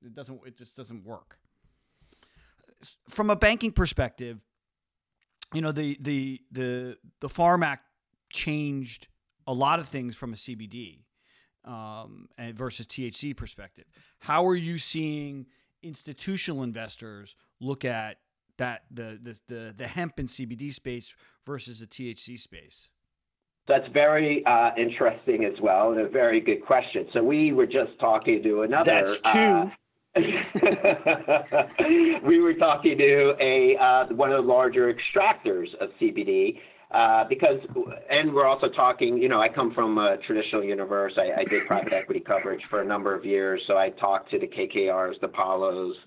It 0.05 0.15
doesn't. 0.15 0.39
It 0.45 0.57
just 0.57 0.77
doesn't 0.77 1.03
work. 1.03 1.37
From 3.09 3.29
a 3.29 3.35
banking 3.35 3.71
perspective, 3.71 4.39
you 5.53 5.61
know 5.61 5.71
the 5.71 5.97
the 6.01 6.41
the 6.51 6.97
the 7.19 7.29
Farm 7.29 7.63
Act 7.63 7.83
changed 8.31 9.07
a 9.47 9.53
lot 9.53 9.79
of 9.79 9.87
things 9.87 10.15
from 10.15 10.33
a 10.33 10.35
CBD 10.35 10.99
um, 11.63 12.27
versus 12.53 12.85
THC 12.87 13.35
perspective. 13.35 13.85
How 14.19 14.45
are 14.45 14.55
you 14.55 14.77
seeing 14.77 15.47
institutional 15.83 16.63
investors 16.63 17.35
look 17.59 17.85
at 17.85 18.17
that 18.57 18.83
the 18.91 19.19
the 19.21 19.39
the, 19.47 19.73
the 19.75 19.87
hemp 19.87 20.19
and 20.19 20.27
CBD 20.27 20.73
space 20.73 21.15
versus 21.45 21.79
the 21.79 21.87
THC 21.87 22.39
space? 22.39 22.89
That's 23.67 23.87
very 23.91 24.45
uh, 24.45 24.71
interesting 24.77 25.43
as 25.43 25.59
well, 25.59 25.91
and 25.91 26.01
a 26.01 26.07
very 26.07 26.39
good 26.39 26.63
question. 26.63 27.07
So 27.13 27.23
we 27.23 27.51
were 27.51 27.65
just 27.65 27.97
talking 27.99 28.43
to 28.43 28.61
another. 28.61 28.91
That's 28.91 29.19
two. 29.21 29.39
Uh, 29.39 29.69
we 32.24 32.39
were 32.39 32.53
talking 32.53 32.97
to 32.97 33.36
a 33.39 33.76
uh, 33.78 34.05
one 34.13 34.32
of 34.32 34.45
the 34.45 34.49
larger 34.49 34.93
extractors 34.93 35.76
of 35.82 35.89
CBD 35.99 36.59
uh, 36.91 37.26
because, 37.26 37.59
and 38.09 38.34
we're 38.34 38.45
also 38.45 38.70
talking. 38.70 39.18
You 39.18 39.28
know, 39.28 39.41
I 39.41 39.49
come 39.49 39.74
from 39.74 39.97
a 39.97 40.16
traditional 40.18 40.63
universe. 40.63 41.13
I, 41.18 41.41
I 41.41 41.43
did 41.43 41.68
private 41.68 41.91
equity 41.93 42.22
coverage 42.22 42.61
for 42.70 42.82
a 42.82 42.86
number 42.86 43.13
of 43.13 43.26
years, 43.26 43.61
so 43.68 43.78
I 43.78 43.89
talked 43.89 44.32
to 44.32 44.39
the 44.39 44.47
KKRs, 44.47 45.20
the 45.20 45.28
Apollos, 45.28 45.97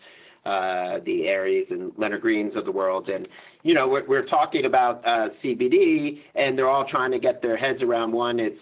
uh, 0.47 1.01
the 1.05 1.29
Ares, 1.29 1.67
and 1.71 1.93
Leonard 1.99 2.23
Greens 2.23 2.57
of 2.57 2.65
the 2.65 2.73
world, 2.73 3.11
and 3.11 3.29
you 3.63 3.75
know, 3.75 3.89
we're, 3.89 4.07
we're 4.07 4.27
talking 4.27 4.65
about 4.65 5.07
uh, 5.07 5.29
CBD, 5.43 6.23
and 6.35 6.57
they're 6.57 6.71
all 6.71 6.89
trying 6.89 7.11
to 7.11 7.19
get 7.19 7.43
their 7.43 7.57
heads 7.57 7.83
around 7.83 8.13
one. 8.13 8.41
It's 8.41 8.61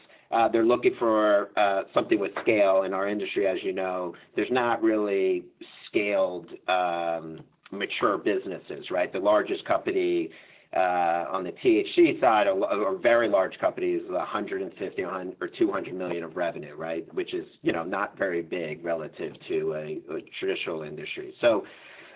they're 0.53 0.65
looking 0.65 0.95
for 0.99 1.51
uh, 1.57 1.83
something 1.95 2.19
with 2.19 2.33
scale 2.43 2.83
in 2.83 2.93
our 2.93 3.09
industry, 3.09 3.47
as 3.47 3.59
you 3.63 3.73
know. 3.73 4.15
There's 4.35 4.51
not 4.51 4.83
really 4.83 5.45
scaled 5.89 6.49
um, 6.69 7.41
mature 7.71 8.19
businesses, 8.19 8.91
right? 8.91 9.13
The 9.13 9.19
largest 9.19 9.65
company 9.65 10.31
uh, 10.77 11.25
on 11.31 11.45
the 11.45 11.53
THC 11.53 12.21
side, 12.21 12.49
or 12.49 12.99
very 12.99 13.29
large 13.29 13.59
companies, 13.61 14.03
150 14.09 15.03
or 15.03 15.49
200 15.59 15.95
million 15.95 16.25
of 16.25 16.37
revenue, 16.37 16.75
right? 16.75 17.13
Which 17.15 17.33
is, 17.33 17.47
you 17.63 17.73
know, 17.73 17.85
not 17.85 18.19
very 18.19 18.43
big 18.43 18.85
relative 18.85 19.33
to 19.49 19.75
a, 19.75 20.15
a 20.15 20.21
traditional 20.39 20.83
industry. 20.83 21.35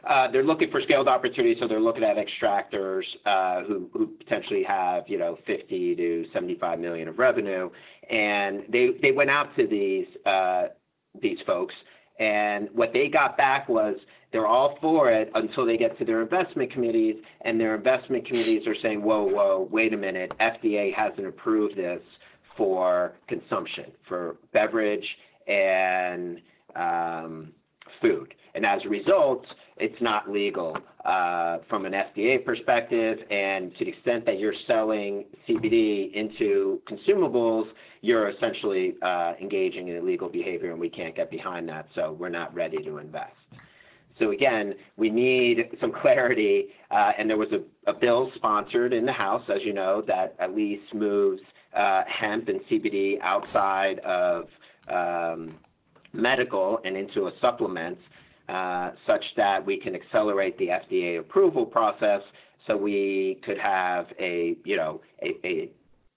Uh, 0.08 0.30
they're 0.30 0.44
looking 0.44 0.70
for 0.70 0.80
scaled 0.80 1.08
opportunities, 1.08 1.58
so 1.60 1.68
they're 1.68 1.80
looking 1.80 2.04
at 2.04 2.16
extractors 2.16 3.02
uh, 3.26 3.62
who, 3.64 4.10
potentially 4.18 4.62
have, 4.62 5.04
you 5.08 5.18
know, 5.18 5.38
50 5.46 5.94
to 5.96 6.26
75 6.32 6.78
million 6.78 7.08
of 7.08 7.18
revenue, 7.18 7.70
and 8.08 8.64
they 8.68 8.90
they 9.02 9.12
went 9.12 9.30
out 9.30 9.54
to 9.56 9.66
these 9.66 10.06
uh, 10.24 10.68
these 11.20 11.38
folks, 11.46 11.74
and 12.18 12.68
what 12.72 12.92
they 12.92 13.08
got 13.08 13.36
back 13.36 13.68
was 13.68 13.96
they're 14.32 14.46
all 14.46 14.78
for 14.80 15.10
it 15.10 15.30
until 15.34 15.66
they 15.66 15.76
get 15.76 15.98
to 15.98 16.04
their 16.04 16.22
investment 16.22 16.72
committees, 16.72 17.16
and 17.42 17.60
their 17.60 17.74
investment 17.74 18.26
committees 18.26 18.66
are 18.66 18.76
saying, 18.80 19.02
whoa, 19.02 19.24
whoa, 19.24 19.68
wait 19.70 19.92
a 19.92 19.96
minute, 19.96 20.32
FDA 20.38 20.94
hasn't 20.94 21.26
approved 21.26 21.76
this 21.76 22.00
for 22.56 23.14
consumption, 23.26 23.86
for 24.06 24.36
beverage 24.52 25.06
and 25.48 26.40
um, 26.76 27.52
food. 28.00 28.34
And 28.54 28.64
as 28.64 28.80
a 28.84 28.88
result, 28.88 29.46
it's 29.80 30.00
not 30.00 30.30
legal 30.30 30.76
uh, 31.04 31.58
from 31.68 31.86
an 31.86 31.92
FDA 31.92 32.44
perspective. 32.44 33.18
And 33.30 33.74
to 33.76 33.84
the 33.84 33.90
extent 33.90 34.26
that 34.26 34.38
you're 34.38 34.54
selling 34.66 35.24
CBD 35.48 36.12
into 36.12 36.80
consumables, 36.88 37.68
you're 38.02 38.28
essentially 38.30 38.94
uh, 39.02 39.34
engaging 39.40 39.88
in 39.88 39.96
illegal 39.96 40.28
behavior, 40.28 40.70
and 40.70 40.80
we 40.80 40.90
can't 40.90 41.14
get 41.16 41.30
behind 41.30 41.68
that. 41.68 41.86
So 41.94 42.12
we're 42.12 42.28
not 42.28 42.54
ready 42.54 42.82
to 42.84 42.98
invest. 42.98 43.32
So 44.18 44.30
again, 44.30 44.74
we 44.96 45.10
need 45.10 45.76
some 45.80 45.92
clarity. 46.02 46.68
Uh, 46.90 47.12
and 47.18 47.28
there 47.28 47.38
was 47.38 47.50
a, 47.52 47.90
a, 47.90 47.94
bill 47.94 48.30
sponsored 48.34 48.92
in 48.92 49.06
the 49.06 49.12
House, 49.12 49.44
as 49.48 49.62
you 49.64 49.72
know, 49.72 50.02
that 50.06 50.34
at 50.38 50.54
least 50.54 50.92
moves 50.94 51.40
uh, 51.74 52.02
hemp 52.06 52.48
and 52.48 52.60
CBD 52.70 53.18
outside 53.22 54.00
of 54.00 54.48
um, 54.88 55.50
medical 56.12 56.80
and 56.84 56.96
into 56.96 57.28
a 57.28 57.32
supplement 57.40 57.98
such 59.06 59.24
that 59.36 59.64
we 59.64 59.78
can 59.78 59.94
accelerate 59.94 60.58
the 60.58 60.68
FDA 60.68 61.18
approval 61.18 61.66
process 61.66 62.22
so 62.66 62.76
we 62.76 63.40
could 63.44 63.58
have 63.58 64.06
a, 64.18 64.56
you 64.64 64.76
know, 64.76 65.00
a, 65.22 65.34
a, 65.46 65.70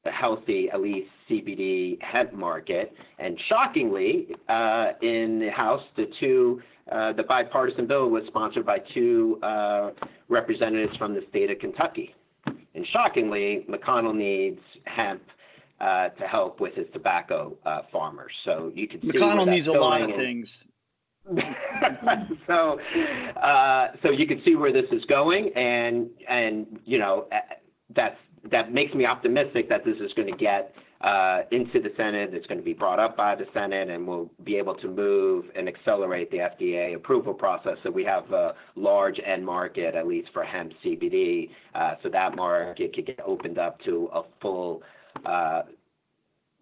a 0.06 0.12
healthy, 0.12 0.70
at 0.72 0.82
least 0.82 1.10
CBD 1.30 2.02
hemp 2.02 2.34
market. 2.34 2.94
And 3.20 3.40
shockingly, 3.48 4.36
uh, 4.50 4.92
in 5.02 5.40
the 5.40 5.50
House, 5.50 5.84
the 5.96 6.08
two, 6.20 6.62
uh, 6.92 7.14
the 7.14 7.24
bipartisan 7.24 7.88
bill 7.88 8.10
was 8.10 8.24
sponsored 8.28 8.66
by 8.66 8.80
two 8.94 9.40
uh, 9.42 9.92
representatives 10.28 10.96
from 10.98 11.14
the 11.14 11.22
state 11.30 11.50
of 11.50 11.60
Kentucky. 11.60 12.14
And 12.76 12.86
shockingly, 12.92 13.66
McConnell 13.70 14.16
needs 14.16 14.60
hemp 14.86 15.22
uh, 15.80 16.10
to 16.10 16.28
help 16.28 16.60
with 16.60 16.74
his 16.76 16.88
tobacco 16.92 17.56
uh, 17.66 17.82
farmers. 17.92 18.32
So 18.46 18.72
you 18.76 18.88
can 18.88 19.02
see 19.02 19.08
McConnell 19.08 19.48
needs 19.48 19.68
a 19.68 19.74
lot 19.74 20.02
of 20.02 20.16
things. 20.16 20.66
so, 22.48 22.80
uh, 23.42 23.88
so 24.02 24.12
you 24.12 24.28
can 24.28 24.42
see 24.44 24.56
where 24.56 24.74
this 24.74 24.86
is 24.92 25.04
going, 25.06 25.52
and 25.56 26.10
and 26.28 26.80
you 26.86 27.00
know 27.00 27.28
uh, 27.32 27.38
that's 27.96 28.18
that 28.52 28.74
makes 28.74 28.94
me 28.94 29.06
optimistic 29.06 29.70
that 29.70 29.86
this 29.86 29.96
is 30.02 30.12
going 30.14 30.30
to 30.30 30.38
get 30.38 30.74
uh, 31.02 31.42
into 31.52 31.82
the 31.82 31.92
Senate. 31.96 32.34
It's 32.34 32.46
going 32.48 32.58
to 32.58 32.64
be 32.64 32.74
brought 32.74 33.00
up 33.00 33.16
by 33.16 33.36
the 33.36 33.46
Senate, 33.54 33.90
and 33.90 34.06
we'll 34.06 34.30
be 34.44 34.58
able 34.58 34.76
to 34.76 34.88
move 34.88 35.46
and 35.56 35.68
accelerate 35.68 36.30
the 36.32 36.38
FDA 36.38 36.96
approval 36.96 37.34
process. 37.34 37.78
So 37.84 37.92
we 37.92 38.04
have 38.04 38.32
a 38.32 38.54
large 38.76 39.20
end 39.26 39.46
market, 39.46 39.96
at 39.96 40.08
least 40.08 40.30
for 40.34 40.44
hemp 40.44 40.74
CBD. 40.84 41.50
Uh, 41.74 41.96
so 42.04 42.10
that 42.10 42.36
market 42.36 42.94
could 42.94 43.06
get 43.06 43.20
opened 43.26 43.60
up 43.60 43.80
to 43.82 44.10
a 44.14 44.24
full. 44.42 44.82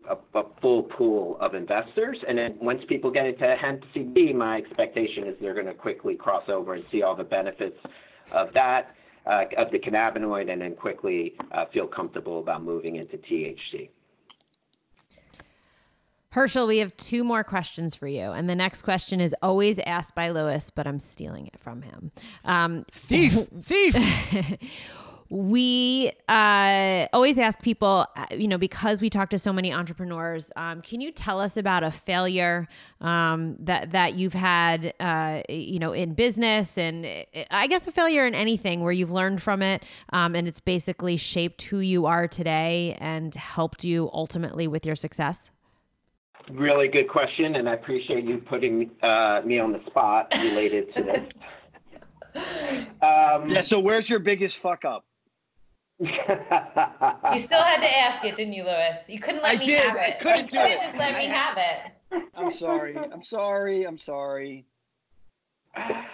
A, 0.09 0.17
a, 0.37 0.43
full 0.61 0.83
pool 0.83 1.37
of 1.39 1.53
investors. 1.53 2.17
And 2.27 2.37
then 2.37 2.57
once 2.59 2.81
people 2.87 3.11
get 3.11 3.25
into 3.27 3.55
hemp 3.55 3.83
CBD, 3.95 4.33
my 4.33 4.57
expectation 4.57 5.25
is 5.27 5.35
they're 5.39 5.53
going 5.53 5.67
to 5.67 5.73
quickly 5.73 6.15
cross 6.15 6.49
over 6.49 6.73
and 6.73 6.83
see 6.91 7.03
all 7.03 7.15
the 7.15 7.23
benefits 7.23 7.77
of 8.31 8.51
that, 8.53 8.95
uh, 9.25 9.45
of 9.57 9.71
the 9.71 9.79
cannabinoid, 9.79 10.51
and 10.51 10.61
then 10.61 10.75
quickly 10.75 11.35
uh, 11.51 11.65
feel 11.71 11.87
comfortable 11.87 12.39
about 12.39 12.63
moving 12.63 12.95
into 12.95 13.17
THC. 13.17 13.89
Herschel, 16.31 16.65
we 16.65 16.77
have 16.77 16.95
two 16.95 17.25
more 17.25 17.43
questions 17.43 17.93
for 17.93 18.07
you. 18.07 18.31
And 18.31 18.49
the 18.49 18.55
next 18.55 18.83
question 18.83 19.19
is 19.19 19.35
always 19.41 19.79
asked 19.79 20.15
by 20.15 20.29
Lewis, 20.29 20.69
but 20.73 20.87
I'm 20.87 20.99
stealing 20.99 21.47
it 21.47 21.59
from 21.59 21.81
him. 21.81 22.11
Um, 22.45 22.85
thief, 22.89 23.33
thief. 23.61 23.95
we 25.31 26.11
uh, 26.27 27.07
always 27.13 27.37
ask 27.37 27.61
people, 27.61 28.05
uh, 28.17 28.25
you 28.31 28.49
know, 28.49 28.57
because 28.57 29.01
we 29.01 29.09
talk 29.09 29.29
to 29.29 29.37
so 29.37 29.53
many 29.53 29.71
entrepreneurs, 29.71 30.51
um, 30.57 30.81
can 30.81 30.99
you 30.99 31.09
tell 31.09 31.39
us 31.39 31.55
about 31.55 31.83
a 31.83 31.91
failure 31.91 32.67
um, 32.99 33.55
that 33.57 33.93
that 33.93 34.15
you've 34.15 34.33
had, 34.33 34.93
uh, 34.99 35.41
you 35.47 35.79
know, 35.79 35.93
in 35.93 36.15
business, 36.15 36.77
and 36.77 37.05
uh, 37.05 37.43
I 37.49 37.67
guess 37.67 37.87
a 37.87 37.93
failure 37.93 38.25
in 38.25 38.35
anything 38.35 38.81
where 38.81 38.91
you've 38.91 39.09
learned 39.09 39.41
from 39.41 39.61
it, 39.61 39.83
um, 40.11 40.35
and 40.35 40.49
it's 40.49 40.59
basically 40.59 41.15
shaped 41.15 41.61
who 41.61 41.79
you 41.79 42.07
are 42.07 42.27
today 42.27 42.97
and 42.99 43.33
helped 43.33 43.85
you 43.85 44.09
ultimately 44.11 44.67
with 44.67 44.85
your 44.85 44.97
success? 44.97 45.49
Really 46.51 46.89
good 46.89 47.07
question, 47.07 47.55
and 47.55 47.69
I 47.69 47.73
appreciate 47.75 48.25
you 48.25 48.39
putting 48.39 48.91
uh, 49.01 49.41
me 49.45 49.59
on 49.59 49.71
the 49.71 49.79
spot 49.85 50.33
related 50.41 50.93
to 50.93 51.03
this. 51.03 51.33
Um, 53.01 53.49
yeah. 53.49 53.61
So, 53.61 53.79
where's 53.79 54.09
your 54.09 54.19
biggest 54.19 54.57
fuck 54.57 54.83
up? 54.83 55.05
You 56.01 57.37
still 57.37 57.61
had 57.61 57.81
to 57.81 57.97
ask 57.99 58.25
it, 58.25 58.35
didn't 58.35 58.53
you, 58.53 58.63
Lewis? 58.63 58.97
You 59.07 59.19
couldn't 59.19 59.43
let 59.43 59.55
I 59.57 59.59
me 59.59 59.65
did. 59.65 59.83
have 59.83 59.95
it. 59.95 59.99
I 59.99 60.09
did. 60.11 60.19
couldn't 60.19 60.37
you 60.37 60.49
do 60.49 60.57
couldn't 60.57 60.71
it. 60.71 60.79
just 60.81 60.97
let 60.97 61.15
me 61.15 61.25
have 61.25 61.57
it. 61.57 61.91
I'm 62.35 62.49
sorry. 62.49 62.97
I'm 62.97 63.23
sorry. 63.23 63.83
I'm 63.85 63.97
sorry. 63.97 64.65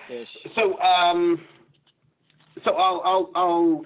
Ish. 0.09 0.45
So, 0.55 0.79
um, 0.81 1.41
so 2.63 2.73
I'll, 2.73 3.01
I'll, 3.05 3.31
I'll, 3.35 3.85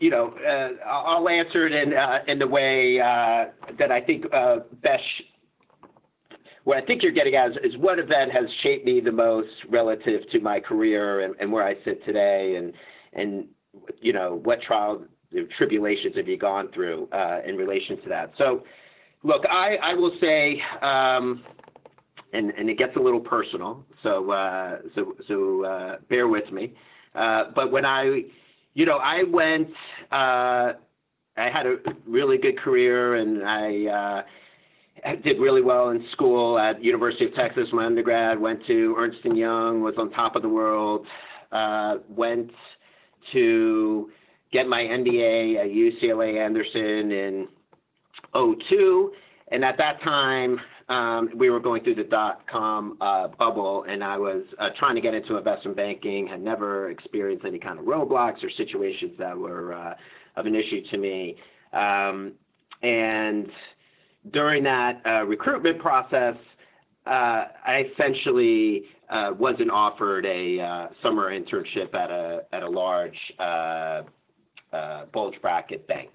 you 0.00 0.10
know, 0.10 0.34
uh, 0.46 0.70
I'll 0.86 1.06
I'll 1.18 1.28
answer 1.28 1.66
it 1.66 1.72
in 1.72 1.94
uh, 1.94 2.18
in 2.26 2.38
the 2.38 2.46
way 2.46 3.00
uh, 3.00 3.46
that 3.78 3.90
I 3.92 4.00
think 4.00 4.26
uh, 4.32 4.60
best. 4.82 5.02
What 6.64 6.76
I 6.76 6.86
think 6.86 7.02
you're 7.02 7.12
getting 7.12 7.34
at 7.34 7.52
is, 7.52 7.56
is 7.74 7.76
what 7.76 7.98
event 7.98 8.32
has 8.32 8.44
shaped 8.62 8.84
me 8.84 9.00
the 9.00 9.12
most 9.12 9.50
relative 9.68 10.28
to 10.30 10.40
my 10.40 10.60
career 10.60 11.20
and, 11.20 11.34
and 11.40 11.50
where 11.52 11.64
I 11.64 11.76
sit 11.84 12.04
today, 12.04 12.56
and 12.56 12.72
and 13.12 13.46
you 14.00 14.12
know 14.12 14.40
what 14.44 14.60
trial 14.62 15.04
tribulations 15.56 16.16
have 16.16 16.28
you 16.28 16.36
gone 16.36 16.68
through 16.72 17.08
uh, 17.12 17.40
in 17.44 17.56
relation 17.56 18.00
to 18.02 18.08
that. 18.08 18.32
So, 18.38 18.64
look, 19.22 19.44
I, 19.48 19.76
I 19.76 19.94
will 19.94 20.12
say, 20.20 20.62
um, 20.82 21.44
and, 22.32 22.50
and 22.52 22.68
it 22.70 22.78
gets 22.78 22.96
a 22.96 23.00
little 23.00 23.20
personal, 23.20 23.84
so 24.02 24.30
uh, 24.30 24.78
so 24.94 25.14
so 25.28 25.64
uh, 25.64 25.96
bear 26.08 26.28
with 26.28 26.50
me. 26.50 26.74
Uh, 27.14 27.44
but 27.54 27.70
when 27.70 27.84
I, 27.84 28.22
you 28.74 28.86
know, 28.86 28.98
I 28.98 29.24
went, 29.24 29.68
uh, 30.10 30.72
I 31.36 31.50
had 31.50 31.66
a 31.66 31.76
really 32.06 32.38
good 32.38 32.58
career, 32.58 33.16
and 33.16 33.44
I. 33.44 33.86
Uh, 33.86 34.22
I 35.04 35.16
did 35.16 35.40
really 35.40 35.62
well 35.62 35.88
in 35.88 36.06
school 36.12 36.58
at 36.58 36.84
University 36.84 37.24
of 37.24 37.34
Texas, 37.34 37.66
my 37.72 37.86
undergrad. 37.86 38.38
Went 38.38 38.64
to 38.66 38.94
Ernst 38.96 39.24
Young, 39.24 39.80
was 39.80 39.94
on 39.98 40.10
top 40.10 40.36
of 40.36 40.42
the 40.42 40.48
world. 40.48 41.06
Uh, 41.50 41.96
went 42.08 42.52
to 43.32 44.10
get 44.52 44.68
my 44.68 44.82
MBA 44.82 45.56
at 45.56 45.70
UCLA 45.70 46.38
Anderson 46.38 47.10
in 47.10 47.48
02. 48.34 49.12
And 49.48 49.64
at 49.64 49.76
that 49.78 50.02
time, 50.02 50.60
um, 50.88 51.30
we 51.34 51.50
were 51.50 51.60
going 51.60 51.82
through 51.82 51.94
the 51.94 52.04
dot 52.04 52.46
com 52.50 52.98
uh, 53.00 53.28
bubble, 53.28 53.84
and 53.88 54.02
I 54.02 54.16
was 54.18 54.42
uh, 54.58 54.70
trying 54.78 54.94
to 54.94 55.00
get 55.00 55.14
into 55.14 55.36
investment 55.36 55.76
banking, 55.76 56.26
had 56.26 56.42
never 56.42 56.90
experienced 56.90 57.44
any 57.46 57.58
kind 57.58 57.78
of 57.78 57.86
roadblocks 57.86 58.42
or 58.42 58.50
situations 58.56 59.12
that 59.18 59.36
were 59.36 59.72
uh, 59.72 59.94
of 60.36 60.46
an 60.46 60.54
issue 60.54 60.82
to 60.90 60.98
me. 60.98 61.36
Um, 61.72 62.32
and 62.82 63.46
during 64.32 64.62
that 64.64 65.00
uh, 65.06 65.24
recruitment 65.24 65.78
process, 65.78 66.36
uh, 67.06 67.44
I 67.64 67.86
essentially 67.92 68.84
uh, 69.08 69.32
wasn't 69.38 69.70
offered 69.70 70.26
a 70.26 70.88
summer 71.02 71.30
internship 71.30 71.94
at 71.94 72.10
a 72.10 72.42
at 72.52 72.62
a 72.62 72.68
large 72.68 73.16
uh, 74.72 75.04
bulge 75.12 75.40
bracket 75.40 75.86
bank, 75.86 76.10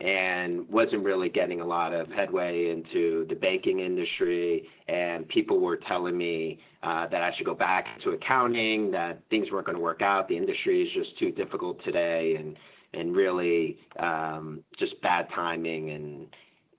and 0.00 0.68
wasn't 0.68 1.04
really 1.04 1.28
getting 1.28 1.60
a 1.60 1.64
lot 1.64 1.92
of 1.92 2.10
headway 2.10 2.70
into 2.70 3.26
the 3.28 3.34
banking 3.34 3.80
industry. 3.80 4.68
And 4.88 5.28
people 5.28 5.60
were 5.60 5.76
telling 5.76 6.16
me 6.16 6.60
uh, 6.82 7.06
that 7.08 7.22
I 7.22 7.34
should 7.36 7.46
go 7.46 7.54
back 7.54 7.86
to 8.02 8.10
accounting, 8.10 8.90
that 8.92 9.20
things 9.30 9.50
weren't 9.50 9.66
going 9.66 9.76
to 9.76 9.82
work 9.82 10.02
out, 10.02 10.28
the 10.28 10.36
industry 10.36 10.82
is 10.82 10.92
just 10.92 11.18
too 11.18 11.30
difficult 11.30 11.82
today, 11.84 12.36
and 12.36 12.56
and 12.92 13.14
really 13.14 13.78
um, 13.98 14.62
just 14.78 15.00
bad 15.02 15.28
timing 15.34 15.90
and 15.90 16.26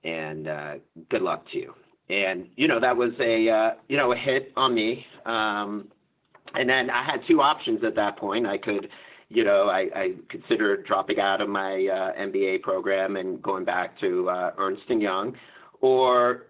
and 0.04 0.48
uh, 0.48 0.74
good 1.10 1.22
luck 1.22 1.46
to 1.52 1.58
you 1.58 1.74
and 2.10 2.48
you 2.56 2.68
know 2.68 2.80
that 2.80 2.96
was 2.96 3.12
a 3.20 3.50
uh, 3.50 3.72
you 3.88 3.98
know 3.98 4.12
a 4.12 4.16
hit 4.16 4.52
on 4.56 4.74
me. 4.74 5.06
Um, 5.26 5.88
and 6.54 6.70
then 6.70 6.90
I 6.90 7.04
had 7.04 7.22
two 7.28 7.42
options 7.42 7.84
at 7.84 7.96
that 7.96 8.18
point. 8.18 8.46
I 8.46 8.58
could, 8.58 8.90
you 9.30 9.44
know, 9.44 9.70
I, 9.70 9.90
I 9.96 10.14
considered 10.30 10.86
dropping 10.86 11.20
out 11.20 11.42
of 11.42 11.50
my 11.50 11.74
uh, 11.74 12.22
MBA 12.22 12.62
program 12.62 13.16
and 13.16 13.42
going 13.42 13.66
back 13.66 14.00
to 14.00 14.30
uh, 14.30 14.52
Ernst 14.58 14.84
Young, 14.90 15.36
or 15.82 16.48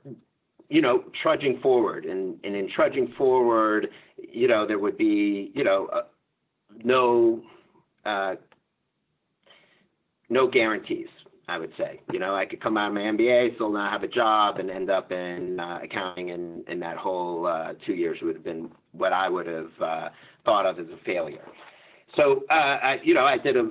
you 0.70 0.82
know, 0.82 1.04
trudging 1.22 1.60
forward. 1.62 2.06
And, 2.06 2.38
and 2.44 2.56
in 2.56 2.70
trudging 2.70 3.14
forward, 3.18 3.88
you 4.18 4.48
know, 4.48 4.66
there 4.66 4.80
would 4.80 4.98
be, 4.98 5.52
you 5.54 5.64
know, 5.64 5.88
uh, 5.88 6.02
no, 6.84 7.42
uh, 8.06 8.36
no 10.30 10.48
guarantees. 10.48 11.08
I 11.48 11.60
would 11.60 11.74
say. 11.78 12.02
You 12.12 12.18
know, 12.18 12.36
I 12.36 12.48
could 12.48 12.60
come 12.60 12.76
out 12.76 12.88
of 12.88 12.96
my 12.96 13.02
MBA, 13.02 13.54
still 13.54 13.72
not 13.72 13.92
have 13.92 14.02
a 14.02 14.08
job, 14.08 14.58
and 14.58 14.72
end 14.72 14.90
up 14.90 15.12
in 15.12 15.60
uh, 15.60 15.78
accounting, 15.84 16.32
and, 16.32 16.68
and 16.68 16.82
that 16.82 16.98
whole 16.98 17.46
uh, 17.46 17.74
two 17.86 17.94
years 17.94 18.18
would 18.24 18.34
have 18.34 18.44
been 18.44 18.72
what 18.94 19.14
I 19.14 19.30
would 19.30 19.46
have 19.46 19.70
thought 20.44 20.66
of 20.66 20.80
as 20.80 20.88
a 20.88 20.98
failure. 21.06 21.46
So, 22.16 22.43
uh, 22.49 22.53
I, 22.53 22.99
you 23.03 23.13
know, 23.13 23.26
I 23.26 23.38
did 23.38 23.57
a 23.57 23.70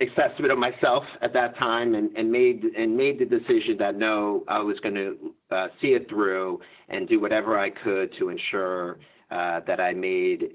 assessment 0.00 0.50
of 0.50 0.58
myself 0.58 1.04
at 1.22 1.32
that 1.32 1.56
time, 1.58 1.94
and, 1.94 2.16
and 2.16 2.30
made 2.30 2.64
and 2.76 2.96
made 2.96 3.18
the 3.18 3.24
decision 3.24 3.76
that 3.78 3.96
no, 3.96 4.44
I 4.48 4.60
was 4.60 4.78
going 4.80 4.94
to 4.94 5.34
uh, 5.50 5.68
see 5.80 5.88
it 5.88 6.08
through 6.08 6.60
and 6.88 7.08
do 7.08 7.20
whatever 7.20 7.58
I 7.58 7.70
could 7.70 8.12
to 8.18 8.28
ensure 8.28 8.98
uh, 9.30 9.60
that 9.66 9.80
I 9.80 9.92
made 9.92 10.54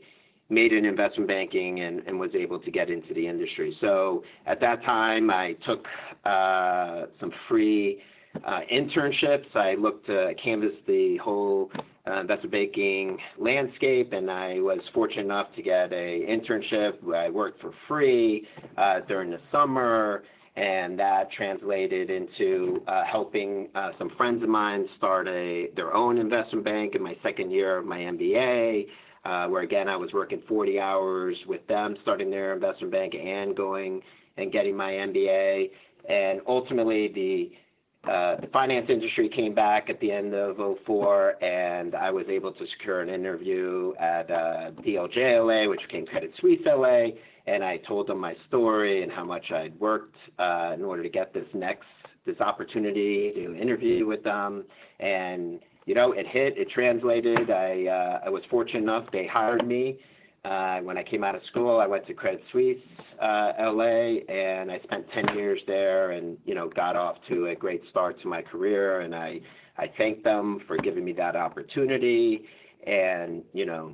made 0.49 0.73
in 0.73 0.83
investment 0.83 1.27
banking 1.27 1.81
and, 1.81 2.01
and 2.07 2.19
was 2.19 2.31
able 2.33 2.59
to 2.59 2.71
get 2.71 2.89
into 2.89 3.13
the 3.13 3.27
industry. 3.27 3.77
So 3.81 4.23
at 4.47 4.59
that 4.61 4.83
time, 4.83 5.29
I 5.29 5.53
took 5.67 5.85
uh, 6.25 7.05
some 7.19 7.31
free 7.47 8.01
uh, 8.43 8.61
internships. 8.71 9.55
I 9.55 9.75
looked 9.75 10.07
to 10.07 10.33
canvas 10.43 10.73
the 10.87 11.17
whole 11.17 11.71
uh, 12.09 12.21
investment 12.21 12.51
banking 12.51 13.17
landscape, 13.37 14.13
and 14.13 14.29
I 14.29 14.59
was 14.59 14.79
fortunate 14.93 15.25
enough 15.25 15.47
to 15.55 15.61
get 15.61 15.91
a 15.93 16.25
internship. 16.27 17.13
I 17.13 17.29
worked 17.29 17.61
for 17.61 17.73
free 17.87 18.47
uh, 18.77 19.01
during 19.07 19.29
the 19.29 19.39
summer, 19.51 20.23
and 20.55 20.97
that 20.99 21.31
translated 21.31 22.09
into 22.09 22.83
uh, 22.87 23.03
helping 23.09 23.69
uh, 23.75 23.91
some 23.97 24.09
friends 24.17 24.43
of 24.43 24.49
mine 24.49 24.87
start 24.97 25.27
a 25.27 25.67
their 25.75 25.93
own 25.93 26.17
investment 26.17 26.65
bank 26.65 26.95
in 26.95 27.03
my 27.03 27.15
second 27.23 27.51
year 27.51 27.77
of 27.77 27.85
my 27.85 27.99
MBA 27.99 28.87
uh, 29.25 29.47
where 29.47 29.63
again 29.63 29.87
I 29.87 29.95
was 29.95 30.11
working 30.13 30.41
40 30.47 30.79
hours 30.79 31.35
with 31.47 31.65
them, 31.67 31.95
starting 32.01 32.29
their 32.29 32.53
investment 32.53 32.91
bank 32.91 33.13
and 33.15 33.55
going 33.55 34.01
and 34.37 34.51
getting 34.51 34.75
my 34.75 34.91
MBA. 34.91 35.71
And 36.07 36.41
ultimately, 36.47 37.09
the 37.13 37.51
uh, 37.51 37.55
the 38.03 38.49
finance 38.51 38.87
industry 38.89 39.29
came 39.29 39.53
back 39.53 39.89
at 39.89 39.99
the 39.99 40.11
end 40.11 40.33
of 40.33 40.57
04, 40.85 41.43
and 41.43 41.95
I 41.95 42.11
was 42.11 42.25
able 42.29 42.51
to 42.53 42.65
secure 42.77 43.01
an 43.01 43.09
interview 43.09 43.93
at 43.99 44.29
uh, 44.31 44.71
DLJ 44.85 45.65
LA, 45.65 45.69
which 45.69 45.81
became 45.81 46.05
Credit 46.05 46.31
Suisse 46.39 46.61
LA. 46.65 47.09
And 47.47 47.63
I 47.63 47.77
told 47.77 48.07
them 48.07 48.19
my 48.19 48.35
story 48.47 49.03
and 49.03 49.11
how 49.11 49.25
much 49.25 49.51
I'd 49.51 49.77
worked 49.79 50.15
uh, 50.37 50.71
in 50.75 50.83
order 50.83 51.01
to 51.03 51.09
get 51.09 51.33
this 51.33 51.47
next 51.53 51.87
this 52.25 52.39
opportunity 52.41 53.31
to 53.33 53.55
interview 53.55 54.05
with 54.05 54.23
them. 54.23 54.65
And 54.99 55.59
you 55.85 55.95
know, 55.95 56.11
it 56.11 56.27
hit, 56.27 56.57
it 56.57 56.69
translated. 56.69 57.49
I, 57.49 57.87
uh, 57.87 58.27
I 58.27 58.29
was 58.29 58.43
fortunate 58.51 58.83
enough, 58.83 59.05
they 59.11 59.25
hired 59.25 59.65
me 59.67 59.97
Uh, 60.45 60.79
when 60.79 60.97
I 60.97 61.03
came 61.03 61.23
out 61.23 61.35
of 61.35 61.41
school, 61.49 61.79
I 61.79 61.87
went 61.87 62.07
to 62.07 62.13
Credit 62.13 62.41
Suisse, 62.51 62.77
uh, 63.21 63.51
LA, 63.59 64.19
and 64.29 64.71
I 64.71 64.79
spent 64.83 65.05
10 65.13 65.37
years 65.37 65.59
there 65.67 66.11
and, 66.11 66.37
you 66.45 66.55
know, 66.55 66.69
got 66.69 66.95
off 66.95 67.17
to 67.29 67.47
a 67.47 67.55
great 67.55 67.81
start 67.89 68.21
to 68.21 68.27
my 68.27 68.41
career. 68.41 69.01
And 69.01 69.13
I, 69.13 69.41
I 69.77 69.91
thank 69.97 70.23
them 70.23 70.61
for 70.65 70.77
giving 70.77 71.03
me 71.03 71.11
that 71.13 71.35
opportunity 71.35 72.45
and, 72.87 73.43
you 73.53 73.65
know, 73.65 73.93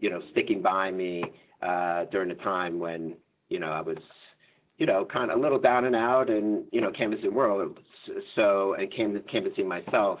you 0.00 0.10
know, 0.10 0.20
sticking 0.32 0.60
by 0.60 0.90
me 0.90 1.24
uh, 1.62 2.04
during 2.10 2.30
a 2.30 2.34
time 2.36 2.78
when, 2.78 3.14
you 3.48 3.58
know, 3.58 3.70
I 3.70 3.80
was, 3.80 3.96
you 4.76 4.84
know, 4.84 5.06
kind 5.10 5.30
of 5.30 5.38
a 5.38 5.40
little 5.40 5.60
down 5.60 5.84
and 5.84 5.96
out 5.96 6.28
and, 6.28 6.64
you 6.72 6.80
know, 6.80 6.90
canvassing 6.90 7.32
world. 7.32 7.78
So, 8.34 8.74
and 8.74 8.92
came 8.92 9.14
to 9.14 9.20
canvassing 9.20 9.68
myself. 9.68 10.18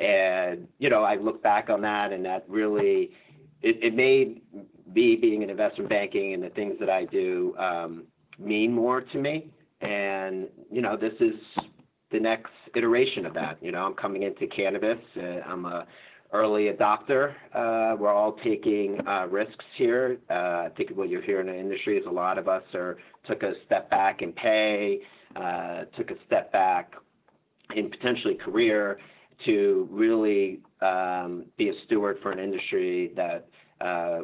And, 0.00 0.66
you 0.78 0.88
know, 0.88 1.04
I 1.04 1.16
look 1.16 1.42
back 1.42 1.68
on 1.68 1.82
that 1.82 2.12
and 2.12 2.24
that 2.24 2.44
really, 2.48 3.10
it, 3.62 3.94
made 3.94 4.42
me 4.92 5.16
being 5.16 5.42
in 5.42 5.50
investment 5.50 5.88
banking 5.88 6.34
and 6.34 6.42
the 6.42 6.50
things 6.50 6.74
that 6.80 6.90
I 6.90 7.04
do 7.04 7.54
um, 7.58 8.04
mean 8.38 8.72
more 8.72 9.00
to 9.00 9.18
me. 9.18 9.50
And, 9.80 10.48
you 10.70 10.82
know, 10.82 10.96
this 10.96 11.14
is 11.20 11.34
the 12.10 12.20
next 12.20 12.52
iteration 12.76 13.26
of 13.26 13.34
that. 13.34 13.58
You 13.62 13.72
know, 13.72 13.84
I'm 13.84 13.94
coming 13.94 14.22
into 14.22 14.46
cannabis. 14.46 14.98
Uh, 15.16 15.40
I'm 15.46 15.64
a 15.64 15.86
early 16.32 16.70
adopter. 16.70 17.34
Uh, 17.54 17.94
we're 17.98 18.12
all 18.12 18.36
taking 18.44 18.98
uh, 19.06 19.26
risks 19.28 19.64
here. 19.76 20.18
Uh, 20.30 20.34
I 20.34 20.70
think 20.76 20.90
what 20.90 21.08
you're 21.08 21.22
hearing 21.22 21.48
in 21.48 21.54
the 21.54 21.60
industry 21.60 21.98
is 21.98 22.06
a 22.06 22.10
lot 22.10 22.38
of 22.38 22.48
us 22.48 22.62
are 22.74 22.96
took 23.26 23.42
a 23.42 23.52
step 23.66 23.90
back 23.90 24.22
in 24.22 24.32
pay, 24.32 25.00
uh, 25.36 25.84
took 25.96 26.10
a 26.10 26.14
step 26.26 26.50
back 26.52 26.94
in 27.76 27.90
potentially 27.90 28.34
career 28.34 28.98
to 29.44 29.88
really 29.90 30.60
um, 30.80 31.44
be 31.56 31.68
a 31.68 31.72
steward 31.84 32.18
for 32.22 32.30
an 32.30 32.38
industry 32.38 33.12
that 33.16 33.48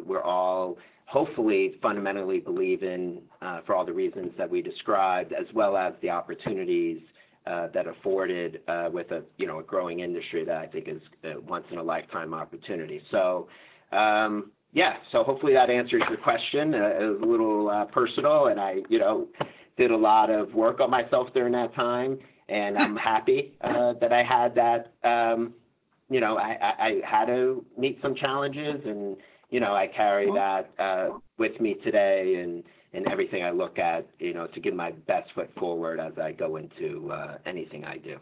we're 0.04 0.22
all 0.22 0.76
hopefully 1.08 1.74
fundamentally 1.80 2.38
believe 2.38 2.82
in 2.82 3.22
uh, 3.40 3.60
for 3.66 3.74
all 3.74 3.84
the 3.84 3.92
reasons 3.92 4.30
that 4.36 4.48
we 4.48 4.60
described, 4.62 5.32
as 5.32 5.46
well 5.54 5.76
as 5.76 5.94
the 6.02 6.10
opportunities 6.10 7.00
uh, 7.46 7.68
that 7.68 7.86
afforded 7.86 8.60
uh, 8.68 8.90
with 8.92 9.10
a 9.10 9.22
you 9.38 9.46
know 9.46 9.58
a 9.58 9.62
growing 9.62 10.00
industry 10.00 10.44
that 10.44 10.56
I 10.56 10.66
think 10.66 10.86
is 10.88 11.00
a 11.24 11.40
once 11.40 11.64
in 11.70 11.78
a 11.78 11.82
lifetime 11.82 12.34
opportunity. 12.34 13.02
So. 13.10 13.48
Um, 13.90 14.52
yeah, 14.72 14.96
so 15.12 15.24
hopefully 15.24 15.54
that 15.54 15.70
answers 15.70 16.02
your 16.10 16.18
question. 16.18 16.74
Uh, 16.74 16.88
it 17.00 17.04
was 17.04 17.20
a 17.22 17.26
little 17.26 17.70
uh, 17.70 17.86
personal, 17.86 18.48
and 18.48 18.60
I, 18.60 18.76
you 18.90 18.98
know, 18.98 19.28
did 19.78 19.90
a 19.90 19.96
lot 19.96 20.28
of 20.28 20.52
work 20.52 20.80
on 20.80 20.90
myself 20.90 21.28
during 21.32 21.52
that 21.52 21.74
time, 21.74 22.18
and 22.50 22.76
I'm 22.76 22.94
happy 23.12 23.54
uh, 23.62 23.94
that 24.00 24.12
I 24.12 24.22
had 24.22 24.54
that. 24.56 24.92
Um, 25.08 25.54
you 26.10 26.20
know, 26.20 26.36
I, 26.36 26.58
I, 26.60 26.86
I, 26.86 27.00
had 27.02 27.26
to 27.26 27.64
meet 27.78 27.98
some 28.02 28.14
challenges, 28.14 28.82
and 28.84 29.16
you 29.50 29.60
know, 29.60 29.74
I 29.74 29.86
carry 29.86 30.30
that 30.32 30.70
uh, 30.78 31.10
with 31.38 31.60
me 31.60 31.74
today, 31.84 32.36
and 32.42 32.64
and 32.92 33.06
everything 33.08 33.42
I 33.44 33.50
look 33.50 33.78
at, 33.78 34.06
you 34.18 34.32
know, 34.32 34.46
to 34.46 34.60
give 34.60 34.74
my 34.74 34.92
best 34.92 35.30
foot 35.34 35.50
forward 35.58 36.00
as 36.00 36.18
I 36.18 36.32
go 36.32 36.56
into 36.56 37.10
uh, 37.12 37.36
anything 37.44 37.84
I 37.84 37.98
do. 37.98 38.18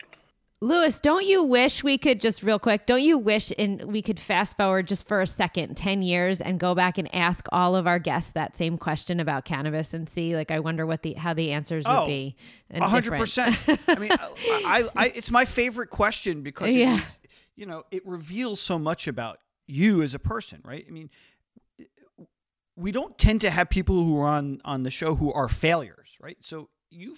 Lewis, 0.63 1.01
don't 1.01 1.27
you 1.27 1.43
wish 1.43 1.85
we 1.85 1.99
could 1.99 2.19
just 2.19 2.43
real 2.43 2.59
quick, 2.59 2.87
don't 2.87 3.03
you 3.03 3.19
wish 3.19 3.51
in 3.53 3.83
we 3.87 4.01
could 4.01 4.19
fast 4.19 4.57
forward 4.57 4.89
just 4.89 5.07
for 5.07 5.21
a 5.21 5.27
second, 5.27 5.77
10 5.77 6.01
years 6.01 6.41
and 6.41 6.59
go 6.59 6.75
back 6.75 6.97
and 6.97 7.15
ask 7.15 7.47
all 7.53 7.77
of 7.77 7.87
our 7.87 7.99
guests 7.99 8.31
that 8.31 8.57
same 8.57 8.79
question 8.79 9.21
about 9.21 9.45
cannabis 9.45 9.93
and 9.93 10.09
see 10.09 10.35
like 10.35 10.51
I 10.51 10.61
wonder 10.61 10.87
what 10.87 11.03
the 11.03 11.13
how 11.13 11.35
the 11.35 11.53
answers 11.53 11.85
would 11.87 11.95
oh, 11.95 12.07
be. 12.07 12.37
hundred 12.75 13.19
percent. 13.19 13.55
I 13.87 13.99
mean 13.99 14.11
I, 14.13 14.33
I, 14.65 14.85
I, 14.97 15.07
it's 15.15 15.31
my 15.31 15.45
favorite 15.45 15.91
question 15.91 16.43
because 16.43 16.71
yeah. 16.75 17.01
you 17.55 17.67
know, 17.67 17.85
it 17.91 18.07
reveals 18.07 18.59
so 18.59 18.79
much 18.79 19.09
about 19.09 19.41
you 19.67 20.03
as 20.03 20.15
a 20.15 20.19
person, 20.19 20.61
right? 20.65 20.85
I 20.87 20.91
mean, 20.91 21.11
we 22.77 22.93
don't 22.93 23.17
tend 23.17 23.41
to 23.41 23.51
have 23.51 23.71
people 23.71 24.05
who 24.05 24.19
are 24.21 24.27
on 24.27 24.61
on 24.65 24.83
the 24.83 24.91
show 24.91 25.15
who 25.15 25.33
are 25.33 25.49
failures, 25.49 26.17
right? 26.21 26.37
So 26.41 26.69
you 26.91 27.17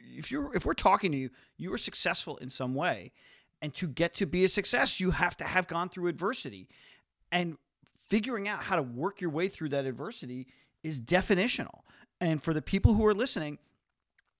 if 0.00 0.30
you're 0.30 0.54
if 0.54 0.66
we're 0.66 0.74
talking 0.74 1.12
to 1.12 1.18
you, 1.18 1.30
you 1.56 1.70
were 1.70 1.78
successful 1.78 2.36
in 2.38 2.50
some 2.50 2.74
way. 2.74 3.12
And 3.60 3.74
to 3.74 3.88
get 3.88 4.14
to 4.14 4.26
be 4.26 4.44
a 4.44 4.48
success, 4.48 5.00
you 5.00 5.10
have 5.10 5.36
to 5.38 5.44
have 5.44 5.66
gone 5.66 5.88
through 5.88 6.06
adversity. 6.06 6.68
And 7.32 7.56
figuring 8.08 8.48
out 8.48 8.62
how 8.62 8.76
to 8.76 8.82
work 8.82 9.20
your 9.20 9.30
way 9.30 9.48
through 9.48 9.70
that 9.70 9.84
adversity 9.84 10.46
is 10.82 11.00
definitional. 11.00 11.80
And 12.20 12.42
for 12.42 12.54
the 12.54 12.62
people 12.62 12.94
who 12.94 13.04
are 13.06 13.14
listening, 13.14 13.58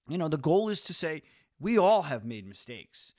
you 0.08 0.18
know, 0.18 0.28
the 0.28 0.38
goal 0.38 0.68
is 0.68 0.82
to 0.82 0.94
say, 0.94 1.22
we 1.60 1.78
all 1.78 2.02
have 2.02 2.24
made 2.24 2.46
mistakes. 2.46 3.12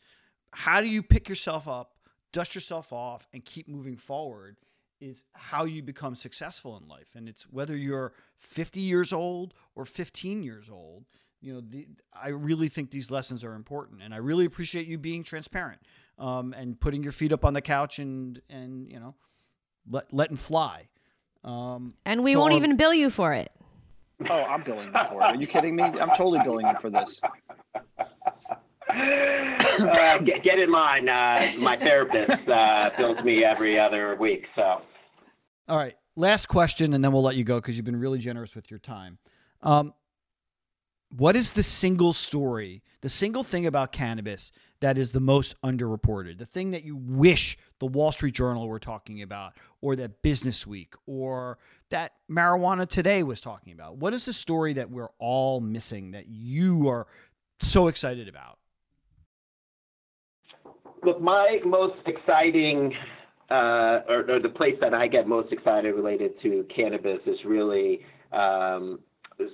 How 0.54 0.82
do 0.82 0.88
you 0.88 1.04
pick 1.04 1.30
yourself 1.30 1.68
up, 1.68 1.94
dust 2.32 2.56
yourself 2.56 2.94
off, 2.94 3.28
and 3.34 3.44
keep 3.44 3.68
moving 3.68 3.98
forward? 3.98 4.58
Is 5.02 5.24
how 5.34 5.64
you 5.64 5.82
become 5.82 6.14
successful 6.14 6.78
in 6.78 6.86
life. 6.90 7.14
And 7.16 7.30
it's 7.30 7.44
whether 7.44 7.74
you're 7.74 8.12
50 8.40 8.82
years 8.82 9.14
old 9.14 9.54
or 9.74 9.86
15 9.86 10.44
years 10.44 10.70
old, 10.70 11.06
you 11.40 11.54
know, 11.54 11.62
the, 11.62 11.88
I 12.14 12.30
really 12.30 12.68
think 12.68 12.92
these 12.92 13.10
lessons 13.10 13.46
are 13.46 13.54
important, 13.54 14.02
and 14.02 14.14
I 14.14 14.18
really 14.18 14.44
appreciate 14.44 14.88
you 14.88 14.98
being 14.98 15.24
transparent 15.24 15.80
um, 16.18 16.54
and 16.54 16.78
putting 16.80 17.02
your 17.02 17.14
feet 17.14 17.32
up 17.32 17.46
on 17.46 17.54
the 17.54 17.62
couch 17.62 18.00
and 18.00 18.42
and 18.50 18.92
you 18.92 19.00
know, 19.00 19.16
let, 19.90 20.14
letting 20.14 20.38
fly. 20.38 20.90
Um, 21.44 21.94
and 22.06 22.24
we 22.24 22.34
so 22.34 22.40
won't 22.40 22.54
even 22.54 22.76
bill 22.76 22.94
you 22.94 23.10
for 23.10 23.34
it. 23.34 23.52
Oh, 24.30 24.44
I'm 24.44 24.64
billing 24.64 24.88
you 24.88 25.06
for 25.06 25.22
it. 25.22 25.24
Are 25.24 25.36
you 25.36 25.48
kidding 25.48 25.78
me? 25.78 25.84
I'm 25.84 26.10
totally 26.10 26.40
billing 26.44 26.68
you 26.68 26.76
for 26.82 26.90
this. 26.90 27.22
Uh, 28.90 30.18
get, 30.20 30.44
get, 30.44 30.60
in 30.60 30.72
line. 30.72 31.10
Uh, 31.10 31.42
my 31.60 31.76
therapist 31.76 32.48
uh, 32.50 32.90
bills 32.98 33.24
me 33.24 33.44
every 33.44 33.80
other 33.80 34.16
week. 34.16 34.48
So, 34.56 34.82
all 35.68 35.78
right. 35.78 35.96
Last 36.16 36.48
question, 36.48 36.94
and 36.94 37.04
then 37.04 37.14
we'll 37.14 37.24
let 37.24 37.36
you 37.36 37.44
go 37.44 37.62
because 37.62 37.78
you've 37.78 37.86
been 37.86 38.00
really 38.00 38.20
generous 38.20 38.56
with 38.56 38.70
your 38.70 38.80
time. 38.80 39.18
Um, 39.62 39.94
what 41.16 41.36
is 41.36 41.54
the 41.54 41.64
single 41.64 42.14
story, 42.14 42.84
the 43.02 43.10
single 43.10 43.44
thing 43.44 43.66
about 43.66 43.92
cannabis 43.92 44.52
that 44.80 44.98
is 44.98 45.12
the 45.12 45.20
most 45.20 45.60
underreported? 45.64 46.38
The 46.38 46.46
thing 46.46 46.72
that 46.72 46.84
you 46.84 46.96
wish 46.96 47.58
the 47.80 47.88
Wall 47.88 48.12
Street 48.12 48.36
Journal 48.36 48.68
were 48.68 48.80
talking 48.80 49.24
about, 49.24 49.54
or 49.82 49.96
that 49.96 50.22
Business 50.22 50.68
Week, 50.68 50.94
or 51.08 51.58
that 51.90 52.14
Marijuana 52.30 52.88
Today 52.88 53.24
was 53.24 53.42
talking 53.42 53.74
about? 53.74 53.98
What 53.98 54.14
is 54.14 54.26
the 54.26 54.34
story 54.34 54.74
that 54.74 54.92
we're 54.92 55.10
all 55.18 55.62
missing 55.62 56.12
that 56.12 56.28
you 56.28 56.88
are 56.90 57.08
so 57.60 57.88
excited 57.88 58.28
about? 58.28 58.59
Look, 61.04 61.22
my 61.22 61.60
most 61.66 62.02
exciting, 62.06 62.94
uh, 63.50 64.02
or, 64.08 64.30
or, 64.30 64.40
the 64.40 64.50
place 64.50 64.76
that 64.82 64.94
I 64.94 65.08
get 65.08 65.28
most 65.28 65.52
excited 65.52 65.94
related 65.96 66.40
to 66.44 66.66
cannabis 66.76 67.20
is 67.26 67.38
really 67.46 68.02
um, 68.32 69.00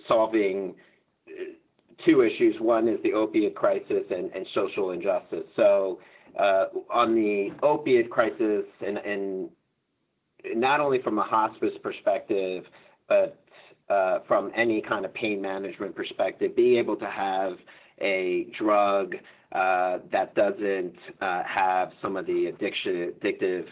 solving 0.07 0.75
two 2.05 2.21
issues. 2.21 2.55
One 2.59 2.87
is 2.87 2.99
the 3.03 3.13
opiate 3.13 3.55
crisis 3.55 4.03
and, 4.09 4.31
and 4.33 4.45
social 4.53 4.91
injustice. 4.91 5.45
So, 5.55 5.99
uh, 6.39 6.65
on 6.91 7.15
the 7.15 7.51
opiate 7.63 8.09
crisis, 8.09 8.65
and, 8.85 8.97
and 8.97 9.49
not 10.55 10.79
only 10.79 11.01
from 11.01 11.17
a 11.19 11.23
hospice 11.23 11.73
perspective, 11.81 12.65
but 13.07 13.39
uh, 13.89 14.19
from 14.27 14.51
any 14.55 14.81
kind 14.81 15.05
of 15.05 15.13
pain 15.13 15.41
management 15.41 15.95
perspective, 15.95 16.55
being 16.55 16.77
able 16.77 16.95
to 16.97 17.09
have 17.09 17.53
a 18.01 18.47
drug 18.57 19.15
uh, 19.51 19.99
that 20.11 20.35
doesn't 20.35 20.95
uh, 21.21 21.43
have 21.43 21.91
some 22.01 22.17
of 22.17 22.25
the 22.25 22.51
addictive 22.51 23.65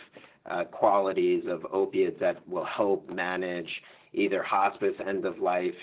uh, 0.49 0.63
qualities 0.65 1.43
of 1.47 1.65
opiates 1.71 2.19
that 2.19 2.47
will 2.47 2.65
help 2.65 3.09
manage 3.09 3.69
either 4.13 4.43
hospice 4.43 4.93
end 5.07 5.25
of 5.25 5.39
life 5.39 5.73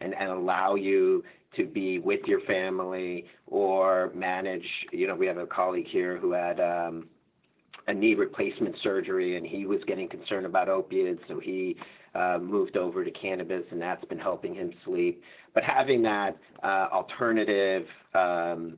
and, 0.00 0.14
and 0.14 0.30
allow 0.30 0.74
you 0.74 1.24
to 1.56 1.64
be 1.64 1.98
with 1.98 2.20
your 2.26 2.40
family 2.42 3.24
or 3.46 4.12
manage. 4.14 4.66
You 4.92 5.08
know, 5.08 5.14
we 5.14 5.26
have 5.26 5.38
a 5.38 5.46
colleague 5.46 5.88
here 5.90 6.18
who 6.18 6.32
had 6.32 6.60
um, 6.60 7.08
a 7.86 7.94
knee 7.94 8.14
replacement 8.14 8.76
surgery 8.82 9.36
and 9.36 9.46
he 9.46 9.66
was 9.66 9.80
getting 9.86 10.08
concerned 10.08 10.46
about 10.46 10.68
opiates, 10.68 11.22
so 11.26 11.40
he 11.40 11.76
uh, 12.18 12.38
moved 12.38 12.76
over 12.76 13.04
to 13.04 13.10
cannabis 13.10 13.62
and 13.70 13.80
that's 13.80 14.04
been 14.06 14.18
helping 14.18 14.54
him 14.54 14.72
sleep. 14.84 15.22
But 15.54 15.62
having 15.62 16.02
that 16.02 16.36
uh, 16.62 16.88
alternative 16.92 17.86
um, 18.14 18.76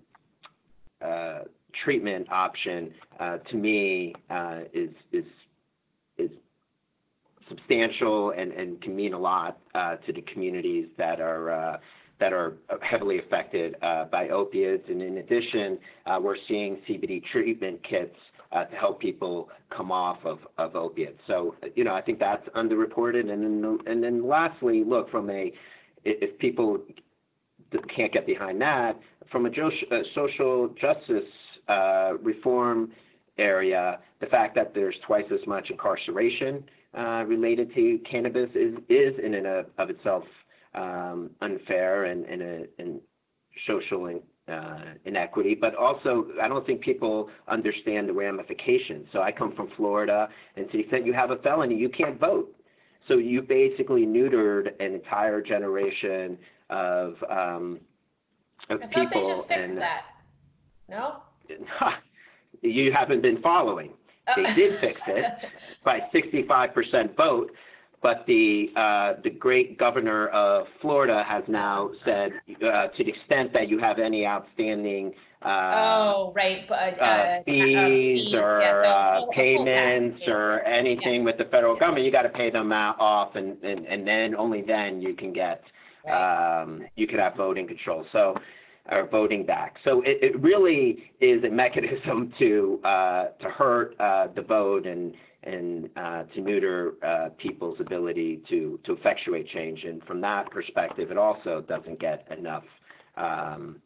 uh, 1.00 1.40
treatment 1.84 2.30
option 2.30 2.92
uh, 3.18 3.38
to 3.38 3.56
me 3.56 4.14
uh, 4.28 4.60
is 4.72 4.90
is 5.12 5.24
is 6.18 6.30
substantial 7.48 8.30
and, 8.30 8.52
and 8.52 8.80
can 8.82 8.94
mean 8.94 9.14
a 9.14 9.18
lot 9.18 9.58
uh, 9.74 9.96
to 9.96 10.12
the 10.12 10.22
communities 10.22 10.88
that 10.98 11.20
are 11.20 11.80
that 12.20 12.34
are 12.34 12.58
heavily 12.82 13.18
affected 13.18 13.74
uh, 13.82 14.04
by 14.04 14.28
opiates. 14.28 14.84
And 14.88 15.02
in 15.02 15.18
addition, 15.18 15.78
uh, 16.06 16.20
we're 16.22 16.36
seeing 16.46 16.76
CBD 16.88 17.22
treatment 17.32 17.80
kits 17.82 18.14
to 18.52 18.76
help 18.76 19.00
people 19.00 19.48
come 19.74 19.92
off 19.92 20.18
of, 20.24 20.38
of 20.58 20.74
opiates. 20.74 21.20
So, 21.26 21.54
you 21.76 21.84
know, 21.84 21.94
I 21.94 22.02
think 22.02 22.18
that's 22.18 22.46
underreported. 22.50 23.30
And 23.30 23.64
then, 23.64 23.78
and 23.86 24.02
then 24.02 24.26
lastly, 24.26 24.82
look, 24.84 25.10
from 25.10 25.30
a, 25.30 25.52
if 26.04 26.36
people 26.38 26.78
can't 27.94 28.12
get 28.12 28.26
behind 28.26 28.60
that, 28.60 28.98
from 29.30 29.46
a 29.46 29.50
social 30.14 30.74
justice 30.80 31.30
uh, 31.68 32.14
reform 32.22 32.90
area, 33.38 34.00
the 34.20 34.26
fact 34.26 34.54
that 34.56 34.74
there's 34.74 34.96
twice 35.06 35.24
as 35.32 35.46
much 35.46 35.70
incarceration 35.70 36.64
uh, 36.98 37.24
related 37.26 37.72
to 37.74 38.00
cannabis 38.10 38.50
is, 38.54 38.74
is 38.88 39.14
in 39.24 39.34
and 39.34 39.46
of 39.46 39.90
itself 39.90 40.24
um, 40.74 41.30
unfair 41.40 42.06
and, 42.06 42.24
and, 42.24 42.42
a, 42.42 42.64
and 42.78 43.00
social 43.66 44.06
in, 44.06 44.20
uh, 44.50 44.80
inequity, 45.04 45.54
but 45.54 45.74
also 45.74 46.26
I 46.42 46.48
don't 46.48 46.66
think 46.66 46.80
people 46.80 47.30
understand 47.48 48.08
the 48.08 48.12
ramifications. 48.12 49.06
So 49.12 49.22
I 49.22 49.32
come 49.32 49.54
from 49.54 49.68
Florida, 49.76 50.28
and 50.56 50.66
to 50.70 50.72
the 50.76 50.80
extent 50.80 51.06
you 51.06 51.12
have 51.12 51.30
a 51.30 51.36
felony, 51.36 51.76
you 51.76 51.88
can't 51.88 52.18
vote. 52.18 52.54
So 53.08 53.16
you 53.18 53.42
basically 53.42 54.04
neutered 54.06 54.72
an 54.80 54.94
entire 54.94 55.40
generation 55.40 56.38
of 56.68 57.14
um, 57.28 57.80
of 58.68 58.80
I 58.82 58.86
thought 58.86 58.90
people. 58.94 59.22
they 59.22 59.34
just 59.34 59.48
fixed 59.48 59.70
and 59.70 59.80
that. 59.80 60.02
No? 60.88 61.22
you 62.62 62.92
haven't 62.92 63.22
been 63.22 63.40
following. 63.42 63.92
They 64.36 64.42
Oh. 64.46 64.54
did 64.54 64.74
fix 64.78 65.00
it 65.08 65.24
by 65.82 66.00
65% 66.14 67.16
vote, 67.16 67.50
but 68.02 68.24
the 68.26 68.70
uh, 68.76 69.14
the 69.22 69.30
great 69.30 69.78
governor 69.78 70.28
of 70.28 70.66
Florida 70.80 71.24
has 71.28 71.44
now 71.48 71.90
said, 72.04 72.32
uh, 72.62 72.88
to 72.88 73.04
the 73.04 73.10
extent 73.10 73.52
that 73.52 73.68
you 73.68 73.78
have 73.78 73.98
any 73.98 74.26
outstanding 74.26 75.12
uh, 75.42 75.72
Oh, 75.74 76.32
right, 76.36 76.66
but, 76.68 77.00
uh, 77.00 77.04
uh, 77.04 77.06
uh, 77.06 77.42
fees 77.44 78.34
or 78.34 78.60
yeah, 78.60 78.82
so 78.82 78.88
uh, 78.88 79.18
full- 79.18 79.26
full 79.26 79.32
payments 79.34 80.22
yeah. 80.26 80.32
or 80.32 80.60
anything 80.60 81.24
with 81.24 81.38
the 81.38 81.46
federal 81.46 81.76
government, 81.76 82.04
you 82.04 82.12
got 82.12 82.22
to 82.22 82.28
pay 82.28 82.50
them 82.50 82.72
out 82.72 83.00
off, 83.00 83.36
and, 83.36 83.56
and 83.62 83.86
and 83.86 84.06
then 84.06 84.34
only 84.34 84.62
then 84.62 85.00
you 85.00 85.14
can 85.14 85.32
get 85.32 85.62
Right. 86.06 86.62
um, 86.62 86.82
you 86.96 87.06
could 87.06 87.18
have 87.18 87.36
voting 87.36 87.66
control. 87.66 88.06
So 88.12 88.34
or 88.90 89.06
voting 89.06 89.44
back. 89.44 89.76
So 89.84 90.00
it, 90.02 90.18
it 90.22 90.40
really 90.40 91.10
is 91.20 91.44
a 91.44 91.50
mechanism 91.50 92.32
to 92.38 92.80
uh, 92.84 93.24
to 93.40 93.48
hurt 93.50 93.94
uh, 94.00 94.28
the 94.34 94.42
vote 94.42 94.86
and 94.86 95.14
and 95.42 95.88
uh, 95.96 96.24
to 96.34 96.40
neuter 96.40 96.94
uh, 97.02 97.30
people's 97.38 97.78
ability 97.80 98.42
to 98.50 98.78
effectuate 98.88 99.48
change. 99.48 99.84
And 99.84 100.02
from 100.04 100.20
that 100.20 100.50
perspective, 100.50 101.10
it 101.10 101.18
also 101.18 101.64
doesn't 101.66 101.98
get 101.98 102.26
enough 102.36 102.64
um, 103.16 103.76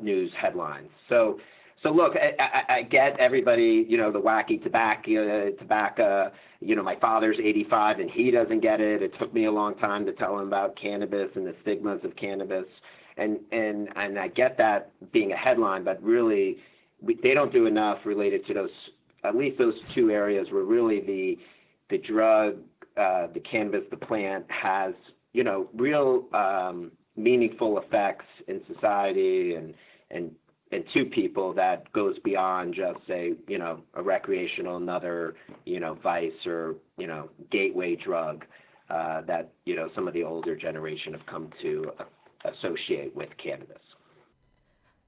news 0.00 0.30
headlines. 0.40 0.90
So. 1.08 1.38
So 1.82 1.90
look, 1.90 2.14
I, 2.16 2.82
get 2.82 3.20
everybody, 3.20 3.84
you 3.86 3.98
know, 3.98 4.10
the 4.10 4.18
wacky 4.18 4.60
tobacco. 4.60 6.32
You 6.60 6.74
know, 6.74 6.82
my 6.82 6.96
father's 6.98 7.36
85 7.38 8.00
and 8.00 8.10
he 8.10 8.30
doesn't 8.30 8.60
get 8.60 8.80
it. 8.80 9.02
It 9.02 9.12
took 9.20 9.32
me 9.32 9.44
a 9.44 9.52
long 9.52 9.76
time 9.76 10.06
to 10.06 10.12
tell 10.14 10.38
him 10.38 10.48
about 10.48 10.76
cannabis 10.80 11.28
and 11.36 11.46
the 11.46 11.54
stigmas 11.62 12.00
of 12.02 12.16
cannabis 12.16 12.64
and 13.16 13.38
and 13.52 13.88
and 13.96 14.18
I 14.18 14.28
get 14.28 14.56
that 14.58 14.90
being 15.12 15.32
a 15.32 15.36
headline, 15.36 15.84
but 15.84 16.02
really 16.02 16.58
they 17.22 17.34
don't 17.34 17.52
do 17.52 17.66
enough 17.66 17.98
related 18.04 18.46
to 18.46 18.54
those 18.54 18.70
at 19.26 19.36
least 19.36 19.58
those 19.58 19.80
two 19.90 20.10
areas 20.10 20.50
where 20.50 20.62
really 20.62 21.00
the 21.00 21.38
the 21.88 21.98
drug, 21.98 22.56
uh, 22.96 23.28
the 23.32 23.40
cannabis, 23.40 23.84
the 23.90 23.96
plant 23.96 24.44
has 24.50 24.94
you 25.32 25.44
know 25.44 25.68
real 25.74 26.24
um, 26.32 26.92
meaningful 27.16 27.78
effects 27.78 28.26
in 28.48 28.60
society 28.72 29.54
and 29.54 29.74
and 30.10 30.34
and 30.72 30.84
to 30.92 31.04
people 31.04 31.52
that 31.54 31.90
goes 31.92 32.18
beyond 32.20 32.74
just 32.74 32.98
say 33.06 33.34
you 33.46 33.58
know 33.58 33.80
a 33.94 34.02
recreational 34.02 34.76
another 34.76 35.34
you 35.64 35.80
know 35.80 35.94
vice 36.02 36.46
or 36.46 36.74
you 36.98 37.06
know 37.06 37.28
gateway 37.50 37.96
drug 37.96 38.44
uh, 38.90 39.20
that 39.22 39.52
you 39.64 39.76
know 39.76 39.88
some 39.94 40.08
of 40.08 40.14
the 40.14 40.22
older 40.22 40.56
generation 40.56 41.12
have 41.12 41.26
come 41.26 41.50
to 41.62 41.90
associate 42.44 43.14
with 43.14 43.28
cannabis. 43.42 43.82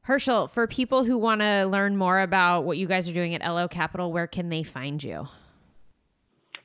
Herschel, 0.03 0.47
for 0.49 0.67
people 0.67 1.05
who 1.05 1.17
want 1.19 1.43
to 1.43 1.67
learn 1.67 1.97
more 1.97 2.21
about 2.21 2.65
what 2.65 2.79
you 2.79 2.87
guys 2.87 3.07
are 3.09 3.13
doing 3.13 3.35
at 3.35 3.47
LO 3.47 3.69
Capital, 3.69 4.11
where 4.11 4.27
can 4.27 4.49
they 4.49 4.63
find 4.63 5.05
you? 5.05 5.29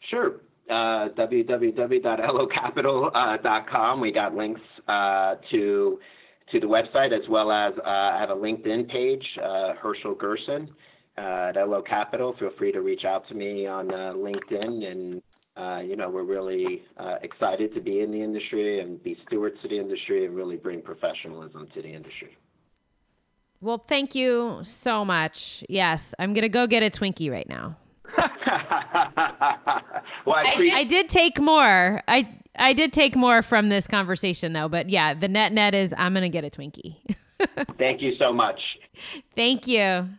Sure. 0.09 0.39
Uh, 0.69 1.09
www.locapital.com. 1.09 3.99
We 3.99 4.11
got 4.11 4.35
links 4.35 4.61
uh, 4.87 5.35
to 5.51 5.99
to 6.51 6.59
the 6.59 6.67
website 6.67 7.13
as 7.13 7.25
well 7.29 7.51
as 7.51 7.73
uh, 7.83 8.11
I 8.13 8.19
have 8.19 8.29
a 8.29 8.35
LinkedIn 8.35 8.87
page, 8.89 9.25
uh, 9.43 9.73
Herschel 9.73 10.13
Gerson 10.13 10.69
uh, 11.17 11.49
at 11.49 11.55
LO 11.55 11.81
Capital. 11.81 12.35
Feel 12.37 12.51
free 12.57 12.71
to 12.71 12.81
reach 12.81 13.05
out 13.05 13.27
to 13.29 13.33
me 13.33 13.65
on 13.65 13.91
uh, 13.91 14.13
LinkedIn 14.13 14.85
and 14.85 15.23
uh, 15.55 15.81
you 15.81 15.95
know, 15.95 16.09
we're 16.09 16.23
really 16.23 16.83
uh, 16.97 17.15
excited 17.21 17.73
to 17.75 17.81
be 17.81 18.01
in 18.01 18.11
the 18.11 18.21
industry 18.21 18.79
and 18.79 19.01
be 19.03 19.17
stewards 19.27 19.55
to 19.61 19.67
the 19.67 19.77
industry 19.77 20.25
and 20.25 20.35
really 20.35 20.57
bring 20.57 20.81
professionalism 20.81 21.67
to 21.75 21.81
the 21.81 21.89
industry. 21.89 22.35
Well, 23.63 23.77
thank 23.77 24.13
you 24.13 24.59
so 24.63 25.05
much. 25.05 25.63
Yes, 25.69 26.13
I'm 26.19 26.33
going 26.33 26.41
to 26.41 26.49
go 26.49 26.67
get 26.67 26.83
a 26.83 26.89
Twinkie 26.89 27.31
right 27.31 27.47
now. 27.47 27.77
well, 28.17 28.29
I, 30.35 30.43
I 30.43 30.55
pre- 30.57 30.73
I 30.73 30.83
did 30.83 31.07
take 31.07 31.39
more. 31.39 32.01
I 32.09 32.27
I 32.57 32.73
did 32.73 32.91
take 32.91 33.15
more 33.15 33.41
from 33.41 33.69
this 33.69 33.87
conversation 33.87 34.51
though, 34.51 34.67
but 34.67 34.89
yeah, 34.89 35.13
the 35.13 35.29
net 35.29 35.53
net 35.53 35.73
is 35.73 35.93
I'm 35.97 36.13
going 36.13 36.23
to 36.23 36.29
get 36.29 36.43
a 36.43 36.49
Twinkie. 36.49 36.97
thank 37.77 38.01
you 38.01 38.17
so 38.19 38.33
much. 38.33 38.59
Thank 39.33 39.65
you. 39.65 40.09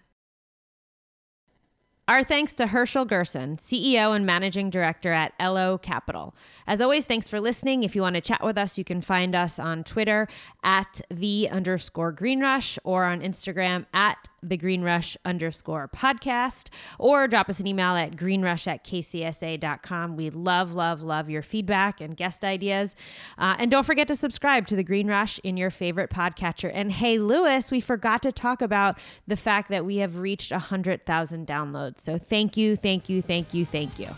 Our 2.06 2.22
thanks 2.22 2.52
to 2.54 2.66
Herschel 2.66 3.06
Gerson, 3.06 3.56
CEO 3.56 4.14
and 4.14 4.26
Managing 4.26 4.68
Director 4.68 5.10
at 5.10 5.32
LO 5.40 5.78
Capital. 5.78 6.34
As 6.66 6.82
always, 6.82 7.06
thanks 7.06 7.28
for 7.28 7.40
listening. 7.40 7.82
If 7.82 7.96
you 7.96 8.02
want 8.02 8.14
to 8.16 8.20
chat 8.20 8.44
with 8.44 8.58
us, 8.58 8.76
you 8.76 8.84
can 8.84 9.00
find 9.00 9.34
us 9.34 9.58
on 9.58 9.84
Twitter 9.84 10.28
at 10.62 11.00
the 11.08 11.48
underscore 11.48 12.12
Green 12.12 12.40
Rush 12.40 12.78
or 12.84 13.04
on 13.04 13.22
Instagram 13.22 13.86
at 13.94 14.28
the 14.48 14.56
Green 14.56 14.82
Rush 14.82 15.16
underscore 15.24 15.88
podcast, 15.88 16.68
or 16.98 17.26
drop 17.28 17.48
us 17.48 17.60
an 17.60 17.66
email 17.66 17.96
at 17.96 18.16
greenrush 18.16 18.66
at 18.66 18.84
kcsa.com. 18.84 20.16
We 20.16 20.30
love, 20.30 20.74
love, 20.74 21.02
love 21.02 21.30
your 21.30 21.42
feedback 21.42 22.00
and 22.00 22.16
guest 22.16 22.44
ideas. 22.44 22.94
Uh, 23.38 23.56
and 23.58 23.70
don't 23.70 23.84
forget 23.84 24.08
to 24.08 24.16
subscribe 24.16 24.66
to 24.68 24.76
the 24.76 24.84
Green 24.84 25.08
Rush 25.08 25.38
in 25.40 25.56
your 25.56 25.70
favorite 25.70 26.10
podcatcher. 26.10 26.70
And 26.72 26.92
hey, 26.92 27.18
Lewis, 27.18 27.70
we 27.70 27.80
forgot 27.80 28.22
to 28.22 28.32
talk 28.32 28.62
about 28.62 28.98
the 29.26 29.36
fact 29.36 29.68
that 29.70 29.84
we 29.84 29.96
have 29.98 30.18
reached 30.18 30.52
100,000 30.52 31.46
downloads. 31.46 32.00
So 32.00 32.18
thank 32.18 32.56
you, 32.56 32.76
thank 32.76 33.08
you, 33.08 33.22
thank 33.22 33.54
you, 33.54 33.64
thank 33.64 33.98
you. 33.98 34.08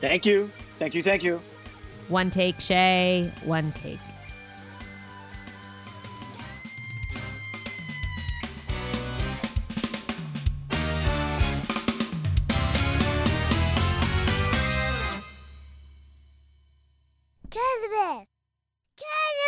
Thank 0.00 0.26
you. 0.26 0.50
Thank 0.78 0.94
you. 0.94 1.02
Thank 1.02 1.22
you. 1.22 1.40
One 2.08 2.30
take, 2.30 2.60
Shay, 2.60 3.32
one 3.44 3.72
take. 3.72 3.98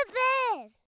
This. 0.07 0.15
bears. 0.15 0.86